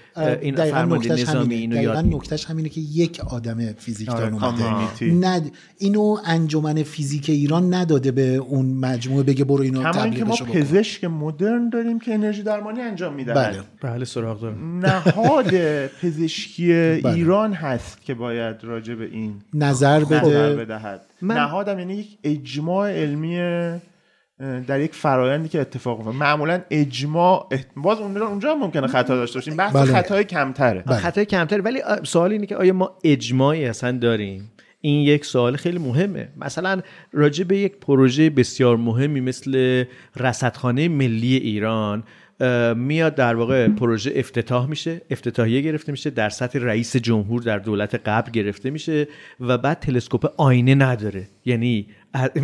این 0.42 0.56
فرمانده 0.56 1.14
نظامی 1.14 1.56
اینو 1.56 1.82
یاد 1.82 2.06
نکتهش 2.06 2.46
همینه 2.46 2.70
که 2.70 2.82
یک 2.82 3.20
آدم 3.20 3.74
فیزیکدان 3.74 4.34
آره، 4.34 4.66
اومده. 4.66 5.06
نه 5.06 5.52
اینو 5.78 6.18
انجمن 6.26 6.84
فیزیک 6.84 7.30
ایران 7.30 7.74
نداده 7.74 8.12
به 8.12 8.36
اون 8.36 8.66
مجموعه 8.66 9.24
بگه 9.24 9.44
برو 9.44 9.64
اینو 9.64 9.92
که 10.12 10.26
ما 10.26 10.36
پزشک 10.36 11.04
مدرن 11.04 11.70
داریم 11.70 12.00
که 12.00 12.14
انرژی 12.14 12.44
درمانی 12.44 12.82
انجام 12.82 13.14
میدن. 13.14 13.34
بله. 13.34 13.60
بله 13.82 14.06
سراغ 14.06 14.42
دارم. 14.42 14.80
نهاد 14.86 15.52
پزشکی 16.02 16.68
بله. 16.74 17.14
ایران 17.14 17.54
هست 17.54 18.02
که 18.02 18.14
باید 18.14 18.64
راجع 18.64 18.96
به 18.96 19.06
این 19.06 19.31
نظر 19.54 20.04
بده. 20.04 20.56
بدهد. 20.56 21.02
من... 21.22 21.36
نهادم 21.36 21.80
یعنی 21.80 21.94
یک 21.94 22.18
اجماع 22.24 22.92
علمی 22.92 23.38
در 24.68 24.80
یک 24.80 24.96
فرایندی 24.96 25.50
که 25.50 25.62
اتفاق 25.62 26.00
افتاد. 26.00 26.16
معمولا 26.16 26.62
اجماع 26.70 27.50
باز 27.76 28.00
اونجا 28.00 28.56
ممکنه 28.56 28.88
خطا 28.88 29.16
داشته 29.16 29.40
باشیم. 29.40 29.56
بحث 29.56 29.76
بله. 29.76 29.86
خطای 29.86 30.24
کمتره. 30.24 30.84
بله. 30.88 30.98
خطای 30.98 31.26
کمتره 31.26 31.62
ولی 31.62 31.82
سوال 32.04 32.32
اینه 32.32 32.46
که 32.46 32.56
آیا 32.56 32.74
ما 32.74 32.98
اجماعی 33.04 33.66
اصلا 33.66 33.92
داریم؟ 33.92 34.52
این 34.82 35.02
یک 35.02 35.26
سوال 35.26 35.56
خیلی 35.56 35.80
مهمه. 35.80 36.30
مثلا 36.38 36.82
راجع 37.12 37.44
به 37.44 37.58
یک 37.58 37.78
پروژه 37.78 38.30
بسیار 38.30 38.78
مهمی 38.78 39.22
مثل 39.22 39.84
رصدخانه 40.18 40.88
ملی 40.88 41.36
ایران 41.38 42.04
میاد 42.76 43.16
در 43.16 43.36
واقع 43.36 43.68
پروژه 43.68 44.12
افتتاح 44.16 44.70
میشه 44.70 45.02
افتتاحیه 45.10 45.62
گرفته 45.62 45.92
میشه 45.92 46.10
در 46.10 46.30
سطح 46.30 46.60
رئیس 46.60 46.96
جمهور 46.96 47.42
در 47.42 47.58
دولت 47.58 47.96
قبل 48.06 48.32
گرفته 48.32 48.70
میشه 48.70 49.08
و 49.40 49.58
بعد 49.58 49.80
تلسکوپ 49.80 50.34
آینه 50.38 50.76
نداره. 50.76 51.28
یعنی 51.46 51.88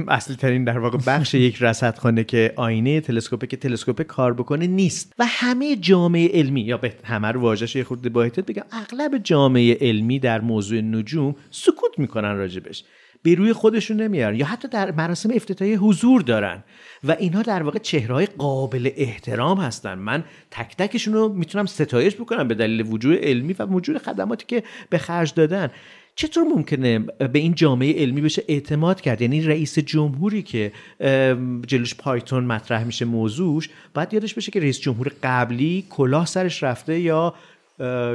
اصلی 0.08 0.36
ترین 0.36 0.64
در 0.64 0.80
واقع 0.80 0.98
بخش 1.08 1.34
یک 1.34 1.58
رصدخانه 1.62 2.24
که 2.24 2.54
آینه 2.56 3.02
تلسکوپ 3.02 3.46
که 3.46 3.58
تلسکوپ 3.58 4.02
کار 4.02 4.34
بکنه 4.34 4.68
نیست. 4.68 5.14
و 5.20 5.26
همه 5.28 5.76
جامعه 5.76 6.30
علمی 6.34 6.62
یا 6.62 6.78
به 6.78 6.94
همه 7.04 7.28
رو 7.28 7.42
واژه‌اش 7.42 7.76
یه 7.76 7.84
خورده 7.84 8.10
بگم 8.10 8.64
اغلب 8.72 9.18
جامعه 9.18 9.78
علمی 9.82 10.20
در 10.20 10.42
موضوع 10.42 10.82
نجوم 10.82 11.36
سکوت 11.52 12.00
می‌کنن 12.00 12.36
راجبش. 12.36 12.84
به 13.28 13.36
روی 13.36 13.54
خودشون 13.54 14.02
نمیارن. 14.02 14.36
یا 14.36 14.46
حتی 14.46 14.68
در 14.68 14.92
مراسم 14.92 15.30
افتتاحیه 15.34 15.78
حضور 15.78 16.22
دارن. 16.22 16.64
و 17.04 17.12
اینها 17.12 17.42
در 17.42 17.64
واقع 17.64 17.80
چهرهای 17.80 18.26
قابل 18.26 18.90
احترام 18.96 19.60
هستن. 19.60 19.94
من 19.94 20.24
تک 20.52 20.76
تکشون 20.78 21.14
رو 21.14 21.34
می‌تونم 21.34 21.66
ستایش 21.66 22.16
بکنم 22.16 22.48
به 22.48 22.56
دلیل 22.56 22.82
وجود 22.82 23.18
علمی 23.24 23.54
و 23.54 23.66
وجود 23.66 23.98
خدماتی 23.98 24.46
که 24.48 24.64
به 24.90 24.98
خرج 24.98 25.34
دادن. 25.34 25.70
چطور 26.16 26.44
ممکنه 26.44 27.00
به 27.00 27.40
این 27.40 27.56
جامعه 27.56 28.02
علمی 28.02 28.22
بشه 28.22 28.44
اعتماد 28.48 29.02
کرد؟ 29.02 29.22
یعنی 29.22 29.42
رئیس 29.42 29.80
جمهوری 29.80 30.42
که 30.42 30.72
جلوش 31.68 31.96
پایتون 31.96 32.44
مطرح 32.44 32.84
میشه 32.84 33.06
موضوعش 33.06 33.70
باید 33.94 34.14
یادش 34.14 34.34
بشه 34.34 34.52
که 34.52 34.60
رئیس 34.60 34.80
جمهور 34.80 35.12
قبلی 35.24 35.86
کلاه 35.90 36.26
سرش 36.26 36.64
رفته 36.64 37.00
یا 37.00 37.34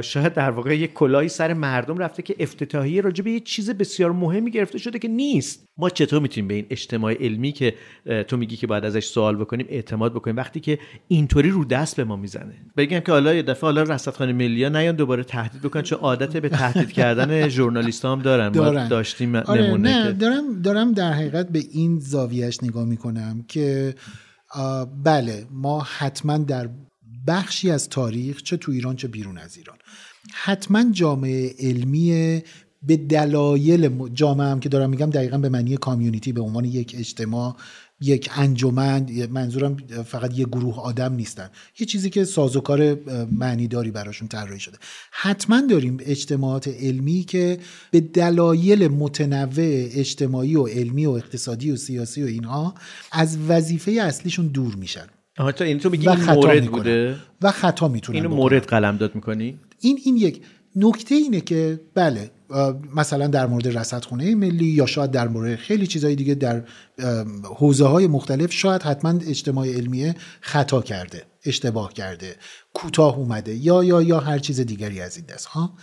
شاید 0.01 0.33
در 0.33 0.51
واقع 0.51 0.77
یک 0.77 0.93
کلاهی 0.93 1.29
سر 1.29 1.53
مردم 1.53 1.97
رفته 1.97 2.21
که 2.21 2.35
افتتاحیه 2.39 3.01
راجع 3.01 3.23
به 3.23 3.31
یه 3.31 3.39
چیز 3.39 3.69
بسیار 3.69 4.11
مهمی 4.11 4.51
گرفته 4.51 4.77
شده 4.77 4.99
که 4.99 5.07
نیست. 5.07 5.65
ما 5.77 5.89
چطور 5.89 6.21
می‌تونیم 6.21 6.47
به 6.47 6.53
این 6.53 6.65
اجتماع 6.69 7.13
علمی 7.13 7.51
که 7.51 7.73
تو 8.27 8.37
میگی 8.37 8.55
که 8.55 8.67
باید 8.67 8.85
ازش 8.85 9.05
سوال 9.05 9.35
بکنیم 9.35 9.65
اعتماد 9.69 10.13
بکنیم 10.13 10.37
وقتی 10.37 10.59
که 10.59 10.79
اینطوری 11.07 11.49
رو 11.49 11.65
دست 11.65 11.95
به 11.95 12.03
ما 12.03 12.15
می‌زنه؟ 12.15 12.53
بگم 12.77 12.99
که 12.99 13.11
حالا 13.11 13.33
یه 13.33 13.41
دفعه 13.41 13.61
حالا 13.61 13.83
رصدخانه 13.83 14.33
ملی 14.33 14.69
نیان 14.69 14.95
دوباره 14.95 15.23
تهدید 15.23 15.61
بکنن 15.61 15.81
چون 15.81 15.99
عادت 15.99 16.37
به 16.37 16.49
تهدید 16.49 16.91
کردن 16.91 17.47
ژورنالیست 17.55 18.05
هم 18.05 18.21
دارن, 18.21 18.51
دارن. 18.51 18.87
داشتیم 18.87 19.35
آره 19.35 19.67
نمونه 19.67 19.89
نه 19.89 20.11
دارم 20.11 20.61
دارم 20.61 20.93
در 20.93 21.13
حقیقت 21.13 21.49
به 21.49 21.59
این 21.71 21.99
زاویهش 21.99 22.63
نگاه 22.63 22.85
می‌کنم 22.85 23.45
که 23.47 23.95
بله 25.03 25.45
ما 25.51 25.87
حتما 25.97 26.37
در 26.37 26.69
بخشی 27.27 27.71
از 27.71 27.89
تاریخ 27.89 28.43
چه 28.43 28.57
تو 28.57 28.71
ایران 28.71 28.95
چه 28.95 29.07
بیرون 29.07 29.37
از 29.37 29.57
ایران. 29.57 29.77
حتما 30.33 30.91
جامعه 30.91 31.55
علمی 31.59 32.41
به 32.83 32.97
دلایل 32.97 34.09
جامعه 34.13 34.47
هم 34.47 34.59
که 34.59 34.69
دارم 34.69 34.89
میگم 34.89 35.09
دقیقا 35.09 35.37
به 35.37 35.49
معنی 35.49 35.77
کامیونیتی 35.77 36.31
به 36.31 36.41
عنوان 36.41 36.65
یک 36.65 36.95
اجتماع 36.97 37.55
یک 38.01 38.29
انجمن 38.35 39.27
منظورم 39.31 39.77
فقط 40.05 40.37
یه 40.37 40.45
گروه 40.45 40.79
آدم 40.79 41.13
نیستن. 41.13 41.49
یه 41.79 41.87
چیزی 41.87 42.09
که 42.09 42.25
سازوکار 42.25 42.97
معنیداری 43.31 43.91
براشون 43.91 44.27
طراحی 44.27 44.59
شده. 44.59 44.77
حتما 45.11 45.61
داریم 45.61 45.97
اجتماعات 46.01 46.67
علمی 46.67 47.23
که 47.23 47.59
به 47.91 47.99
دلایل 47.99 48.87
متنوع 48.87 49.87
اجتماعی 49.91 50.55
و 50.55 50.67
علمی 50.67 51.05
و 51.05 51.11
اقتصادی 51.11 51.71
و 51.71 51.75
سیاسی 51.75 52.23
و 52.23 52.27
اینها 52.27 52.75
از 53.11 53.37
وظیفه 53.47 53.91
اصلیشون 53.91 54.47
دور 54.47 54.75
میشن. 54.75 55.07
آها 55.37 55.51
تو 55.51 55.63
این 55.63 55.79
تو 55.79 55.89
میگی 55.89 56.09
این 56.09 56.31
مورد 56.31 56.65
بوده؟ 56.65 57.15
و 57.41 57.51
خطا 57.51 57.87
می‌تونن 57.87 58.15
اینو 58.15 58.35
مورد 58.35 58.65
قلم 58.65 58.97
داد 58.97 59.15
می‌کنی؟ 59.15 59.59
این 59.79 59.99
این 60.05 60.17
یک 60.17 60.41
نکته 60.75 61.15
اینه 61.15 61.41
که 61.41 61.79
بله 61.93 62.31
مثلا 62.95 63.27
در 63.27 63.45
مورد 63.45 63.77
رصدخونه 63.77 64.35
ملی 64.35 64.65
یا 64.65 64.85
شاید 64.85 65.11
در 65.11 65.27
مورد 65.27 65.55
خیلی 65.55 65.87
چیزهای 65.87 66.15
دیگه 66.15 66.35
در 66.35 66.63
حوزه 67.43 67.85
های 67.85 68.07
مختلف 68.07 68.51
شاید 68.51 68.81
حتما 68.81 69.19
اجتماع 69.27 69.67
علمیه 69.67 70.15
خطا 70.41 70.81
کرده 70.81 71.23
اشتباه 71.45 71.93
کرده 71.93 72.35
کوتاه 72.73 73.17
اومده 73.17 73.55
یا 73.55 73.83
یا 73.83 74.01
یا 74.01 74.19
هر 74.19 74.39
چیز 74.39 74.59
دیگری 74.59 75.01
از 75.01 75.17
این 75.17 75.25
دست 75.25 75.45
ها؟ 75.45 75.73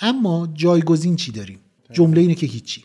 اما 0.00 0.48
جایگزین 0.54 1.16
چی 1.16 1.32
داریم؟ 1.32 1.58
جمله 1.92 2.20
اینه 2.20 2.34
که 2.34 2.46
هیچی. 2.46 2.84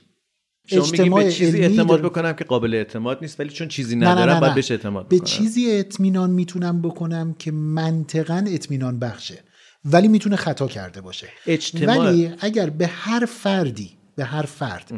اجتماع 0.72 1.24
به 1.24 1.32
چیزی 1.32 1.60
اعتماد 1.60 2.02
بکنم 2.02 2.34
که 2.34 2.44
قابل 2.44 2.74
اعتماد 2.74 3.18
نیست 3.22 3.40
ولی 3.40 3.50
چون 3.50 3.68
چیزی 3.68 3.96
ندارم 3.96 4.34
نه 4.34 4.40
باید 4.40 4.56
بهش 4.56 4.72
اعتماد 4.72 5.08
به 5.08 5.20
چیزی 5.20 5.72
اطمینان 5.72 6.30
می‌تونم 6.30 6.82
بکنم 6.82 7.36
که 7.40 7.52
منطقا 7.52 8.46
اطمینان 8.48 9.00
بخشه 9.00 9.44
ولی 9.86 10.08
می‌تونه 10.08 10.36
خطا 10.36 10.68
کرده 10.68 11.02
باشه. 11.02 11.28
اجتماع... 11.48 11.98
ولی 11.98 12.32
اگر 12.40 12.70
به 12.70 12.88
هر 12.88 13.26
فردی 13.26 13.90
به 14.16 14.26
هر 14.26 14.42
فرد 14.42 14.92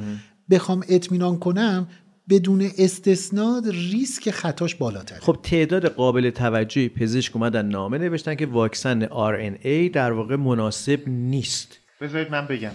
بخوام 0.49 0.83
اطمینان 0.89 1.39
کنم 1.39 1.87
بدون 2.29 2.69
استثناد 2.77 3.63
ریسک 3.67 4.31
خطاش 4.31 4.75
بالاتره. 4.75 5.19
خب 5.19 5.39
تعداد 5.43 5.85
قابل 5.85 6.29
توجهی 6.29 6.89
پزشک 6.89 7.35
اومدن 7.35 7.65
نامه 7.65 7.97
نوشتن 7.97 8.35
که 8.35 8.45
واکسن 8.45 9.05
RNA 9.05 9.93
در 9.93 10.11
واقع 10.11 10.35
مناسب 10.35 10.99
نیست. 11.07 11.77
بذارید 12.01 12.31
من 12.31 12.47
بگم. 12.47 12.71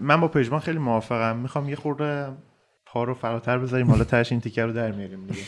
من 0.00 0.20
با 0.20 0.28
پژمان 0.28 0.60
خیلی 0.60 0.78
موافقم. 0.78 1.36
می‌خوام 1.36 1.68
یه 1.68 1.76
خورده 1.76 2.28
پا 2.86 3.04
رو 3.04 3.14
فراتر 3.14 3.58
بذاریم. 3.58 3.90
حالا 3.90 4.04
ترش 4.04 4.32
این 4.32 4.40
تیکر 4.40 4.66
رو 4.66 4.72
در 4.72 4.92
میاریم 4.92 5.26
دیگه. 5.26 5.40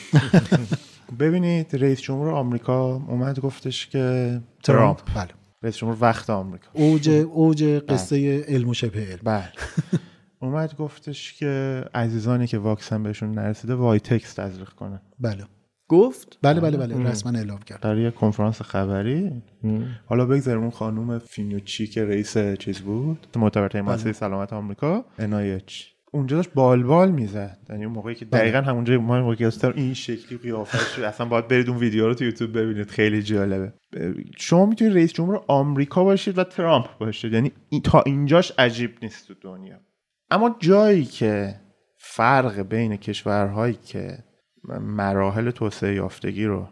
ببینید 1.20 1.76
رئیس 1.76 2.01
جمهور 2.01 2.30
آمریکا 2.30 2.94
اومد 2.94 3.40
گفتش 3.40 3.86
که 3.86 4.40
ترامپ. 4.62 5.01
بله. 5.14 5.28
رئیس 5.62 5.76
جمهور 5.76 5.96
وقت 6.01 6.30
آمریکا. 6.30 6.66
اوج 6.72 7.09
اوج 7.09 7.64
قصه 7.64 8.44
علم 8.49 8.68
و 8.68 8.74
شبه 8.74 9.01
علم. 9.01 9.20
بله. 9.24 9.53
اومد 10.42 10.76
گفتش 10.76 11.32
که 11.32 11.84
عزیزانی 11.94 12.46
که 12.46 12.59
واکسن 12.59 13.03
بهشون 13.03 13.30
نرسیده 13.32 13.74
وای 13.74 14.01
تکست 14.01 14.40
تزریق 14.40 14.68
کنن 14.68 15.01
بله. 15.18 15.44
گفت؟ 15.89 16.39
بله 16.43 16.61
بله 16.61 16.76
بله 16.76 17.11
رسما 17.11 17.39
اعلام 17.39 17.59
کرد. 17.59 17.80
در 17.80 17.99
یه 17.99 18.11
کنفرانس 18.11 18.62
خبری. 18.62 19.43
حالا 20.07 20.26
بگذاریم 20.26 20.61
اون 20.61 20.70
خانم 20.70 21.18
فینوچی 21.18 21.86
که 21.86 22.05
رئیس 22.05 22.39
چیز 22.39 22.80
بود. 22.80 23.26
معتبرترین 23.36 23.84
مؤسسه 23.84 24.12
سلامت 24.12 24.53
آمریکا. 24.53 25.05
NIH 25.18 25.72
اونجا 26.12 26.36
داشت 26.36 26.51
بالبال 26.55 27.11
می‌زد. 27.11 27.59
یعنی 27.70 27.84
اون 27.84 27.95
موقعی 27.95 28.14
که 28.14 28.24
دقیقا 28.24 28.61
همونجا 28.61 29.01
ما 29.01 29.20
موقعی 29.20 29.51
این 29.74 29.95
شکلی 29.95 30.39
قیافش 30.39 30.99
اصلا 30.99 31.26
باید 31.26 31.49
برید 31.49 31.68
اون 31.68 31.78
ویدیو 31.78 32.07
رو 32.07 32.14
تو 32.14 32.24
یوتیوب 32.24 32.59
ببینید. 32.59 32.91
خیلی 32.91 33.22
جالبه. 33.22 33.72
شما 34.36 34.66
می‌تونید 34.66 34.95
رئیس 34.95 35.12
جمهور 35.12 35.45
آمریکا 35.47 36.05
باشید 36.05 36.39
و 36.39 36.45
ترامپ 36.45 36.99
باشید. 36.99 37.32
یعنی 37.32 37.53
تا 37.84 38.03
اینجاش 38.07 38.53
عجیب 38.59 38.91
نیست 39.03 39.28
تو 39.28 39.34
دنیا. 39.41 39.76
اما 40.30 40.57
جایی 40.61 41.05
که 41.05 41.55
فرق 41.97 42.61
بین 42.61 42.97
کشورهایی 42.97 43.78
که 43.86 44.18
مراحل 44.80 45.50
توسعه 45.50 45.94
یافتگی 45.94 46.44
رو 46.44 46.68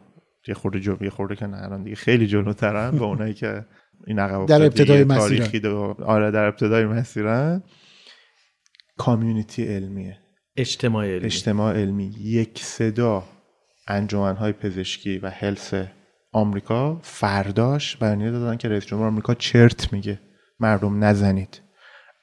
یه 0.49 0.55
خورده 0.55 0.80
جو 0.80 0.97
یه 1.01 1.11
خورده 1.11 1.36
که 1.36 1.47
نه 1.47 1.84
دیگه 1.84 1.97
خیلی 1.97 2.26
جلوترن 2.26 2.90
به 2.90 3.05
اونایی 3.05 3.34
که 3.34 3.66
این 4.07 4.18
عقب 4.18 4.47
در 4.47 4.62
ابتدای 4.62 5.05
تاریخی 5.05 5.62
آره 6.07 6.30
در 6.30 6.44
ابتدای 6.44 6.84
مسیرن. 6.84 7.62
کامیونیتی 8.97 9.64
علمیه. 9.64 10.18
اجتماع 10.57 11.07
علمی. 11.07 11.24
اجتماع 11.24 11.74
علمی. 11.74 12.14
یک 12.20 12.62
صدا 12.62 13.24
انجمنهای 13.88 14.53
پزشکی 14.53 15.18
و 15.18 15.30
هلس 15.30 15.74
آمریکا 16.32 17.01
فرداش 17.03 17.97
بیانیه 17.97 18.30
دادن 18.30 18.57
که 18.57 18.68
رئیس 18.68 18.86
جمهور 18.86 19.07
آمریکا 19.07 19.34
چرت 19.34 19.92
میگه. 19.92 20.20
مردم 20.61 21.05
نزنید. 21.05 21.61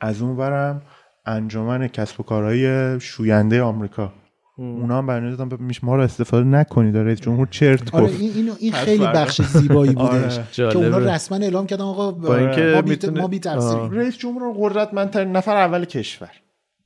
از 0.02 0.22
اون 0.22 0.38
برم 0.38 0.82
انجمن 1.26 1.88
کسب 1.88 2.20
و 2.20 2.24
کارهای 2.24 3.00
شوینده 3.00 3.62
آمریکا. 3.62 4.14
اونا 4.58 4.98
هم 4.98 5.08
بیانیه 5.08 5.36
دادن 5.36 5.64
میش 5.64 5.84
ما 5.84 5.96
رو 5.96 6.02
استفاده 6.02 6.44
نکنید 6.44 6.98
رئیس 6.98 7.22
جمهور 7.22 7.48
چرت 7.52 7.96
آره 7.96 8.06
گفت. 8.06 8.20
این 8.20 8.52
این 8.60 8.72
خیلی 8.72 9.06
بخش 9.06 9.42
زیبایی 9.42 9.94
بودش 9.94 10.40
که 10.52 10.78
اونا 10.78 10.98
رسما 10.98 11.38
اعلام 11.38 11.68
کردن 11.68 11.84
آقا 11.84 12.12
با 12.12 12.38
اینکه 12.38 12.72
ما, 12.76 12.82
بی... 12.82 12.90
می‌تونه... 12.90 13.22
ما 13.22 13.88
رئیس 13.88 14.18
جمهور 14.18 14.70
قدرتمندترین 14.70 15.32
نفر 15.32 15.56
اول 15.56 15.86
کشور. 15.86 16.32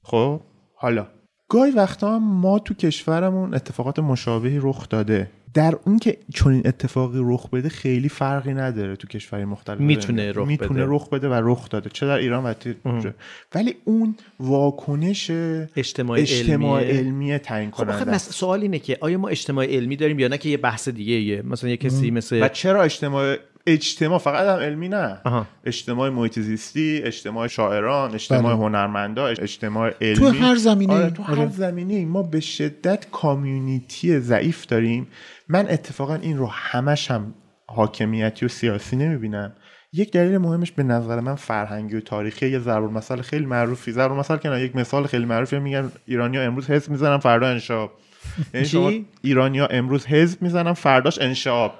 خب؟ 0.03 0.41
حالا. 0.75 1.07
گاهی 1.49 1.71
وقتا 1.71 2.15
هم 2.15 2.23
ما 2.23 2.59
تو 2.59 2.73
کشورمون 2.73 3.53
اتفاقات 3.53 3.99
مشابهی 3.99 4.59
رخ 4.61 4.89
داده. 4.89 5.31
در 5.53 5.75
اون 5.85 5.99
که 5.99 6.17
چون 6.33 6.53
این 6.53 6.67
اتفاقی 6.67 7.19
رخ 7.21 7.49
بده 7.49 7.69
خیلی 7.69 8.09
فرقی 8.09 8.53
نداره 8.53 8.95
تو 8.95 9.07
کشورهای 9.07 9.45
مختلف. 9.45 9.79
می‌تونه 9.79 10.31
رخ 10.31 10.47
می‌تونه 10.47 10.85
بده. 10.85 10.95
رخ 10.95 11.09
بده 11.09 11.29
و 11.29 11.33
رخ 11.43 11.69
داده. 11.69 11.89
چه 11.89 12.07
در 12.07 12.17
ایران 12.17 12.45
و 12.45 12.53
ولی 13.55 13.75
اون 13.85 14.15
واکنش 14.39 15.31
اجتماع, 15.75 16.19
اجتماع 16.19 16.81
علمیه. 16.81 16.99
علمی 16.99 17.37
تعیین 17.37 17.71
خب 17.71 17.77
کننده 17.77 17.93
آخه 17.93 18.17
سوال 18.17 18.61
اینه 18.61 18.79
که 18.79 18.97
آیا 19.01 19.17
ما 19.17 19.27
اجتماع 19.27 19.65
علمی 19.65 19.95
داریم 19.95 20.19
یا 20.19 20.27
نه 20.27 20.37
که 20.37 20.49
یه 20.49 20.57
بحث 20.57 20.89
دیگه 20.89 21.13
ایه؟ 21.13 21.41
مثلا 21.41 21.69
یه 21.69 21.77
کسی 21.77 22.11
مثل 22.11 22.39
و 22.43 22.47
چرا 22.49 22.83
اجتماع 22.83 23.35
اجتماع 23.67 24.19
فقط 24.19 24.47
هم 24.47 24.63
علمی 24.65 24.89
نه. 24.89 25.21
آها. 25.23 25.47
اجتماع 25.65 26.09
محیط 26.09 26.39
زیستی 26.39 27.01
اجتماع 27.03 27.47
شاعران 27.47 28.13
اجتماع 28.13 28.53
بله. 28.53 28.63
هنرمندا 28.63 29.27
اجتماع 29.27 29.93
علمی. 30.01 30.15
تو 30.15 30.27
هر 30.27 30.55
زمینه 30.55 30.93
آره 30.93 31.09
تو 31.09 31.23
هر 31.23 31.39
آره. 31.39 31.49
زمینه 31.51 32.05
ما 32.05 32.23
به 32.23 32.39
شدت 32.39 33.07
کامیونیتی 33.11 34.19
ضعیف 34.19 34.65
داریم. 34.65 35.07
من 35.49 35.69
اتفاقا 35.69 36.15
این 36.15 36.37
رو 36.37 36.47
همش 36.51 37.11
هم 37.11 37.33
حاکمیتی 37.67 38.45
و 38.45 38.49
سیاسی 38.49 38.95
نمی‌بینم. 38.95 39.53
یک 39.93 40.11
دلیل 40.11 40.37
مهمش 40.37 40.71
به 40.71 40.83
نظر 40.83 41.19
من 41.19 41.35
فرهنگی 41.35 41.95
و 41.95 42.01
تاریخی 42.01 42.49
یه 42.49 42.59
ضرب 42.59 42.83
المثل 42.83 43.21
خیلی 43.21 43.45
معروفی. 43.45 43.91
ضرب 43.91 44.11
المثل 44.11 44.37
که 44.37 44.49
نه، 44.49 44.61
یک 44.61 44.75
مثال 44.75 45.07
خیلی 45.07 45.25
معروفی 45.25 45.59
میگن 45.59 45.91
ایرانیا 46.05 46.41
امروز 46.41 46.69
حزب 46.69 46.91
می‌زنن 46.91 47.17
فردا 47.17 47.47
انشاب 47.47 47.91
یعنی؟ 48.53 48.65
شما 48.65 48.91
ایرانیا 49.21 49.65
امروز 49.65 50.05
حزب 50.05 50.41
می‌زنن 50.41 50.73
فرداش 50.73 51.21
انشاب. 51.21 51.73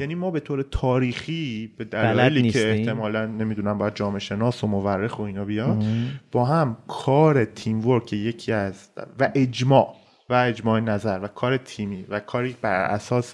یعنی 0.00 0.14
ما 0.14 0.30
به 0.30 0.40
طور 0.40 0.62
تاریخی 0.62 1.72
به 1.78 1.84
دلایلی. 1.84 2.50
که 2.50 2.70
احتمالا 2.70 3.26
نمی‌دونم 3.26 3.78
باید 3.78 3.94
جامعه 3.94 4.18
شناس 4.18 4.64
و 4.64 4.66
مورخ 4.66 5.18
و 5.18 5.22
اینا 5.22 5.44
بیاد 5.44 5.84
با 6.32 6.44
هم 6.44 6.76
کار 6.88 7.44
تیم 7.44 7.86
ورک 7.86 8.12
یکی 8.12 8.52
از 8.52 8.88
و 9.20 9.30
اجماع. 9.34 9.94
و 10.28 10.34
اجماع 10.34 10.80
نظر 10.80 11.20
و 11.22 11.28
کار 11.28 11.56
تیمی 11.56 12.06
و 12.08 12.20
کاری 12.20 12.56
بر 12.62 12.84
اساس 12.84 13.32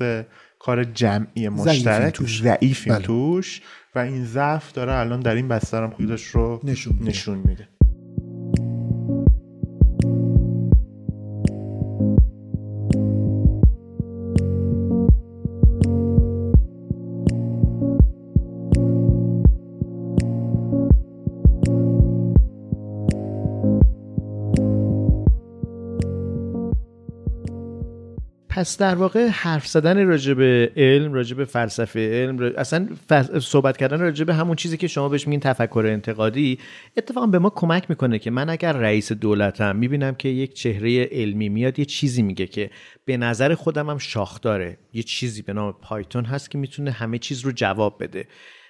کار 0.59 0.85
جمعی 0.85 1.49
مشترک 1.49 2.15
توش. 2.15 2.43
ضعیفیم 2.43 2.95
بله. 2.95 3.03
توش 3.03 3.63
و 3.95 3.99
این 3.99 4.25
ضعف 4.25 4.73
داره 4.73 4.95
الان 4.95 5.21
در 5.21 5.35
این 5.35 5.49
بستر 5.49 5.83
هم 5.83 5.91
خودش 5.91 6.27
رو 6.27 6.61
نشون 6.65 6.93
میده. 6.93 7.09
نشون 7.09 7.39
میده 7.39 7.69
پس 28.61 28.79
در 28.79 28.95
واقع 28.95 29.27
حرف 29.27 29.67
زدن 29.67 30.07
راجع 30.07 30.35
علم 30.77 31.13
راجع 31.13 31.45
فلسفه 31.45 32.01
علم 32.01 32.53
اصلا 32.57 32.89
صحبت 33.41 33.77
کردن 33.77 34.01
راجع 34.01 34.33
همون 34.33 34.57
چیزی 34.57 34.77
که 34.77 34.87
شما 34.87 35.09
بهش 35.09 35.27
میگین 35.27 35.41
تفکر 35.41 35.85
انتقادی 35.87 36.59
اتفاقا 36.97 37.27
به 37.27 37.39
ما 37.39 37.51
کمک 37.51 37.91
می‌کنه 37.91 38.19
که 38.19 38.31
من 38.31 38.51
اگر 38.51 38.73
رئیس 38.73 39.13
دولتم 39.13 39.77
می‌بینم 39.77 40.15
که 40.15 40.29
یک 40.29 40.55
چهره 40.55 41.09
علمی 41.13 41.49
میاد 41.49 41.79
یه 41.79 41.85
چیزی 41.85 42.23
میگه 42.23 42.47
که 42.47 42.71
به 43.05 43.17
نظر 43.17 43.55
خودم 43.55 43.91
هم 43.91 43.99
شاخ 43.99 44.41
داره 44.41 44.77
یه 44.93 45.03
چیزی 45.03 45.43
به 45.43 45.53
نام 45.53 45.75
پایتون 45.83 46.25
هست 46.25 46.51
که 46.51 46.59
می‌تونه 46.59 46.91
همه 46.91 47.19
چیز 47.19 47.41
رو 47.41 47.53
جواب 47.53 48.03
بده. 48.03 48.25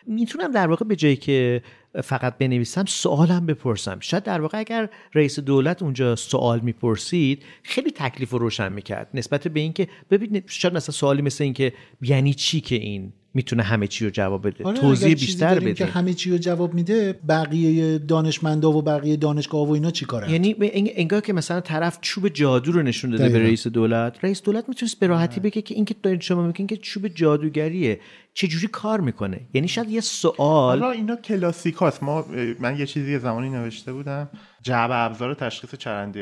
می‌تونم 0.07 0.51
در 0.51 0.67
واقع 0.67 0.85
به 0.85 0.97
جایی 0.97 1.17
که 1.17 1.63
فقط 2.05 2.39
بنویسم 2.39 2.85
سوالم 2.85 3.47
بپرسم. 3.47 4.01
شاید 4.01 4.23
در 4.23 4.41
واقع 4.41 4.59
اگر 4.59 4.89
رئیس 5.15 5.41
دولت 5.41 5.83
اونجا 5.83 6.17
سوال 6.17 6.61
می‌پرسید 6.61 7.45
خیلی 7.63 7.91
تکلیف 7.91 8.31
رو 8.31 8.39
روشن 8.39 8.73
می‌کرد. 8.73 9.09
نسبت 9.15 9.49
به 9.49 9.61
اینکه 9.61 9.89
ببینید 10.11 10.45
شاید 10.47 10.75
مثلا 10.75 10.93
سوالی 10.93 11.23
مثل 11.23 11.45
اینکه 11.45 11.73
یعنی 12.03 12.35
چی 12.35 12.61
که 12.61 12.75
این 12.75 13.13
می‌تونه 13.35 13.63
همه 13.63 13.87
چی 13.87 14.05
رو 14.05 14.11
جواب 14.11 14.47
بده. 14.47 14.65
آره 14.65 14.79
توضیح 14.79 15.15
بیشتر 15.15 15.61
بده. 15.61 15.75
که 15.75 15.85
همه 15.85 16.15
چی 16.15 16.31
رو 16.31 16.39
جواب 16.39 16.75
میده 16.75 17.13
بقیه 17.29 17.99
دانشمندا 17.99 18.73
و 18.73 18.83
بقیه 18.83 19.17
دانشگاه 19.17 19.69
و 19.69 19.73
اینا 19.73 19.91
چیکارن 19.91 20.31
یعنی 20.31 20.57
انگار 20.97 21.21
که 21.21 21.33
مثلا 21.33 21.61
طرف 21.61 21.99
چوب 22.01 22.29
جادو 22.29 22.73
رو 22.73 22.83
نشون 22.83 23.11
داده 23.11 23.29
به 23.29 23.39
رئیس 23.39 23.67
دولت. 23.67 24.25
رئیس 24.25 24.43
دولت 24.43 24.69
می‌تونست 24.69 24.99
به 24.99 25.07
راحتی 25.07 25.41
بگه 25.41 25.63
که 25.63 25.75
اینکه 25.75 25.95
دارید 26.03 26.21
شما 26.21 26.47
میگین 26.47 26.67
که 26.67 26.77
چوب 26.77 27.09
جادوگریه. 27.09 28.01
چجوری 28.35 28.67
کار 28.67 29.01
می‌کنه؟ 29.01 29.41
یعنی 29.55 29.69
شاید 29.69 29.91
یه 29.91 30.01
سوال 30.01 30.79
حالا 30.81 30.91
اینا 30.91 31.17
کلاسیکاست. 31.17 32.03
ما 32.03 32.27
من 32.61 32.79
یه 32.79 32.87
چیزی 32.87 33.19
زمانی 33.19 33.49
نوشته 33.49 33.93
بودم. 33.93 34.29
جعب 34.63 34.91
ابزار 34.93 35.35
تشخیص 35.35 35.75
چرندی 35.75 36.21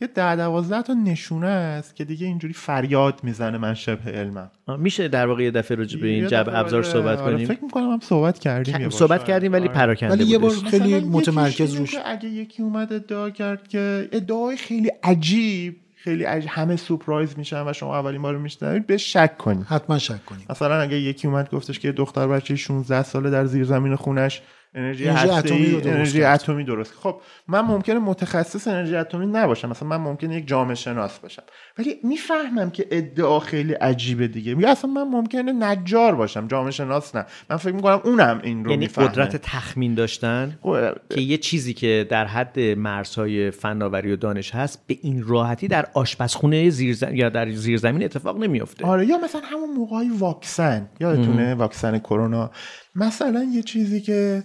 یه 0.00 0.08
ده 0.14 0.36
دوازده 0.36 0.82
تا 0.82 0.94
نشونه 0.94 1.46
است 1.46 1.96
که 1.96 2.04
دیگه 2.04 2.26
اینجوری 2.26 2.54
فریاد 2.54 3.20
می‌زنه 3.22 3.58
من 3.58 3.74
شبه 3.74 4.10
علمم. 4.10 4.50
میشه 4.78 5.08
در 5.08 5.26
واقع 5.26 5.42
یه 5.42 5.50
دفعه 5.50 5.76
راجع 5.76 6.00
به 6.00 6.06
این 6.06 6.26
جعب 6.26 6.48
ابزار 6.52 6.82
صحبت 6.82 7.18
آره، 7.18 7.34
کنیم؟ 7.34 7.48
فکر 7.48 7.64
می‌کنم 7.64 7.90
هم 7.90 8.00
صحبت 8.02 8.38
کردیم 8.38 8.90
صحبت 8.90 9.24
کردیم 9.24 9.52
ولی 9.52 9.68
آره. 9.68 9.74
پراکنده 9.74 10.14
ولی 10.14 10.24
یه 10.24 10.38
بار 10.38 10.50
خیلی 10.50 11.00
متمرکز 11.00 11.74
روش. 11.74 11.94
اگه 12.04 12.28
یکی 12.28 12.62
اومد 12.62 12.92
ادعا 12.92 13.30
کرد 13.30 13.68
که 13.68 14.08
ادعای 14.12 14.56
خیلی 14.56 14.90
عجیب 15.02 15.76
خیلی 15.94 16.24
عج... 16.24 16.46
همه 16.48 16.76
سورپرایز 16.76 17.38
میشن 17.38 17.68
و 17.68 17.72
شما 17.72 17.98
اولین 17.98 18.22
بار 18.22 18.36
میشنوید 18.36 18.86
به 18.86 18.96
شک 18.96 19.36
کنید. 19.38 19.66
حتما 19.66 19.98
شک 19.98 20.24
کنید. 20.24 20.46
مثلا 20.50 20.80
اگه 20.80 20.96
یکی 20.96 21.28
اومد 21.28 21.50
گفتش 21.50 21.78
که 21.78 21.92
دختر 21.92 22.28
بچه 22.28 22.56
16 22.56 23.02
ساله 23.02 23.30
در 23.30 23.44
زیر 23.44 23.64
زمین 23.64 23.96
خونش 23.96 24.42
انرژی 24.76 25.08
اتمی 25.08 25.70
درست 25.70 25.86
انرژی 25.86 26.24
اتمی 26.24 26.64
درست 26.64 26.94
خب 26.94 27.20
من 27.48 27.60
ممکنه 27.60 27.98
متخصص 27.98 28.68
انرژی 28.68 28.96
اتمی 28.96 29.26
نباشم 29.26 29.68
مثلا 29.68 29.88
من 29.88 29.96
ممکنه 29.96 30.36
یک 30.36 30.48
جامعه 30.48 30.74
شناس 30.74 31.18
باشم. 31.18 31.42
ولی 31.78 31.96
می‌فهمم 32.04 32.70
که 32.70 32.86
ادعا 32.90 33.40
خیلی 33.40 33.72
عجیبه 33.72 34.28
دیگه. 34.28 34.54
میگه 34.54 34.68
اصلا 34.68 34.90
من 34.90 35.02
ممکنه 35.02 35.52
نجار 35.52 36.14
باشم 36.14 36.48
جامعه 36.48 36.70
شناس 36.70 37.14
نه. 37.14 37.26
من 37.50 37.56
فکر 37.56 37.72
می‌کنم 37.72 38.00
اونم 38.04 38.40
این 38.42 38.64
رو 38.64 38.70
یعنی 38.70 38.86
قدرت 38.86 39.36
تخمین 39.36 39.94
داشتن 39.94 40.58
خب، 40.62 40.92
که 41.10 41.20
یه 41.20 41.38
چیزی 41.38 41.74
که 41.74 42.06
در 42.10 42.26
حد 42.26 42.60
مرزهای 42.60 43.50
فناوری 43.50 44.12
و 44.12 44.16
دانش 44.16 44.54
هست 44.54 44.86
به 44.86 44.98
این 45.02 45.24
راحتی 45.26 45.68
در 45.68 45.86
آشپزخونه 45.94 46.70
زیر 46.70 46.98
یا 47.12 47.28
در 47.28 47.50
زیرزمین 47.50 48.04
اتفاق 48.04 48.38
نمیفته 48.38 48.86
آره 48.86 49.06
یا 49.06 49.18
مثلا 49.18 49.40
همون 49.44 49.70
موقعی 49.76 50.08
واکسن. 50.08 50.88
یادتونه 51.00 51.54
واکسن 51.54 51.98
کرونا؟ 51.98 52.50
مثلا 52.94 53.46
یه 53.52 53.62
چیزی 53.62 54.00
که 54.00 54.42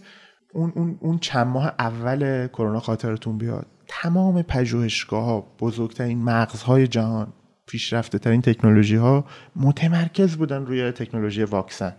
اون, 0.54 0.74
اون, 0.76 0.98
اون 1.00 1.20
چند 1.20 1.48
ماه 1.48 1.76
اول 1.80 2.48
کرونا 2.48 2.80
خاطرتون 2.80 3.38
بیاد 3.38 3.68
تمام 3.88 4.42
پژوهشگاه 4.42 5.24
ها 5.24 5.56
بزرگترین 5.60 6.24
مغزهای 6.24 6.88
جهان 6.88 7.34
پیشرفته 7.68 8.20
ترین 8.20 8.42
تکنولوژی 8.42 8.96
ها 8.96 9.26
متمرکز 9.56 10.36
بودن 10.36 10.66
روی 10.66 10.92
تکنولوژی 10.92 11.44
واکسن. 11.44 11.96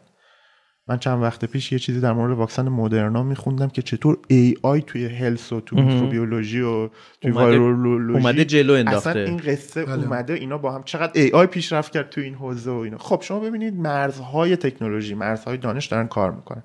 من 0.89 0.99
چند 0.99 1.23
وقت 1.23 1.45
پیش 1.45 1.73
یه 1.73 1.79
چیزی 1.79 2.01
در 2.01 2.13
مورد 2.13 2.39
واکسن 2.39 2.69
مدرنا 2.69 3.23
میخوندم 3.23 3.69
که 3.69 3.83
چطور 3.83 4.19
ای 4.29 4.55
آی 4.63 4.83
توی 4.83 5.07
هلس 5.07 5.53
و 5.53 5.61
تو 5.61 5.77
میکروبیولوژی 5.77 6.61
و 6.61 6.89
توی 7.21 7.31
وایرولوژی 7.31 8.19
اومده 8.19 8.45
جلو 8.45 8.73
انداخته. 8.73 9.11
اصلا 9.11 9.23
این 9.23 9.37
قصه 9.37 9.85
بله. 9.85 10.05
اومده 10.05 10.35
اینا 10.35 10.59
با 10.59 10.75
هم 10.75 10.83
چقدر 10.83 11.13
ای 11.15 11.31
آی 11.31 11.47
پیشرفت 11.47 11.93
کرد 11.93 12.11
تو 12.11 12.21
این 12.21 12.35
حوزه 12.35 12.71
و 12.71 12.75
اینا. 12.75 12.99
خب 12.99 13.23
شما 13.23 13.41
ببینید 13.41 13.75
مرزهای 13.75 14.57
تکنولوژی 14.57 15.15
مرزهای 15.15 15.57
دانش 15.57 15.87
دارن 15.87 16.07
کار 16.07 16.31
می‌کنن. 16.31 16.63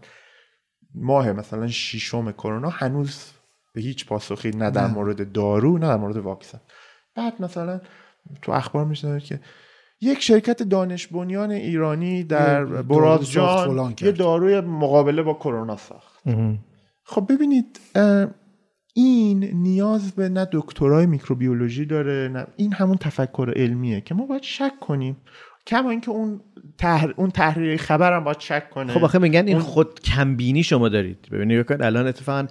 ماه 1.01 1.31
مثلا 1.31 1.67
ششم 1.67 2.31
کرونا 2.31 2.69
هنوز 2.69 3.31
به 3.73 3.81
هیچ 3.81 4.05
پاسخی 4.05 4.49
نه 4.49 4.71
در 4.71 4.87
مورد 4.87 5.31
دارو 5.31 5.77
نه 5.77 5.87
در 5.87 5.97
مورد 5.97 6.17
واکسن. 6.17 6.59
بعد 7.15 7.33
مثلا 7.39 7.81
تو 8.41 8.51
اخبار 8.51 8.85
میشنوید 8.85 9.23
که 9.23 9.39
یک 10.01 10.21
شرکت 10.21 10.63
دانش 10.63 11.07
بنیان 11.07 11.51
ایرانی 11.51 12.23
در 12.23 12.65
برادجان 12.65 13.95
یه 14.01 14.11
داروی 14.11 14.61
مقابله 14.61 15.21
با 15.21 15.33
کرونا 15.33 15.77
ساخت. 15.77 16.23
خب 17.03 17.31
ببینید 17.33 17.79
این 18.93 19.43
نیاز 19.43 20.11
به 20.11 20.29
نه 20.29 20.47
دکترای 20.51 21.05
میکروبیولوژی 21.05 21.85
داره 21.85 22.29
نه 22.33 22.47
این 22.55 22.73
همون 22.73 22.97
تفکر 22.97 23.53
علمیه 23.55 24.01
که 24.01 24.15
ما 24.15 24.25
باید 24.25 24.43
شک 24.43 24.79
کنیم. 24.81 25.17
کما 25.67 25.89
اینکه 25.89 26.11
اون 26.11 26.41
تحر... 26.77 27.13
اون 27.15 27.31
تحریر 27.31 27.77
خبرم 27.77 28.23
باید 28.23 28.37
چک 28.37 28.69
کنه. 28.69 28.93
خب 28.93 29.03
آخه 29.03 29.19
میگن 29.19 29.47
این 29.47 29.59
خود 29.59 29.99
کمبینی 29.99 30.63
شما 30.63 30.89
دارید. 30.89 31.27
ببینید 31.31 31.81
الان 31.81 32.07
اتفاقا 32.07 32.47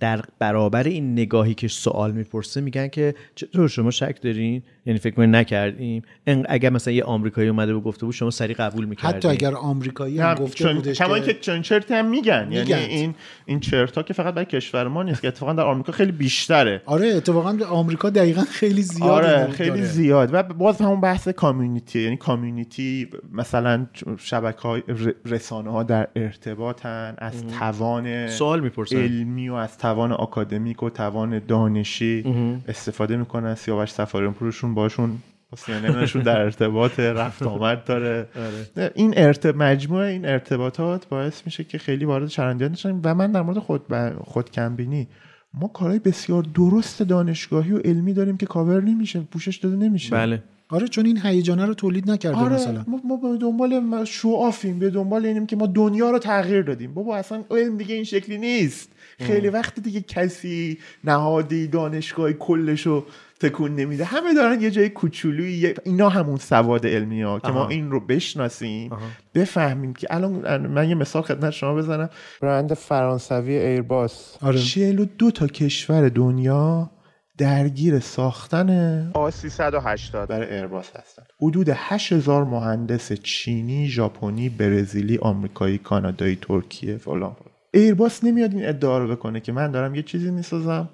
در 0.00 0.24
برابر 0.38 0.82
این 0.82 1.12
نگاهی 1.12 1.54
که 1.54 1.68
سوال 1.68 2.12
می‌پرسه 2.12 2.60
میگن 2.60 2.88
که 2.88 3.14
چطور 3.34 3.68
شما 3.68 3.90
شک 3.90 4.22
دارین؟ 4.22 4.62
یعنی 4.88 5.00
فکر 5.00 5.14
کنید 5.14 5.36
نکردیم. 5.36 6.02
اگر 6.48 6.70
مثلا 6.70 6.94
یه 6.94 7.04
آمریکایی 7.04 7.48
اومده 7.48 7.74
و 7.74 7.80
گفته 7.80 8.06
بود 8.06 8.14
شما 8.14 8.30
سری 8.30 8.54
قبول 8.54 8.84
می‌کردین 8.84 9.16
حتی 9.16 9.28
اگر 9.28 9.54
آمریکایی 9.54 10.18
هم 10.18 10.34
گفته 10.34 10.64
چون... 10.64 10.74
بودش 10.74 10.98
کما 10.98 11.18
که 11.18 11.34
چون 11.34 11.62
چرتی 11.62 11.94
هم 11.94 12.10
میگن. 12.10 12.48
یعنی 12.50 12.72
این 12.72 13.14
این 13.46 13.60
چرتا 13.60 14.02
که 14.02 14.14
فقط 14.14 14.34
برای 14.34 14.46
کشور 14.46 14.88
ما 14.88 15.02
نیست 15.02 15.22
که 15.22 15.28
اتفاقا 15.28 15.52
در 15.52 15.64
آمریکا 15.64 15.92
خیلی 15.92 16.12
بیشتره. 16.12 16.82
آره 16.86 17.06
اتفاقا 17.06 17.58
آمریکا 17.70 18.10
دقیقا 18.10 18.42
خیلی 18.42 18.82
زیاد 18.82 19.10
آره 19.10 19.50
خیلی 19.50 19.82
زیاد. 19.82 20.34
و 20.34 20.42
باز 20.42 20.80
همون 20.80 21.00
بحث 21.00 21.28
کامیونیتی 21.28 22.00
یعنی 22.00 22.16
کامیونیتی 22.16 23.08
مثلا 23.32 23.86
شبکه 24.18 24.60
های 24.62 24.82
رسانه 25.26 25.70
ها 25.70 25.82
در 25.82 26.08
ارتباطن 26.16 27.14
از 27.18 27.46
توان 27.58 28.28
سوال 28.28 28.60
می‌پرسن. 28.60 28.96
علمی 28.96 29.48
و 29.48 29.54
از 29.54 29.78
توان 29.78 30.12
آکادمیک 30.12 30.82
و 30.82 30.90
توان 30.90 31.42
دانشی 31.48 32.24
استفاده 32.68 33.16
می‌کنن 33.16 33.54
سیاوش 33.54 33.90
سفاریان 33.90 34.32
باشون 34.78 35.18
سینمشون 35.56 36.22
در 36.22 36.40
ارتباط 36.40 37.00
رفت 37.00 37.42
آمد 37.42 37.84
داره. 37.84 38.28
آره. 38.36 38.92
این 38.94 39.14
ارتب... 39.16 39.56
مجموعه 39.56 40.10
این 40.10 40.26
ارتباطات 40.26 41.08
باعث 41.08 41.42
میشه 41.46 41.64
که 41.64 41.78
خیلی 41.78 42.04
وارد 42.04 42.28
چرندیات 42.28 42.70
نشن 42.72 43.00
و 43.04 43.14
من 43.14 43.32
در 43.32 43.42
مورد 43.42 43.58
خود 43.58 43.82
خود 44.24 44.50
کمبینی 44.50 45.08
ما 45.54 45.68
کارهای 45.68 45.98
بسیار 45.98 46.42
درست 46.42 47.02
دانشگاهی 47.02 47.72
و 47.72 47.78
علمی 47.78 48.12
داریم 48.12 48.36
که 48.36 48.46
کاور 48.46 48.82
نمیشه 48.82 49.20
پوشش 49.20 49.56
داده 49.56 49.76
نمیشه. 49.76 50.10
بله. 50.10 50.42
آره 50.70 50.88
چون 50.88 51.06
این 51.06 51.20
هیجانه 51.22 51.66
رو 51.66 51.74
تولید 51.74 52.10
نکرده 52.10 52.36
آره 52.36 52.54
مثلا. 52.54 52.84
ما, 52.86 53.00
ما 53.04 53.16
به 53.16 53.38
دنبال 53.38 54.04
شوافیم 54.04 54.78
به 54.78 54.90
دنبال 54.90 55.26
اینیم 55.26 55.46
که 55.46 55.56
ما 55.56 55.66
دنیا 55.66 56.10
رو 56.10 56.18
تغییر 56.18 56.62
دادیم. 56.62 56.94
بابا 56.94 57.16
اصلا 57.16 57.44
علم 57.50 57.76
دیگه 57.76 57.94
این 57.94 58.04
شکلی 58.04 58.38
نیست. 58.38 58.92
خیلی 59.18 59.48
وقت 59.48 59.80
دیگه 59.80 60.00
کسی 60.00 60.78
نهادی 61.04 61.66
دانشگاهی 61.66 62.34
کلشو 62.38 63.06
تکون 63.40 63.74
نمیده. 63.74 64.04
همه 64.04 64.34
دارن 64.34 64.60
یه 64.60 64.70
جای 64.70 64.88
کوچولویی 64.88 65.74
اینا 65.84 66.08
همون 66.08 66.36
سواد 66.36 66.86
علمی 66.86 67.22
ها 67.22 67.40
که 67.40 67.48
ما 67.48 67.68
این 67.68 67.90
رو 67.90 68.00
بشناسیم 68.00 68.90
بفهمیم 69.34 69.94
که 69.94 70.06
الان 70.10 70.66
من 70.66 70.88
یه 70.88 70.94
مثال 70.94 71.22
خدمت 71.22 71.50
شما 71.50 71.74
بزنم. 71.74 72.10
برند 72.42 72.74
فرانسوی 72.74 73.58
ایرباس. 73.58 74.36
آره. 74.42 74.58
42 74.58 75.30
تا 75.30 75.46
کشور 75.46 76.08
دنیا 76.08 76.90
درگیر 77.38 77.98
ساختن 77.98 79.10
A380 79.14 80.28
برای 80.28 80.54
ایرباس 80.54 80.90
هستن. 80.96 81.22
حدود 81.42 81.68
8000 81.72 82.44
مهندس 82.44 83.12
چینی، 83.12 83.88
ژاپنی، 83.88 84.48
برزیلی، 84.48 85.18
آمریکایی، 85.18 85.78
کانادایی، 85.78 86.38
ترکیه 86.42 86.96
فلان. 86.96 87.36
ایرباس 87.74 88.24
نمیاد 88.24 88.54
این 88.54 88.68
ادعا 88.68 88.98
رو 88.98 89.08
بکنه 89.08 89.40
که 89.40 89.52
من 89.52 89.70
دارم 89.70 89.94
یه 89.94 90.02
چیزی 90.02 90.30
می‌سازم. 90.30 90.88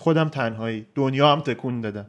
خودم 0.00 0.28
تنهایی. 0.28 0.86
دنیا 0.94 1.32
هم 1.32 1.40
تکون 1.40 1.80
دادم. 1.80 2.06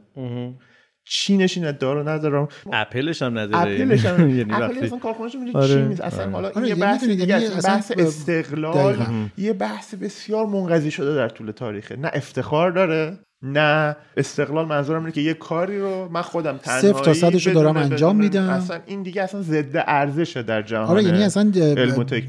چینش 1.04 1.56
این 1.56 1.66
ادعا 1.66 1.92
رو 1.92 2.08
ندارم. 2.08 2.48
اپلش 2.72 3.22
هم 3.22 3.38
نداره. 3.38 3.72
اپلش 3.72 4.06
هم 4.06 4.38
یعنی 4.38 4.52
اپل 4.52 4.84
اصلا 4.84 4.98
کارخونهش 4.98 5.34
میره 5.34 5.52
آره. 5.54 5.68
چین 5.68 5.88
نیست 5.88 6.00
اصلا 6.00 6.30
حالا 6.30 6.50
آره. 6.50 6.68
یه 6.68 6.74
بحث 6.74 7.04
دیگه 7.04 7.26
یعنی 7.26 7.48
بحث 7.64 7.92
استقلال 7.98 8.96
یه 9.38 9.52
بحث 9.52 9.94
بسیار 9.94 10.46
منقضی 10.46 10.90
شده 10.90 11.14
در 11.14 11.28
طول 11.28 11.50
تاریخه. 11.50 11.96
نه 11.96 12.10
افتخار 12.14 12.70
داره 12.70 13.18
نه 13.42 13.96
استقلال. 14.16 14.66
منظورم 14.66 15.00
اینه 15.00 15.12
که 15.12 15.20
یه 15.20 15.34
کاری 15.34 15.78
رو 15.78 16.08
من 16.08 16.22
خودم 16.22 16.56
تنهایی 16.56 16.92
صفر 16.92 17.04
تا 17.04 17.14
صدش 17.14 17.46
رو 17.46 17.52
دارم 17.52 17.76
انجام 17.76 18.16
میدم. 18.16 18.48
اصلا 18.48 18.80
این 18.86 19.02
دیگه 19.02 19.22
اصلا 19.22 19.42
ضد 19.42 19.84
ارزشه 19.86 20.42
در 20.42 20.62
جهان 20.62 20.86
آره 20.86 21.02
یعنی 21.02 21.22
اصلا 21.22 21.52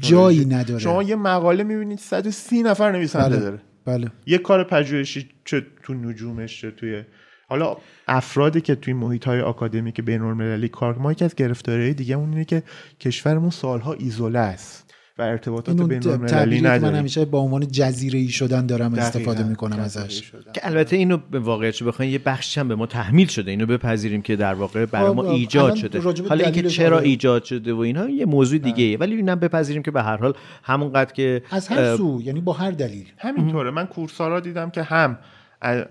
جایی 0.00 0.44
نداره. 0.44 0.80
شما 0.80 1.02
یه 1.02 1.16
مقاله 1.16 1.64
می‌بینید 1.64 1.98
130 1.98 2.62
نفر 2.62 2.92
نویسنده 2.92 3.28
بله. 3.28 3.40
داره. 3.40 3.58
بله. 3.84 4.10
یه 4.26 4.38
کار 4.38 4.64
پژوهشی 4.64 5.28
چه 5.44 5.66
تو 5.82 5.94
نجومش 5.94 6.60
چه 6.60 6.70
توی 6.70 7.02
حالا 7.48 7.76
افرادی 8.08 8.60
که 8.60 8.74
توی 8.74 8.94
محیط 8.94 9.24
های 9.24 9.40
آکادمیک 9.40 10.00
بین 10.00 10.22
المللی 10.22 10.68
کار 10.68 10.98
ما 10.98 11.12
یکی 11.12 11.24
از 11.24 11.34
گرفتاری 11.34 11.94
دیگه 11.94 12.16
اون 12.16 12.30
اینه 12.30 12.44
که 12.44 12.62
کشورمون 13.00 13.50
سالها 13.50 13.92
ایزوله 13.92 14.38
است. 14.38 14.83
و 15.18 15.22
ارتباطات 15.22 15.68
اینو 15.74 15.86
بین 15.86 16.08
المللی 16.08 16.56
که 16.56 16.62
من 16.62 16.70
نداریم 16.70 16.96
همیشه 16.96 17.24
با 17.24 17.38
عنوان 17.38 17.66
جزیره 17.66 18.18
ای 18.18 18.28
شدن 18.28 18.66
دارم 18.66 18.94
استفاده 18.94 19.42
می‌کنم 19.42 19.78
ازش. 19.78 20.32
که 20.54 20.66
البته 20.66 20.96
اینو 20.96 21.16
به 21.30 21.38
واقعیت 21.38 21.82
رو 21.82 21.86
بخواین 21.88 22.12
یه 22.12 22.18
بخشش 22.18 22.58
هم 22.58 22.68
به 22.68 22.74
ما 22.74 22.86
تحمیل 22.86 23.26
شده 23.26 23.50
اینو 23.50 23.66
بپذیریم 23.66 24.22
که 24.22 24.36
در 24.36 24.54
واقع 24.54 24.86
برای 24.86 25.12
ما 25.12 25.30
ایجاد 25.30 25.74
شده 25.74 26.00
حالا 26.28 26.44
اینکه 26.44 26.62
چرا. 26.62 26.98
ایجاد 26.98 27.44
شده 27.44 27.72
و 27.72 27.78
اینها 27.78 28.08
یه 28.08 28.24
موضوع 28.24 28.58
دیگه 28.58 28.84
ایه. 28.84 28.98
ولی 28.98 29.16
اینم 29.16 29.34
بپذیریم 29.34 29.82
که 29.82 29.90
به 29.90 30.02
هر 30.02 30.16
حال 30.16 30.34
همونقدر 30.62 31.12
که 31.12 31.42
از 31.50 31.68
هر 31.68 31.96
سو 31.96 32.20
یعنی 32.22 32.40
با 32.40 32.52
هر 32.52 32.70
دلیل 32.70 33.06
همینطوره 33.18 33.70
من 33.70 33.86
کورسارا 33.86 34.40
دیدم 34.40 34.70
که 34.70 34.82
هم 34.82 35.18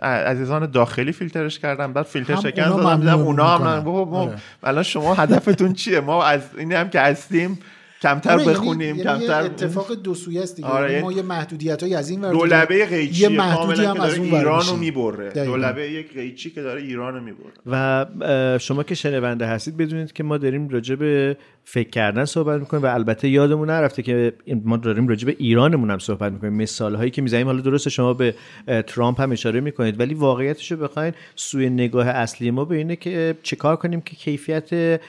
عزیزان 0.01 0.71
داخلی 0.71 1.11
فیلترش 1.11 1.59
کردم 1.59 1.93
بعد 1.93 2.05
فیلتر 2.05 2.35
شکن 2.35 2.61
اونا 2.61 2.83
زدم 2.83 2.99
دیدم 2.99 3.13
ممنوع 3.13 3.27
اونا 3.27 3.57
هم 3.57 3.87
آره. 3.87 4.35
الان 4.63 4.83
شما 4.83 5.13
هدفتون 5.13 5.73
چیه 5.73 5.99
ما 5.99 6.23
از 6.23 6.41
اینی 6.57 6.73
هم 6.73 6.89
که 6.89 6.99
هستیم 6.99 7.59
کمتر 8.03 8.31
آره، 8.31 8.41
یعنی- 8.41 8.53
بخونیم 8.53 8.81
یعنی 8.81 8.97
یه 8.99 9.03
کمتر 9.03 9.41
اتفاق 9.41 9.93
دو 9.93 10.13
سویه 10.15 10.41
است 10.43 10.55
دیگه 10.55 10.67
آره، 10.67 10.91
یعنی 10.91 11.03
ما 11.03 11.11
یه 11.11 11.21
محدودیت 11.21 11.83
های 11.83 11.95
از 11.95 12.09
این 12.09 12.21
ور 12.21 12.31
دولبه 12.31 12.75
یه 12.75 12.85
قیچی 12.85 13.27
محدودی 13.27 13.83
کاملا 13.83 13.89
هم 13.89 13.95
که 13.95 14.01
از 14.01 14.09
داره 14.09 14.19
اون 14.21 14.31
ور 14.31 14.37
ایران 14.37 14.53
رو 14.53 14.75
میشیم. 14.75 14.79
می‌بره. 14.79 15.45
دولبه 15.45 15.91
یک 15.91 16.13
قیچی 16.13 16.49
که 16.49 16.61
داره 16.61 16.81
ایران 16.81 17.13
رو 17.13 17.21
می‌بره 17.21 17.53
و 17.65 18.05
شما 18.59 18.83
که 18.83 18.95
شنونده 18.95 19.45
هستید 19.45 19.77
بدونید 19.77 20.13
که 20.13 20.23
ما 20.23 20.37
داریم 20.37 20.69
راجع 20.69 20.95
به 20.95 21.37
فکر 21.65 21.89
کردن 21.89 22.25
صحبت 22.25 22.59
می‌کنیم 22.59 22.83
و 22.83 22.85
البته 22.85 23.29
یادمون 23.29 23.69
نرفته 23.69 24.03
که 24.03 24.33
این- 24.45 24.61
ما 24.65 24.77
داریم 24.77 25.07
راجع 25.07 25.25
به 25.25 25.35
ایرانمون 25.39 25.91
هم 25.91 25.99
صحبت 25.99 26.31
می‌کنیم 26.31 26.53
مثال 26.53 26.95
هایی 26.95 27.11
که 27.11 27.21
می‌زنیم 27.21 27.45
حالا 27.47 27.61
درسته 27.61 27.89
شما 27.89 28.13
به 28.13 28.35
ترامپ 28.87 29.21
هم 29.21 29.31
اشاره 29.31 29.59
می‌کنید 29.59 29.99
ولی 29.99 30.13
واقعیتش 30.13 30.71
رو 30.71 30.77
بخواین 30.77 31.13
سوی 31.35 31.69
نگاه 31.69 32.07
اصلی 32.07 32.51
ما 32.51 32.65
به 32.65 32.75
اینه 32.75 32.95
که 32.95 33.35
چیکار 33.43 33.75
کنیم 33.75 34.01
که 34.01 34.15
کیفیت 34.15 34.99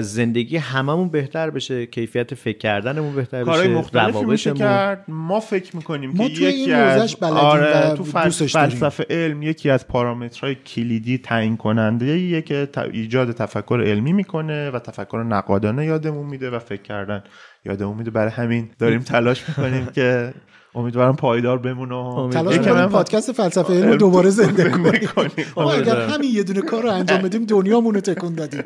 زندگی 0.00 0.56
هممون 0.56 1.08
بهتر 1.08 1.50
بشه 1.50 1.86
کیفیت 1.86 2.34
فکر 2.34 2.58
کردنمون 2.58 3.14
بهتر 3.14 3.44
کارهای 3.44 3.68
بشه 3.68 3.76
مختلفی 3.78 4.24
میشه. 4.24 4.52
کرد 4.52 5.04
ما 5.08 5.40
فکر 5.40 5.76
می‌کنیم 5.76 6.12
ما 6.16 6.28
که 6.28 6.34
توی 6.34 6.44
یکی 6.44 6.56
این 6.56 6.74
از 6.74 7.16
آره 7.22 7.94
تو. 7.96 8.04
فلسفه 8.04 9.06
علم 9.10 9.42
یکی 9.42 9.70
از 9.70 9.88
پارامترهای 9.88 10.54
کلیدی 10.54 11.18
تعیین 11.18 11.56
کننده 11.56 12.18
یه 12.18 12.42
که 12.42 12.68
ایجاد 12.92 13.32
تفکر 13.32 13.82
علمی 13.86 14.12
می‌کنه 14.12 14.70
و 14.70 14.78
تفکر 14.78 15.22
نقادانه 15.22 15.92
یادمون 16.04 16.26
میده 16.26 16.50
و 16.50 16.58
فکر 16.58 16.82
کردن 16.82 17.22
یادمون 17.64 17.96
میده 17.96 18.10
برای 18.10 18.30
همین 18.30 18.70
داریم 18.78 19.00
تلاش 19.00 19.48
می‌کنیم 19.48 19.86
که 19.86 20.34
امیدوارم 20.74 21.16
پایدار 21.16 21.58
بمونه 21.58 21.94
و. 21.94 22.30
تلاش 22.30 22.58
هم 22.58 22.88
پادکست 22.88 23.32
فلسفه 23.32 23.72
علم 23.72 23.82
رو 23.82 23.88
علم 23.88 23.96
دوباره 23.96 24.30
زنده 24.30 24.70
کنیم 24.70 24.92
کنیم. 24.92 25.30
اگر 25.56 25.74
امیدوارم. 25.74 26.10
همین 26.10 26.30
یه 26.34 26.42
دونه 26.42 26.60
کار 26.60 26.82
رو 26.82 26.90
انجام 26.90 27.22
بدیم 27.22 27.44
دنیامون 27.44 27.94
رو 27.94 28.00
تکون 28.00 28.34
دادیم 28.34 28.62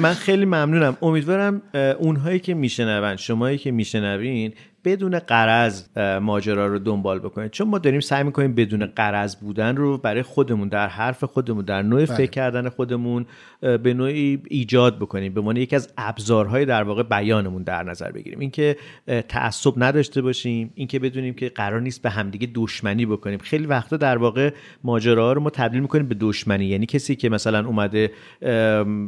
من 0.00 0.14
خیلی 0.14 0.44
ممنونم 0.44 0.96
امیدوارم 1.02 1.62
اونهایی 1.98 2.38
که 2.38 2.54
میشنون 2.54 3.16
شمایی 3.16 3.58
که 3.58 3.70
میشنوین 3.70 4.52
بدون 4.84 5.18
قرض 5.18 5.98
ماجرا 6.22 6.66
رو 6.66 6.78
دنبال 6.78 7.18
بکنید 7.18 7.50
چون 7.50 7.68
ما 7.68 7.78
داریم 7.78 8.00
سعی 8.00 8.24
می‌کنیم 8.24 8.54
بدون 8.54 8.86
قرض 8.86 9.36
بودن 9.36 9.76
رو 9.76 9.98
برای 9.98 10.22
خودمون 10.22 10.68
در 10.68 10.88
حرف 10.88 11.24
خودمون 11.24 11.64
در 11.64 11.82
نوع 11.82 12.04
بله. 12.04 12.16
فکر 12.16 12.30
کردن 12.30 12.68
خودمون 12.68 13.26
به 13.60 13.94
نوعی 13.94 14.42
ایجاد 14.48 14.96
بکنیم. 14.96 15.34
به 15.34 15.40
عنوان 15.40 15.56
یکی 15.56 15.76
از 15.76 15.92
ابزارهای 15.98 16.64
در 16.64 16.82
واقع 16.82 17.02
بیانمون 17.02 17.62
در 17.62 17.82
نظر 17.82 18.10
بگیریم. 18.10 18.40
اینکه 18.40 18.76
تعصب 19.28 19.72
نداشته 19.76 20.22
باشیم 20.22 20.72
اینکه 20.74 20.98
بدونیم 20.98 21.34
که 21.34 21.48
قرار 21.48 21.80
نیست 21.80 22.02
به 22.02 22.10
همدیگه 22.10 22.48
دشمنی 22.54 23.06
بکنیم. 23.06 23.38
خیلی 23.38 23.66
وقتا 23.66 23.96
در 23.96 24.16
واقع 24.16 24.50
ماجراها 24.84 25.32
رو 25.32 25.40
ما 25.40 25.50
تبدیل 25.50 25.80
می‌کنیم 25.80 26.08
به 26.08 26.16
دشمنی. 26.20 26.64
یعنی 26.64 26.86
کسی 26.86 27.16
که 27.16 27.28
مثلا 27.28 27.66
اومده 27.66 28.10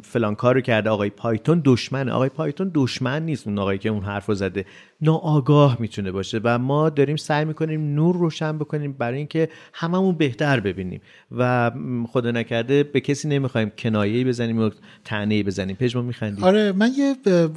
فلان 0.03 0.35
کار 0.35 0.55
رو 0.55 0.61
کرده 0.61 0.91
آقای 0.91 1.11
پایتون 1.11 1.62
دشمنه. 1.64 2.12
آقای 2.12 2.29
پایتون 2.29 2.70
دشمن 2.75 3.23
نیست 3.23 3.47
اون 3.47 3.59
آقایی 3.59 3.79
که 3.79 3.89
اون 3.89 4.03
حرف 4.03 4.27
رو 4.27 4.35
زده. 4.35 4.64
ناآگاه 5.03 5.76
می‌تونه 5.80 6.12
باشه 6.12 6.40
و 6.44 6.59
ما 6.59 6.90
داریم 6.90 7.16
سعی 7.16 7.44
می‌کنیم 7.44 7.94
نور 7.94 8.16
روشن 8.16 8.59
بکنیم 8.59 8.92
برای 8.92 9.18
اینکه 9.18 9.48
هممون 9.72 10.14
بهتر 10.14 10.61
ببینیم. 10.61 11.00
و 11.36 11.70
خدا 12.09 12.30
نکرده 12.30 12.82
به 12.82 13.00
کسی 13.00 13.28
نمی‌خوایم 13.28 13.72
کنایه‌ای 13.78 14.24
بزنیم 14.24 14.59
و 14.59 14.70
طعنه‌ای 15.05 15.42
بزنیم. 15.42 15.76
پژمان 15.76 16.05
میخندیم 16.05 16.44
آره 16.44 16.72
من 16.72 16.90
یه 16.98 17.16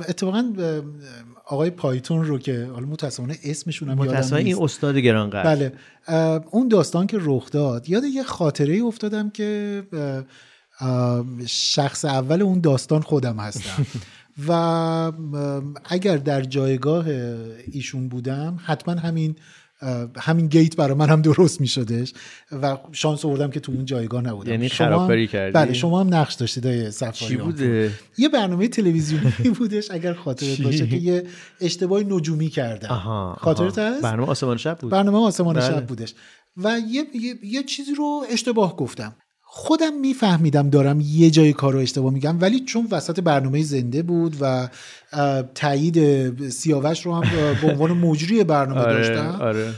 اتفاقا 0.09 0.53
آقای 1.45 1.69
پایتون 1.69 2.25
رو 2.25 2.39
که 2.39 2.69
حالا 2.73 2.85
متاسفانه 2.85 3.35
اسمشون 3.43 3.89
هم 3.89 3.97
یادم 3.97 4.11
متاسفانه 4.11 4.43
این 4.43 4.63
استاد 4.63 4.97
گرانقدر 4.97 5.55
بله. 5.55 5.71
اون 6.51 6.67
داستان 6.67 7.07
که 7.07 7.17
رخ 7.21 7.51
داد 7.51 7.89
یاد 7.89 8.03
یه 8.03 8.23
خاطره 8.23 8.73
ای 8.73 8.81
افتادم 8.81 9.29
که 9.29 9.83
شخص 11.47 12.05
اول 12.05 12.41
اون 12.41 12.59
داستان 12.59 13.01
خودم 13.01 13.37
هستم. 13.37 13.85
و 14.47 14.51
اگر 15.85 16.17
در 16.17 16.41
جایگاه 16.41 17.05
ایشون 17.71 18.09
بودم 18.09 18.59
حتما 18.65 18.93
همین 18.93 19.35
همین 20.17 20.47
گیت 20.47 20.75
برای 20.75 20.93
من 20.93 21.09
هم 21.09 21.21
درست 21.21 21.61
می 21.61 21.67
شدش 21.67 22.13
و 22.51 22.77
شانس 22.91 23.25
آوردم 23.25 23.49
که 23.49 23.59
تو 23.59 23.71
اون 23.71 23.85
جایگاه 23.85 24.21
نبودم 24.21 24.51
یعنی 24.51 24.69
شما 24.69 24.87
خرابکاری 24.87 25.27
کردی؟ 25.27 25.51
بله 25.51 25.73
شما 25.73 25.99
هم 25.99 26.13
نقش 26.13 26.33
داشتید 26.33 26.65
های 26.65 26.85
چی 26.85 26.91
سفاریان 26.91 27.45
بوده 27.45 27.91
یه 28.17 28.29
برنامه 28.29 28.67
تلویزیونی 28.67 29.49
بودش 29.57 29.91
اگر 29.91 30.13
خاطرت 30.13 30.55
چی؟ 30.55 30.63
باشه 30.63 30.87
که 30.87 30.95
یه 30.95 31.23
اشتباه 31.61 32.03
نجومی 32.03 32.47
کردم 32.47 33.35
خاطرت. 33.39 33.77
هست 33.77 34.01
برنامه 34.01 34.29
آسمان 34.29 34.57
شب 34.57 34.77
بود 34.77 34.91
برنامه 34.91 35.17
آسمان 35.17 35.55
بله. 35.55 35.67
شب 35.67 35.85
بودش 35.85 36.13
و 36.57 36.79
یه, 36.79 37.03
یه،, 37.13 37.35
یه 37.43 37.63
چیزی 37.63 37.95
رو 37.95 38.25
اشتباه 38.31 38.75
گفتم 38.75 39.15
خودم 39.57 39.93
میفهمیدم 39.93 40.69
دارم 40.69 40.99
یه 41.01 41.29
جای 41.29 41.53
کار 41.53 41.73
رو 41.73 41.79
اشتباه 41.79 42.13
میگم 42.13 42.41
ولی 42.41 42.59
چون 42.59 42.87
وسط 42.91 43.19
برنامه 43.19 43.63
زنده 43.63 44.03
بود 44.03 44.35
و 44.41 44.69
تایید 45.55 46.49
سیاوش 46.49 47.05
رو 47.05 47.15
هم 47.15 47.21
به 47.61 47.67
عنوان 47.67 47.91
مجری 47.91 48.43
برنامه 48.43 48.81
آره، 48.81 48.93
داشتم 48.93 49.37
آره. 49.41 49.73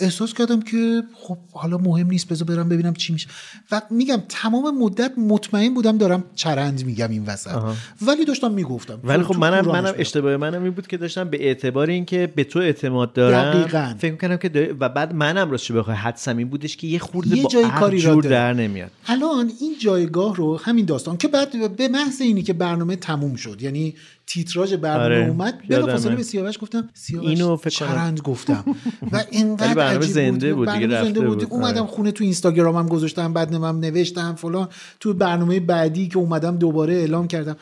احساس 0.00 0.34
کردم 0.34 0.62
که 0.62 1.02
خب 1.14 1.38
حالا 1.52 1.78
مهم 1.78 2.06
نیست 2.06 2.28
بذار 2.28 2.48
برم 2.48 2.68
ببینم 2.68 2.94
چی 2.94 3.12
میشه 3.12 3.28
و 3.72 3.82
میگم 3.90 4.22
تمام 4.28 4.78
مدت 4.78 5.12
مطمئن 5.18 5.74
بودم 5.74 5.98
دارم 5.98 6.24
چرند 6.34 6.84
میگم 6.84 7.10
این 7.10 7.24
وسط 7.26 7.62
ولی 8.02 8.24
داشتم 8.24 8.50
می‌گفتم 8.50 9.00
ولی 9.04 9.22
خب 9.22 9.38
منم 9.38 9.66
منم. 9.66 9.94
اشتباه 9.96 10.36
منم 10.36 10.62
این 10.62 10.72
بود 10.72 10.86
که 10.86 10.96
داشتم 10.96 11.28
به 11.28 11.46
اعتبار 11.46 11.90
اینکه 11.90 12.32
به 12.36 12.44
تو 12.44 12.58
اعتماد 12.58 13.12
دارم 13.12 13.52
دقیقاً. 13.52 13.94
فکر 13.98 14.12
می‌کنم 14.12 14.36
که 14.36 14.74
و 14.80 14.88
بعد 14.88 15.14
منم 15.14 15.50
راستش 15.50 15.72
بخوای 15.72 15.96
حدسم 15.96 16.36
این 16.36 16.48
بودش 16.48 16.76
که 16.76 16.86
یه 16.86 16.98
خورده 16.98 17.36
یه 17.36 17.42
با 17.42 17.48
جای 17.48 17.70
کاری 17.70 18.02
را. 18.02 18.14
در 18.14 18.63
نمیاد 18.68 18.90
الان 19.06 19.52
این 19.60 19.74
جایگاه 19.80 20.36
رو 20.36 20.58
همین 20.58 20.84
داستان 20.84 21.16
که 21.16 21.28
بعد 21.28 21.76
به 21.76 21.88
محض 21.88 22.20
اینی 22.20 22.42
که 22.42 22.52
برنامه 22.52 22.96
تموم 22.96 23.36
شد 23.36 23.62
یعنی 23.62 23.94
تیتراژ 24.26 24.74
برنامه 24.74 25.04
آره، 25.04 25.28
اومد 25.28 25.62
یادمه. 25.68 25.86
بلافاصله 25.86 26.16
به 26.16 26.22
سیاوش 26.22 26.58
گفتم 26.60 26.88
سیاوش 26.94 27.28
اینو. 27.28 27.56
چرند 27.56 28.20
گفتم 28.20 28.64
و 29.12 29.24
اینقدر 29.30 29.74
برنامه 29.74 30.04
عجیب 30.04 30.14
زنده 30.14 30.54
بود، 30.54 30.68
دیگه 30.68 30.86
برنامه 30.86 30.96
رفته 30.96 31.06
زنده 31.06 31.20
بود. 31.20 31.38
بود. 31.38 31.52
اومدم 31.52 31.82
آره. 31.82 31.90
خونه 31.90 32.12
تو 32.12 32.24
اینستاگرامم 32.24 32.88
گذاشتم 32.88 33.32
بعد 33.32 33.54
نمم 33.54 33.80
نوشتم 33.80 34.34
فلان 34.34 34.68
تو 35.00 35.14
برنامه 35.14 35.60
بعدی 35.60 36.08
که 36.08 36.18
اومدم 36.18 36.56
دوباره 36.56 36.94
اعلام 36.94 37.28
کردم 37.28 37.56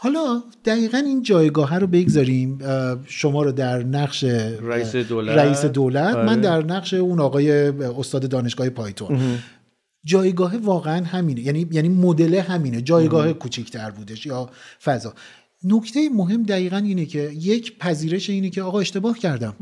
حالا 0.00 0.42
دقیقا 0.64 0.98
این 0.98 1.22
جایگاه 1.22 1.78
رو 1.78 1.86
بگذاریم 1.86 2.58
شما 3.06 3.42
رو 3.42 3.52
در 3.52 3.82
نقش 3.82 4.24
رئیس 4.24 4.96
دولت. 4.96 5.38
رئیس 5.38 5.64
دولت 5.64 6.14
آره. 6.14 6.26
من 6.26 6.40
در 6.40 6.64
نقش 6.64 6.94
اون 6.94 7.20
آقای 7.20 7.50
استاد 7.78 8.28
دانشگاه 8.28 8.68
پایتون 8.68 9.20
جایگاه 10.04 10.56
واقعا 10.56 11.04
همینه. 11.04 11.40
یعنی 11.40 11.66
یعنی 11.70 11.88
مدل 11.88 12.34
همینه. 12.34 12.80
جایگاه 12.80 13.32
کوچیکتر 13.32 13.90
بودش 13.90 14.26
یا 14.26 14.50
فضا. 14.84 15.14
نکته 15.64 16.08
مهم 16.08 16.42
دقیقا 16.42 16.76
اینه 16.76 17.06
که 17.06 17.30
یک 17.34 17.78
پذیرش 17.78 18.30
اینه 18.30 18.50
که 18.50 18.62
آقا 18.62 18.80
اشتباه 18.80 19.18
کردم. 19.18 19.54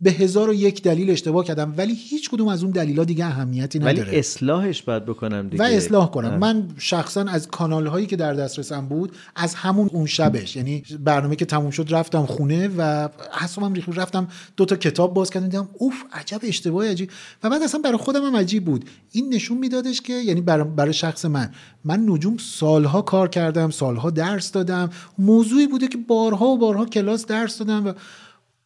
به 0.00 0.10
هزار 0.10 0.50
و 0.50 0.54
یک 0.54 0.82
دلیل 0.82 1.10
اشتباه 1.10 1.44
کردم 1.44 1.74
ولی 1.76 1.94
هیچ 1.94 2.30
کدوم 2.30 2.48
از 2.48 2.62
اون 2.62 2.72
دلیلا 2.72 3.04
دیگه 3.04 3.24
اهمیتی 3.24 3.78
ولی 3.78 4.00
نداره. 4.00 4.18
اصلاحش 4.18 4.82
باید 4.82 5.04
بکنم 5.04 5.48
دیگه. 5.48 5.62
و 5.62 5.66
اصلاح 5.66 6.10
کنم. 6.10 6.38
من 6.38 6.68
شخصا 6.78 7.24
از 7.24 7.48
کانال 7.48 7.86
هایی 7.86 8.06
که 8.06 8.16
در 8.16 8.34
دسترسم 8.34 8.88
بود 8.88 9.12
از 9.36 9.54
همون 9.54 9.90
اون 9.92 10.06
شبش 10.06 10.56
یعنی 10.56 10.82
برنامه 11.00 11.36
که 11.36 11.44
تموم 11.44 11.70
شد 11.70 11.86
رفتم 11.90 12.26
خونه 12.26 12.68
و 12.76 13.08
حسابم 13.40 13.74
ریخت. 13.74 13.98
رفتم 13.98 14.28
دو 14.56 14.64
تا 14.64 14.76
کتاب 14.76 15.14
باز 15.14 15.30
کردم 15.30 15.48
دیدم 15.48 15.68
اوف 15.78 15.94
عجب 16.12 16.40
اشتباه 16.42 16.90
عجیب. 16.90 17.10
و 17.42 17.50
بعد 17.50 17.62
اصلا 17.62 17.80
برای 17.80 17.96
خودم 17.96 18.24
هم 18.24 18.36
عجیب 18.36 18.64
بود. 18.64 18.84
این 19.12 19.34
نشون 19.34 19.58
میدادش 19.58 20.00
که 20.00 20.12
یعنی 20.12 20.40
برای, 20.40 20.68
برای 20.76 20.92
شخص 20.92 21.24
من 21.24 21.50
من 21.84 22.04
نجوم 22.08 22.36
سالها 22.36 23.02
کار 23.02 23.28
کردم 23.28 23.70
سالها 23.70 24.10
درس 24.10 24.52
دادم. 24.52 24.90
موضوعی 25.18 25.66
بوده 25.66 25.88
که 25.88 25.98
بارها 25.98 26.46
و 26.46 26.58
بارها 26.58 26.86
کلاس 26.86 27.26
درس 27.26 27.58
دادم 27.58 27.86
و 27.86 27.92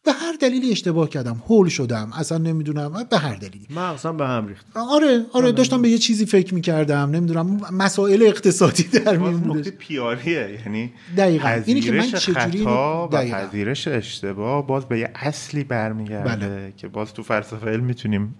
به 0.05 0.11
هر 0.11 0.33
دلیلی 0.41 0.71
اشتباه 0.71 1.09
کردم 1.09 1.43
هول 1.47 1.69
شدم 1.69 2.11
اصلا 2.13 2.37
نمی‌دونم 2.37 3.05
به 3.09 3.17
هر 3.17 3.35
دلیلی 3.35 3.67
مغزم 3.69 4.17
به 4.17 4.27
هم 4.27 4.47
ریخت 4.47 4.65
آره 4.75 5.25
آره 5.33 5.51
داشتم 5.51 5.81
به 5.81 5.89
یه 5.89 5.97
چیزی 5.97 6.25
فکر 6.25 6.53
می‌کردم 6.53 7.09
نمی‌دونم 7.11 7.59
مسائل 7.71 8.23
اقتصادی 8.23 8.83
در 8.83 9.17
باز 9.17 9.33
میون 9.33 9.57
نکته 9.57 9.71
بودش 9.71 9.71
پیاریه 9.71 10.59
یعنی 10.65 10.93
دقیقاً. 11.17 11.61
اینی 11.65 11.81
که 11.81 11.91
من 11.91 11.99
پذیرش 11.99 12.25
چجوری 12.25 12.61
خطا 12.61 13.07
و 13.07 13.11
دقیقاً. 13.11 13.37
پذیرش 13.37 13.87
اشتباه 13.87 14.67
باز 14.67 14.85
به 14.85 14.99
یه 14.99 15.11
اصلی 15.15 15.63
برمیگرده 15.63 16.35
بله. 16.35 16.73
که 16.77 16.87
باز 16.87 17.13
تو 17.13 17.23
فلسفه 17.23 17.67
علم 17.67 17.83
می‌تونیم. 17.83 18.35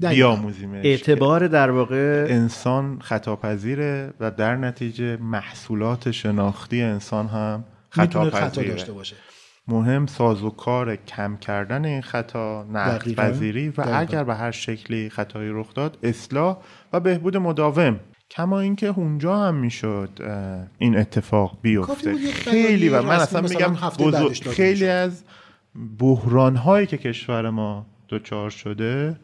بیاموزیمش 0.00 0.84
اعتبار 0.84 1.48
در 1.48 1.70
واقع 1.70 2.26
انسان 2.28 2.98
خطاپذیره 3.02 4.14
و 4.20 4.30
در 4.30 4.56
نتیجه 4.56 5.16
محصولات 5.16 6.10
شناختی 6.10 6.82
انسان 6.82 7.26
هم 7.26 7.64
خطا 7.90 8.30
خطاپذیره 8.30 8.70
داشته 8.70 8.92
باشه 8.92 9.16
مهم 9.68 10.06
سازوکار 10.06 10.96
کم 10.96 11.36
کردن 11.36 11.84
این 11.84 12.02
خطا 12.02 12.64
نقد. 12.72 13.14
پذیری 13.14 13.68
و 13.68 13.72
دقیقاً. 13.72 13.96
اگر 13.96 14.24
به 14.24 14.34
هر 14.34 14.50
شکلی 14.50 15.10
خطایی 15.10 15.50
رخ 15.52 15.74
داد 15.74 15.98
اصلاح 16.02 16.56
و 16.92 17.00
بهبود 17.00 17.36
مداوم 17.36 18.00
کما 18.30 18.60
اینکه 18.60 18.86
اونجا 18.86 19.36
هم 19.36 19.54
می‌شد 19.54 20.10
این 20.78 20.98
اتفاق 20.98 21.58
بیفته 21.62 22.16
خیلی 22.16 22.88
و 22.88 23.02
من 23.02 23.14
اصلا 23.14 23.40
میگم 23.40 23.74
خیلی. 24.50 24.88
از 24.88 25.24
بحران 25.98 26.56
هایی 26.56 26.86
که 26.86 26.98
کشور 26.98 27.50
ما 27.50 27.86
دچار 28.08 28.50
شده 28.50 29.16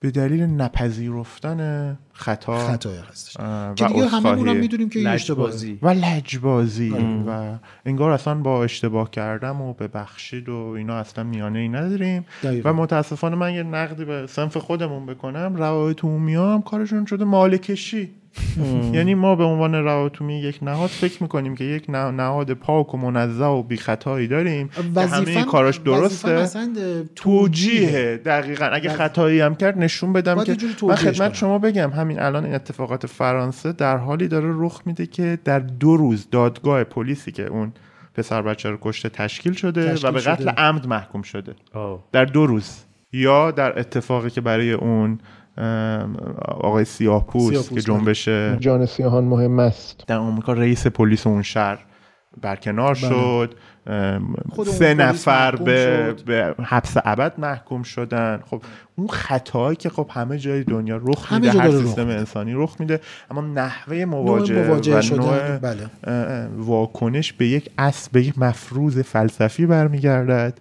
به 0.00 0.10
دلیل 0.10 0.42
نپذیرفتن 0.42 1.98
خطا. 2.12 2.58
خطای 2.58 2.98
هستش. 3.10 3.36
که 3.36 3.42
و 3.42 3.88
دیگه 3.88 4.06
هممون 4.06 4.08
هم 4.08 4.26
عذرخواهی. 4.26 4.58
می‌دونیم 4.60 4.88
که 4.88 4.98
لجبازی. 4.98 5.78
و 5.82 5.88
لجبازی. 5.88 6.90
و 7.26 7.58
انگار 7.84 8.10
اصلا 8.10 8.34
با 8.34 8.64
اشتباه 8.64 9.10
کردم 9.10 9.60
و 9.60 9.72
ببخشید 9.72 10.48
و 10.48 10.56
اینا 10.76 10.96
اصلا 10.96 11.24
میانه 11.24 11.58
ای 11.58 11.68
نداریم. 11.68 12.24
دقیقاً. 12.42 12.70
و 12.70 12.72
متاسفانه 12.72 13.36
من 13.36 13.54
یه 13.54 13.62
نقدی 13.62 14.04
به 14.04 14.26
صنف 14.26 14.56
خودمون 14.56 15.06
بکنم. 15.06 15.56
روابط 15.56 16.04
عمومی 16.04 16.34
هم 16.34 16.62
کارشون 16.62 17.06
شده. 17.06 17.24
مالکشی. 17.24 18.10
یعنی 18.96 19.14
ما 19.14 19.34
به 19.34 19.44
عنوان 19.44 19.74
روابط 19.74 20.20
عمومی 20.20 20.40
یک 20.40 20.58
نهاد 20.62 20.90
فکر 20.90 21.22
می‌کنیم 21.22 21.54
که 21.56 21.64
یک 21.64 21.84
نه- 21.88 22.10
نهاد 22.10 22.52
پاک 22.52 22.94
و 22.94 22.96
منزه 22.96 23.44
و 23.44 23.62
بی 23.62 23.76
خطایی 23.76 24.28
داریم 24.28 24.68
که 24.68 25.00
همه 25.00 25.28
این 25.28 25.44
کاراش 25.44 25.76
درسته 25.76 26.30
اصلا 26.30 26.74
توجیهه 27.16 28.16
دقیقا 28.24 28.64
اگه 28.64 28.90
خطایی 28.90 29.40
هم 29.40 29.54
کرد 29.54 29.78
نشون 29.78 30.12
بدم 30.12 30.44
که 30.44 30.56
من 30.82 30.94
خدمت. 30.94 31.34
شما 31.34 31.58
بگم 31.58 31.90
همین 31.90 32.20
الان 32.20 32.44
این 32.44 32.54
اتفاقات 32.54 33.06
فرانسه 33.06 33.72
در 33.72 33.96
حالی 33.96 34.28
داره 34.28 34.54
رخ 34.56 34.82
میده 34.86 35.06
که 35.06 35.38
در 35.44 35.58
دو 35.58 35.96
روز 35.96 36.28
دادگاه 36.30 36.84
پلیسی 36.84 37.32
که 37.32 37.46
اون 37.46 37.72
پسر 38.14 38.42
بچه 38.42 38.70
رو 38.70 38.78
کشته 38.80 39.08
تشکیل 39.08 39.52
شده 39.52 39.92
تشکیل 39.92 40.08
و 40.08 40.12
به 40.12 40.20
قتل. 40.20 40.48
عمد 40.48 40.86
محکوم 40.86 41.22
شده 41.22 41.54
آه. 41.74 42.04
در 42.12 42.24
دو 42.24 42.46
روز 42.46 42.84
یا 43.12 43.50
در 43.50 43.78
اتفاقی 43.78 44.30
که 44.30 44.40
برای 44.40 44.72
اون 44.72 45.18
آقای 46.38 46.84
سیاه 46.84 47.24
سیاه‌پوست، 47.32 47.68
که 47.68 47.74
بله. 47.74 47.82
جنبش 47.82 48.28
جان 48.58 48.86
سیاهان 48.86 49.24
مهم 49.24 49.58
است 49.58 50.04
در 50.06 50.16
آمریکا 50.16 50.52
رئیس 50.52 50.86
پلیس 50.86 51.26
اون 51.26 51.42
شهر 51.42 51.78
برکنار 52.42 52.94
شد 52.94 53.54
بله. 53.54 54.20
اون 54.56 54.66
سه 54.66 54.94
نفر 54.94 55.56
به, 55.56 56.14
شد. 56.16 56.24
به 56.24 56.54
حبس 56.62 56.96
ابد 57.04 57.34
محکوم 57.38 57.82
شدن 57.82 58.40
خب 58.50 58.62
اون 58.96 59.08
خطایی 59.08 59.76
که 59.76 59.88
خب 59.88 60.06
همه 60.10 60.38
جای 60.38 60.64
دنیا 60.64 60.96
رخ 60.96 61.32
همه 61.32 61.46
میده 61.46 61.60
هر 61.60 61.70
سیستم. 61.70 62.08
انسانی 62.08 62.52
رخ 62.54 62.76
میده 62.80 63.00
اما 63.30 63.40
نحوه 63.40 64.04
مواجهه, 64.04 64.66
مواجهه 64.68 65.12
و 65.12 65.16
نوع 65.16 65.58
بله 65.58 65.86
واکنش 66.56 67.32
به 67.32 67.46
یک 67.46 67.70
اصل 67.78 68.08
به 68.12 68.26
یک 68.26 68.38
مفروض 68.38 68.98
فلسفی 68.98 69.66
برمیگردد 69.66 70.58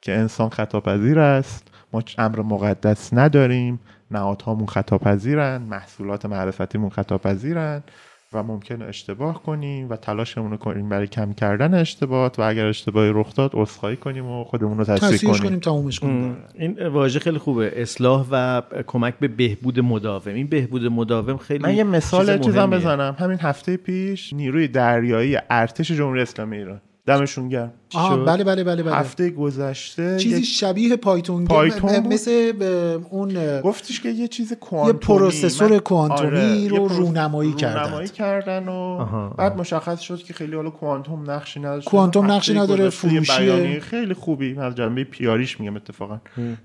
که 0.00 0.12
انسان 0.12 0.48
خطاپذیر 0.48 1.18
است 1.18 1.68
ما 1.92 2.02
امر 2.18 2.42
مقدس 2.42 3.14
نداریم 3.14 3.80
نهادهامون 4.12 4.66
خطاپذیرن 4.66 5.62
محصولات 5.62 6.26
معرفتیمون 6.26 6.90
خطاپذیرن 6.90 7.82
و 8.34 8.42
ممکنه 8.42 8.84
اشتباه 8.84 9.42
کنیم 9.42 9.90
و 9.90 9.96
تلاشمون 9.96 10.50
رو 10.50 10.56
کنیم 10.56 10.88
برای 10.88 11.06
کم 11.06 11.32
کردن 11.32 11.74
اشتباهات 11.74 12.38
و 12.38 12.42
اگر 12.42 12.66
اشتباهی 12.66 13.10
رخ 13.14 13.34
داد 13.34 13.50
عذرخواهی 13.54 13.96
کنیم 13.96 14.26
و 14.26 14.44
خودمون 14.44 14.78
رو 14.78 14.84
تصحیح 14.84 15.30
کنیم. 15.30 15.42
کنیم 15.42 15.58
تمومش 15.58 16.00
کنیم. 16.00 16.36
این 16.54 16.86
واژه 16.86 17.20
خیلی 17.20 17.38
خوبه. 17.38 17.72
اصلاح 17.76 18.26
و 18.30 18.62
کمک 18.86 19.14
به 19.18 19.28
بهبود 19.28 19.80
مداوم. 19.80 20.34
این 20.34 20.46
بهبود 20.46 20.86
مداوم 20.86 21.36
خیلی 21.36 21.64
من 21.64 21.74
یه 21.74 21.84
مثال 21.84 22.36
چیز 22.36 22.46
چیزم. 22.46 22.70
بزنم. 22.70 23.16
همین 23.18 23.38
هفته 23.40 23.76
پیش 23.76 24.32
نیروی 24.32 24.68
دریایی 24.68 25.38
ارتش 25.50 25.90
جمهوری 25.90 26.22
اسلامی 26.22 26.56
ایران. 26.56 26.80
دمشون 27.06 27.48
گرم. 27.48 27.72
آها 27.94 28.16
شد؟ 28.16 28.24
بله 28.28 28.44
بله 28.44 28.64
بله 28.64 28.82
بله 28.82 28.94
هفته 28.96 29.30
گذشته 29.30 30.16
چیزی 30.16 30.44
شبیه 30.44 30.96
پایتون 30.96 31.44
پایتون 31.44 32.00
بود. 32.00 32.12
مثل 32.12 32.52
به 32.52 33.00
اون 33.10 33.60
گفتش 33.60 34.00
که 34.00 34.08
یه 34.08 34.28
چیز 34.28 34.52
کوانتومی 34.52 34.98
پروسسور 34.98 35.70
من- 35.70 35.78
کوانتومی 35.78 36.26
آره، 36.28 36.68
رو 36.68 36.76
یه 36.76 36.88
پروس- 36.88 36.92
رونمایی 36.98 37.52
کردن. 37.52 37.80
رونمایی 37.82 38.08
کردن 38.08 38.68
و 38.68 38.72
آها، 38.72 39.34
بعد 39.38 39.56
مشخص 39.56 40.00
شد 40.00 40.22
که 40.22 40.34
خیلی 40.34 40.56
حالا 40.56 40.70
کوانتوم 40.70 41.30
نقشی 41.30 41.60
نداره 41.60 41.82
کوانتوم 41.82 42.30
نقشی 42.30 42.54
نداره، 42.54 42.90
فروشی. 42.90 43.80
خیلی 43.80 44.14
خوبی 44.14 44.58
از 44.58 44.74
جنبه 44.74 45.04
پیاریش 45.04 45.60
میگم 45.60 45.76
اتفاقا 45.76 46.18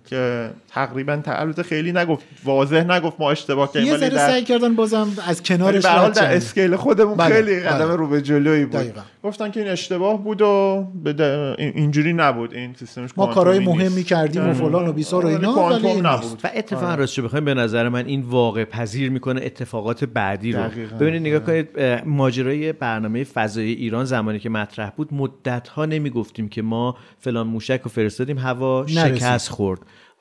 که 0.06 0.50
تقریبا 0.70 1.22
البته 1.26 1.64
خیلی 1.64 1.92
نگفت 1.92 2.26
واضح 2.46 2.84
نگفت 2.84 3.20
ما 3.20 3.32
اشتباه 3.32 3.72
کردیم 3.72 3.88
یه 3.88 3.94
ولی 3.94 4.00
ذره 4.02 4.10
در 4.16 4.28
سعی 4.30 4.44
کردن 4.44 4.76
بازم 4.76 5.08
از 5.28 5.44
کنارش 5.44 5.84
به 5.84 5.90
هر 5.90 5.98
حال 5.98 6.12
در. 6.12 6.36
اسکیل 6.36 6.76
خودمون 6.76 7.18
بله، 7.18 7.36
خیلی 7.36 7.60
قدم 7.60 7.86
بله. 7.86 7.96
رو 7.96 8.08
به 8.08 8.22
جلویی 8.22 8.66
بود 8.66 8.76
دقیقاً. 8.82 9.02
گفتن 9.24 9.52
که 9.52 9.60
این 9.60 9.70
اشتباه 9.70 10.24
بود 10.24 10.42
و 10.42 10.88
به 11.04 11.14
اینجوری 11.58 12.14
نبود 12.14 12.54
این 12.54 12.74
سیستمش 12.74 13.10
ما 13.18 13.28
کارهای. 13.28 13.60
مهمی 13.60 14.04
کردیم 14.04 14.50
و 14.50 14.54
فلان 14.54 14.88
و 14.88 14.94
بیسار 14.94 15.26
و 15.26 15.28
ولی 15.28 15.36
اینا 15.36 15.70
ولی 15.70 15.88
این 15.88 16.06
نبود. 16.06 16.40
و 16.44 16.52
اتفاقا 16.56 16.96
راستش 16.96 17.20
بخوایم 17.20 17.46
به 17.46 17.54
نظر 17.54 17.90
من 17.90 18.06
این 18.06 18.22
واقع 18.22 18.66
پذیر 18.66 19.10
می‌کنه 19.10 19.42
اتفاقات 19.44 20.04
بعدی 20.04 20.52
رو. 20.52 20.64
ببینید 21.00 21.22
نگاه 21.22 21.40
کنید 21.40 21.80
ماجرای 22.06 22.74
برنامه 22.74 23.24
فضای 23.24 23.72
ایران 23.72 24.06
زمانی 24.06 24.40
که 24.40 24.50
مطرح 24.50 24.90
بود 24.90 25.14
مدت 25.14 25.68
ها 25.68 25.86
نمی‌گفتیم 25.86 26.50
که 26.50 26.62
ما 26.62 26.98
فلان 27.20 27.48
موشک 27.48 27.82
رو 27.84 27.90
فرستادیم 27.90 28.38
هوا. 28.38 28.86
شکست 28.88 29.50
خورد 29.50 29.80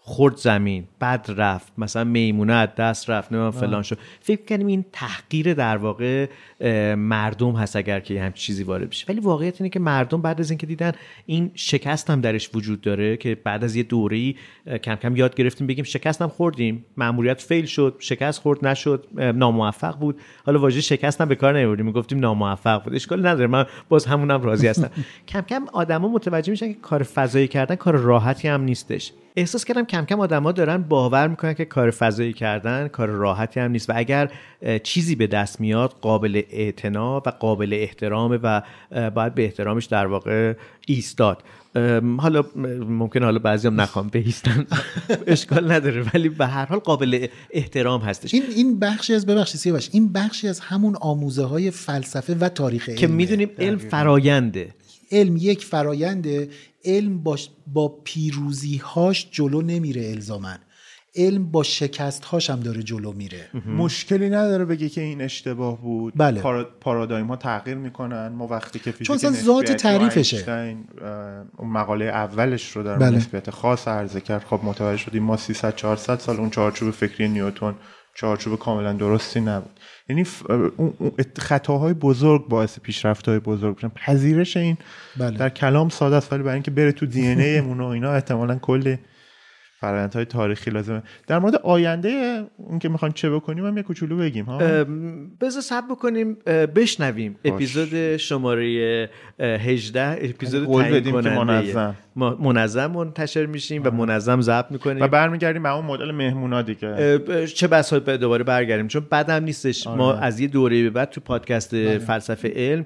خورد 0.09 0.37
زمین 0.37 0.85
بد 1.01 1.27
رفت 1.37 1.73
مثلا 1.79 2.05
میمونه 2.05 2.53
از 2.53 2.69
دست 2.79 3.11
رفت 3.11 3.33
نه 3.33 3.51
فلان 3.51 3.83
شد. 3.83 3.99
فکر 4.21 4.41
کنیم 4.49 4.67
این 4.67 4.85
تحقیر 4.93 5.55
در 5.55 5.77
واقع 5.77 6.27
مردم 6.95 7.53
هست 7.53 7.77
اگر 7.77 8.01
که 8.01 8.23
همچین 8.23 8.47
چیزی 8.47 8.63
وارد 8.63 8.91
بشه. 8.91 9.07
ولی 9.09 9.21
واقعیت 9.21 9.61
اینه 9.61 9.71
که 9.71 9.79
مردم 9.79 10.23
بعد 10.23 10.41
از 10.41 10.51
اینکه 10.51 10.67
دیدن 10.67 10.93
این 11.27 11.51
شکست 11.55 12.11
هم 12.11 12.21
درش 12.21 12.51
وجود 12.55 12.81
داره 12.81 13.17
که 13.17 13.35
بعد 13.45 13.65
از 13.65 13.77
یه 13.77 13.83
دوره‌ای 13.83 14.35
کم 14.83 14.95
کم 14.95 15.17
یاد 15.17 15.35
گرفتیم 15.35 15.67
بگیم 15.67 15.85
شکست 15.85 16.23
هم 16.23 16.29
خوردیم. 16.29 16.85
ماموریت 16.97 17.41
فیل 17.41 17.67
شد 17.67 17.97
شکست 17.99 18.41
خورد 18.41 18.67
نشد 18.67 19.07
ناموفق 19.17 19.99
بود. 19.99 20.21
حالا 20.47 20.59
واژه 20.59 20.81
شکست 20.81 21.21
هم 21.21 21.29
به 21.29 21.35
کار 21.35 21.59
نمیبردیم 21.59 21.87
می‌گفتیم 21.87 22.19
ناموفق 22.19 22.85
بود. 22.85 22.95
اشکال 22.95 23.27
نداره 23.27 23.47
من 23.47 23.67
باز 23.89 24.07
همونم 24.07 24.43
راضی 24.43 24.67
هستم. 24.67 24.91
کم 25.29 25.41
کم 25.41 25.65
آدما 25.73 26.09
متوجه 26.09 26.51
میشن 26.51 26.73
که 26.73 26.79
کار 26.81 27.03
فضایی 27.03 27.49
کردن 27.49 27.75
کار 27.75 27.97
راحتی 27.97 28.49
هم 28.49 28.61
نیستش. 28.61 29.13
احساس 29.37 29.65
کردم 29.65 29.85
کم 29.85 30.05
کم 30.05 30.21
آدما 30.21 30.53
دارن 30.53 30.83
باور 30.83 31.29
می‌کنن 31.29 31.55
که 31.55 31.65
کار 31.65 31.91
فضایی 31.91 32.33
کردن 32.33 32.89
کار 32.89 33.09
راحتی 33.09 33.61
هم 33.61 33.71
نیست 33.71 33.91
و 33.91 33.93
اگر 33.97 34.31
چیزی 34.83 35.15
به 35.15 35.27
دست 35.27 35.61
میاد 35.61 35.95
قابل 36.01 36.43
اعتنا 36.51 37.23
و 37.27 37.31
قابل 37.31 37.75
احترامه 37.81 38.39
و 38.43 38.63
باید 39.11 39.35
به 39.35 39.45
احترامش 39.45 39.85
در 39.85 40.07
واقع 40.07 40.55
ایستاد. 40.87 41.43
حالا 42.19 42.45
ممکن 42.89 43.23
حالا 43.23 43.39
بعضی 43.39 43.69
هم 43.69 43.81
نخوام 43.81 44.09
بایستن. 44.09 44.67
اشکال 45.27 45.73
نداره 45.73 46.05
ولی 46.15 46.29
به 46.29 46.47
هر 46.47 46.67
حال 46.67 46.79
قابل 46.79 47.27
احترام 47.51 48.01
هستش. 48.01 48.35
این 48.35 48.43
این 48.57 48.79
بخشی 48.79 49.15
از 49.15 49.27
ببخشید 49.27 49.61
سیاوش 49.61 49.89
این 49.93 50.13
بخشی 50.13 50.49
از 50.49 50.61
همون 50.61 50.97
آموزه 50.97 51.45
های 51.45 51.71
فلسفه 51.71 52.35
و 52.35 52.49
تاریخ 52.49 52.85
که 52.85 52.93
علمه. 52.93 53.17
می‌دونیم 53.17 53.51
علم 53.59 53.79
فراینده. 53.79 54.75
علم 55.13 55.37
یک 55.37 55.65
فراینده 55.65 56.49
علم 56.87 57.23
با, 57.23 57.37
با 57.67 57.89
پیروزی 58.05 58.77
هاش 58.77 59.29
جلو 59.31 59.63
نمیره 59.63 60.11
الزامن 60.11 60.59
علم 61.17 61.51
با 61.51 61.63
شکست 61.63 62.25
هاش 62.25 62.51
هم 62.51 62.61
داره 62.61 62.83
جلو 62.83 63.13
میره 63.13 63.49
مشکلی 63.77 64.31
نداره 64.31 64.65
بگه 64.65 64.89
که 64.89 65.01
این 65.01 65.21
اشتباه 65.21 65.81
بود 65.81 66.13
بله. 66.17 66.41
پارا- 66.43 66.67
پارادایم 66.81 67.27
ها 67.27 67.37
تغییر 67.37 67.77
می‌کنن 67.77 68.29
ما 68.29 68.47
وقتی 68.47 68.79
که 68.79 68.91
فیزیک 68.91 69.21
چون 69.21 69.33
ذات 69.33 69.73
تعریفشه. 69.73 70.77
اون 71.59 71.69
مقاله 71.71 72.05
اولش 72.05 72.77
رو 72.77 72.83
در 72.83 72.99
بله. 72.99 73.17
نسبیت 73.17 73.51
خاص 73.51 73.89
عرضه 73.89 74.21
کرد 74.21 74.45
خب 74.45 74.61
متوجه 74.63 74.97
شدیم 75.03 75.23
ما 75.23 75.37
300 75.37 75.77
400 75.77 76.19
سال 76.19 76.37
اون 76.37 76.51
چارچوب 76.51 76.91
فکری 76.91 77.29
نیوتن 77.29 77.75
چارچوب 78.17 78.59
کاملا 78.59 78.93
درستی 78.93 79.41
نبود. 79.41 79.81
یعنی 80.09 80.25
خطاهای 81.39 81.95
بزرگ 81.95 82.49
باعث 82.49 82.79
پیشرفت‌های 82.81 83.39
بزرگ 83.39 83.75
میشن. 83.75 83.89
پذیرش 83.89 84.57
این 84.57 84.77
بله. 85.17 85.39
در 85.39 85.49
کلام 85.49 85.89
ساده 85.89 86.17
است 86.17 86.33
ولی 86.33 86.43
برای 86.43 86.55
اینکه 86.55 86.71
بره 86.71 86.93
تو 86.93 87.07
دی 87.07 87.27
ان 87.27 87.41
ایمون 87.41 87.81
و 87.81 87.87
اینا 87.87 88.13
احتمالاً 88.13 88.55
کلی 88.55 88.99
فرآیندهای 89.81 90.25
تاریخی 90.25 90.71
لازمه. 90.71 91.03
در 91.27 91.39
مورد 91.39 91.57
آینده 91.57 92.43
اون 92.57 92.79
که 92.79 92.89
می‌خوان 92.89 93.13
چه 93.13 93.31
بکنیم 93.31 93.67
هم 93.67 93.77
یه 93.77 93.83
کوچولو 93.83 94.17
بگیم 94.17 94.45
ها؟ 94.45 94.59
بذار 95.41 95.63
سب 95.63 95.85
بکنیم 95.91 96.35
بشنویم. 96.77 97.37
اپیزود 97.45 98.17
شماره 98.17 99.09
اه، 99.39 99.47
18 99.47 100.19
اپیزود 100.21 100.83
تعیین 100.83 101.13
کننده. 101.13 101.95
منظم. 102.17 102.87
ما 102.87 103.05
منتشر 103.05 103.47
میشیم 103.47 103.83
و 103.85 103.91
منظم 103.91 104.41
ضبط 104.41 104.67
می‌کنیم. 104.71 105.03
و 105.03 105.09
برمیگردیم 105.09 105.63
به 105.63 105.75
اون 105.75 105.85
مدل 105.85 106.11
مهمونا 106.11 106.63
دیگه. 106.63 107.19
چه 107.47 107.67
بسا 107.67 107.99
دوباره 107.99 108.45
برگردیم؟ 108.45 108.89
چون 108.89 109.07
بعدم 109.11 109.45
نیستش. 109.45 109.87
ما 109.87 110.13
آره. 110.13 110.25
از 110.25 110.41
یه 110.41 110.49
دوره 110.49 110.83
به 110.83 110.91
بعد 110.91 111.11
تو 111.11 111.21
پادکست 111.21 111.99
فلسفه 111.99 112.53
علم 112.57 112.85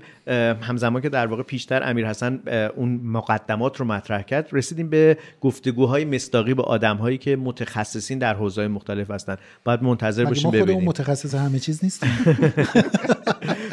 همزمان 0.60 1.02
که 1.02 1.08
در 1.08 1.26
واقع 1.26 1.42
پیشتر 1.42 1.90
امیر 1.90 2.06
حسن 2.06 2.40
اون 2.76 3.00
مقدمات 3.04 3.80
رو 3.80 3.86
مطرح 3.86 4.22
کرد 4.22 4.48
رسیدیم 4.52 4.90
به 4.90 5.18
گفتگوهای 5.40 6.04
مستاقی 6.04 6.54
با 6.54 6.64
آدمهایی 6.64 7.18
که 7.18 7.36
متخصصین 7.36 8.18
در 8.18 8.34
حوزه‌های 8.34 8.68
مختلف 8.68 9.10
هستن. 9.10 9.36
باید 9.64 9.82
منتظر 9.82 10.24
باشیم 10.24 10.44
ما 10.44 10.50
خودمون 10.50 10.66
ببینیم. 10.66 10.88
متخصص 10.88 11.34
همه 11.34 11.58
چیز 11.58 11.84
نیستیم؟ 11.84 12.10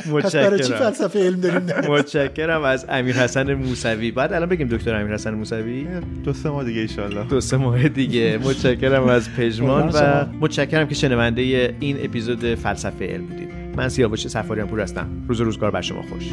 پس 0.07 0.13
متشکرم 0.13 0.49
برای 0.49 0.63
چی 0.63 0.73
فلسفه 0.73 1.19
علم 1.19 1.39
داریم 1.39 1.91
متشکرم. 1.91 2.63
از 2.63 2.85
امیر 2.89 3.15
حسن 3.15 3.53
موسوی. 3.53 4.11
بعد 4.11 4.33
الان 4.33 4.49
بگیم 4.49 4.67
دکتر 4.67 4.95
امیر 4.95 5.13
حسن 5.13 5.33
موسوی؟ 5.33 5.87
دو 6.23 6.33
سه 6.33 6.49
ماه 6.49 6.63
دیگه 6.63 6.81
ایشالله 6.81 7.23
دو 7.23 7.41
سه 7.41 7.57
ماه 7.57 7.87
دیگه. 7.87 8.39
متشکرم 8.43 9.03
از 9.03 9.29
پژمان 9.35 9.91
و 9.93 10.25
متشکرم 10.41 10.87
که 10.87 10.95
شنونده 10.95 11.41
این 11.79 11.97
اپیزود 12.03 12.55
فلسفه 12.55 13.05
علم 13.05 13.25
بودید. 13.25 13.49
من 13.75 13.89
سیاوش 13.89 14.27
سفاریان 14.27 14.67
پور 14.67 14.81
هستم. 14.81 15.07
روز 15.27 15.41
و 15.41 15.43
روزگار 15.43 15.71
بر 15.71 15.81
شما 15.81 16.01
خوش. 16.01 16.31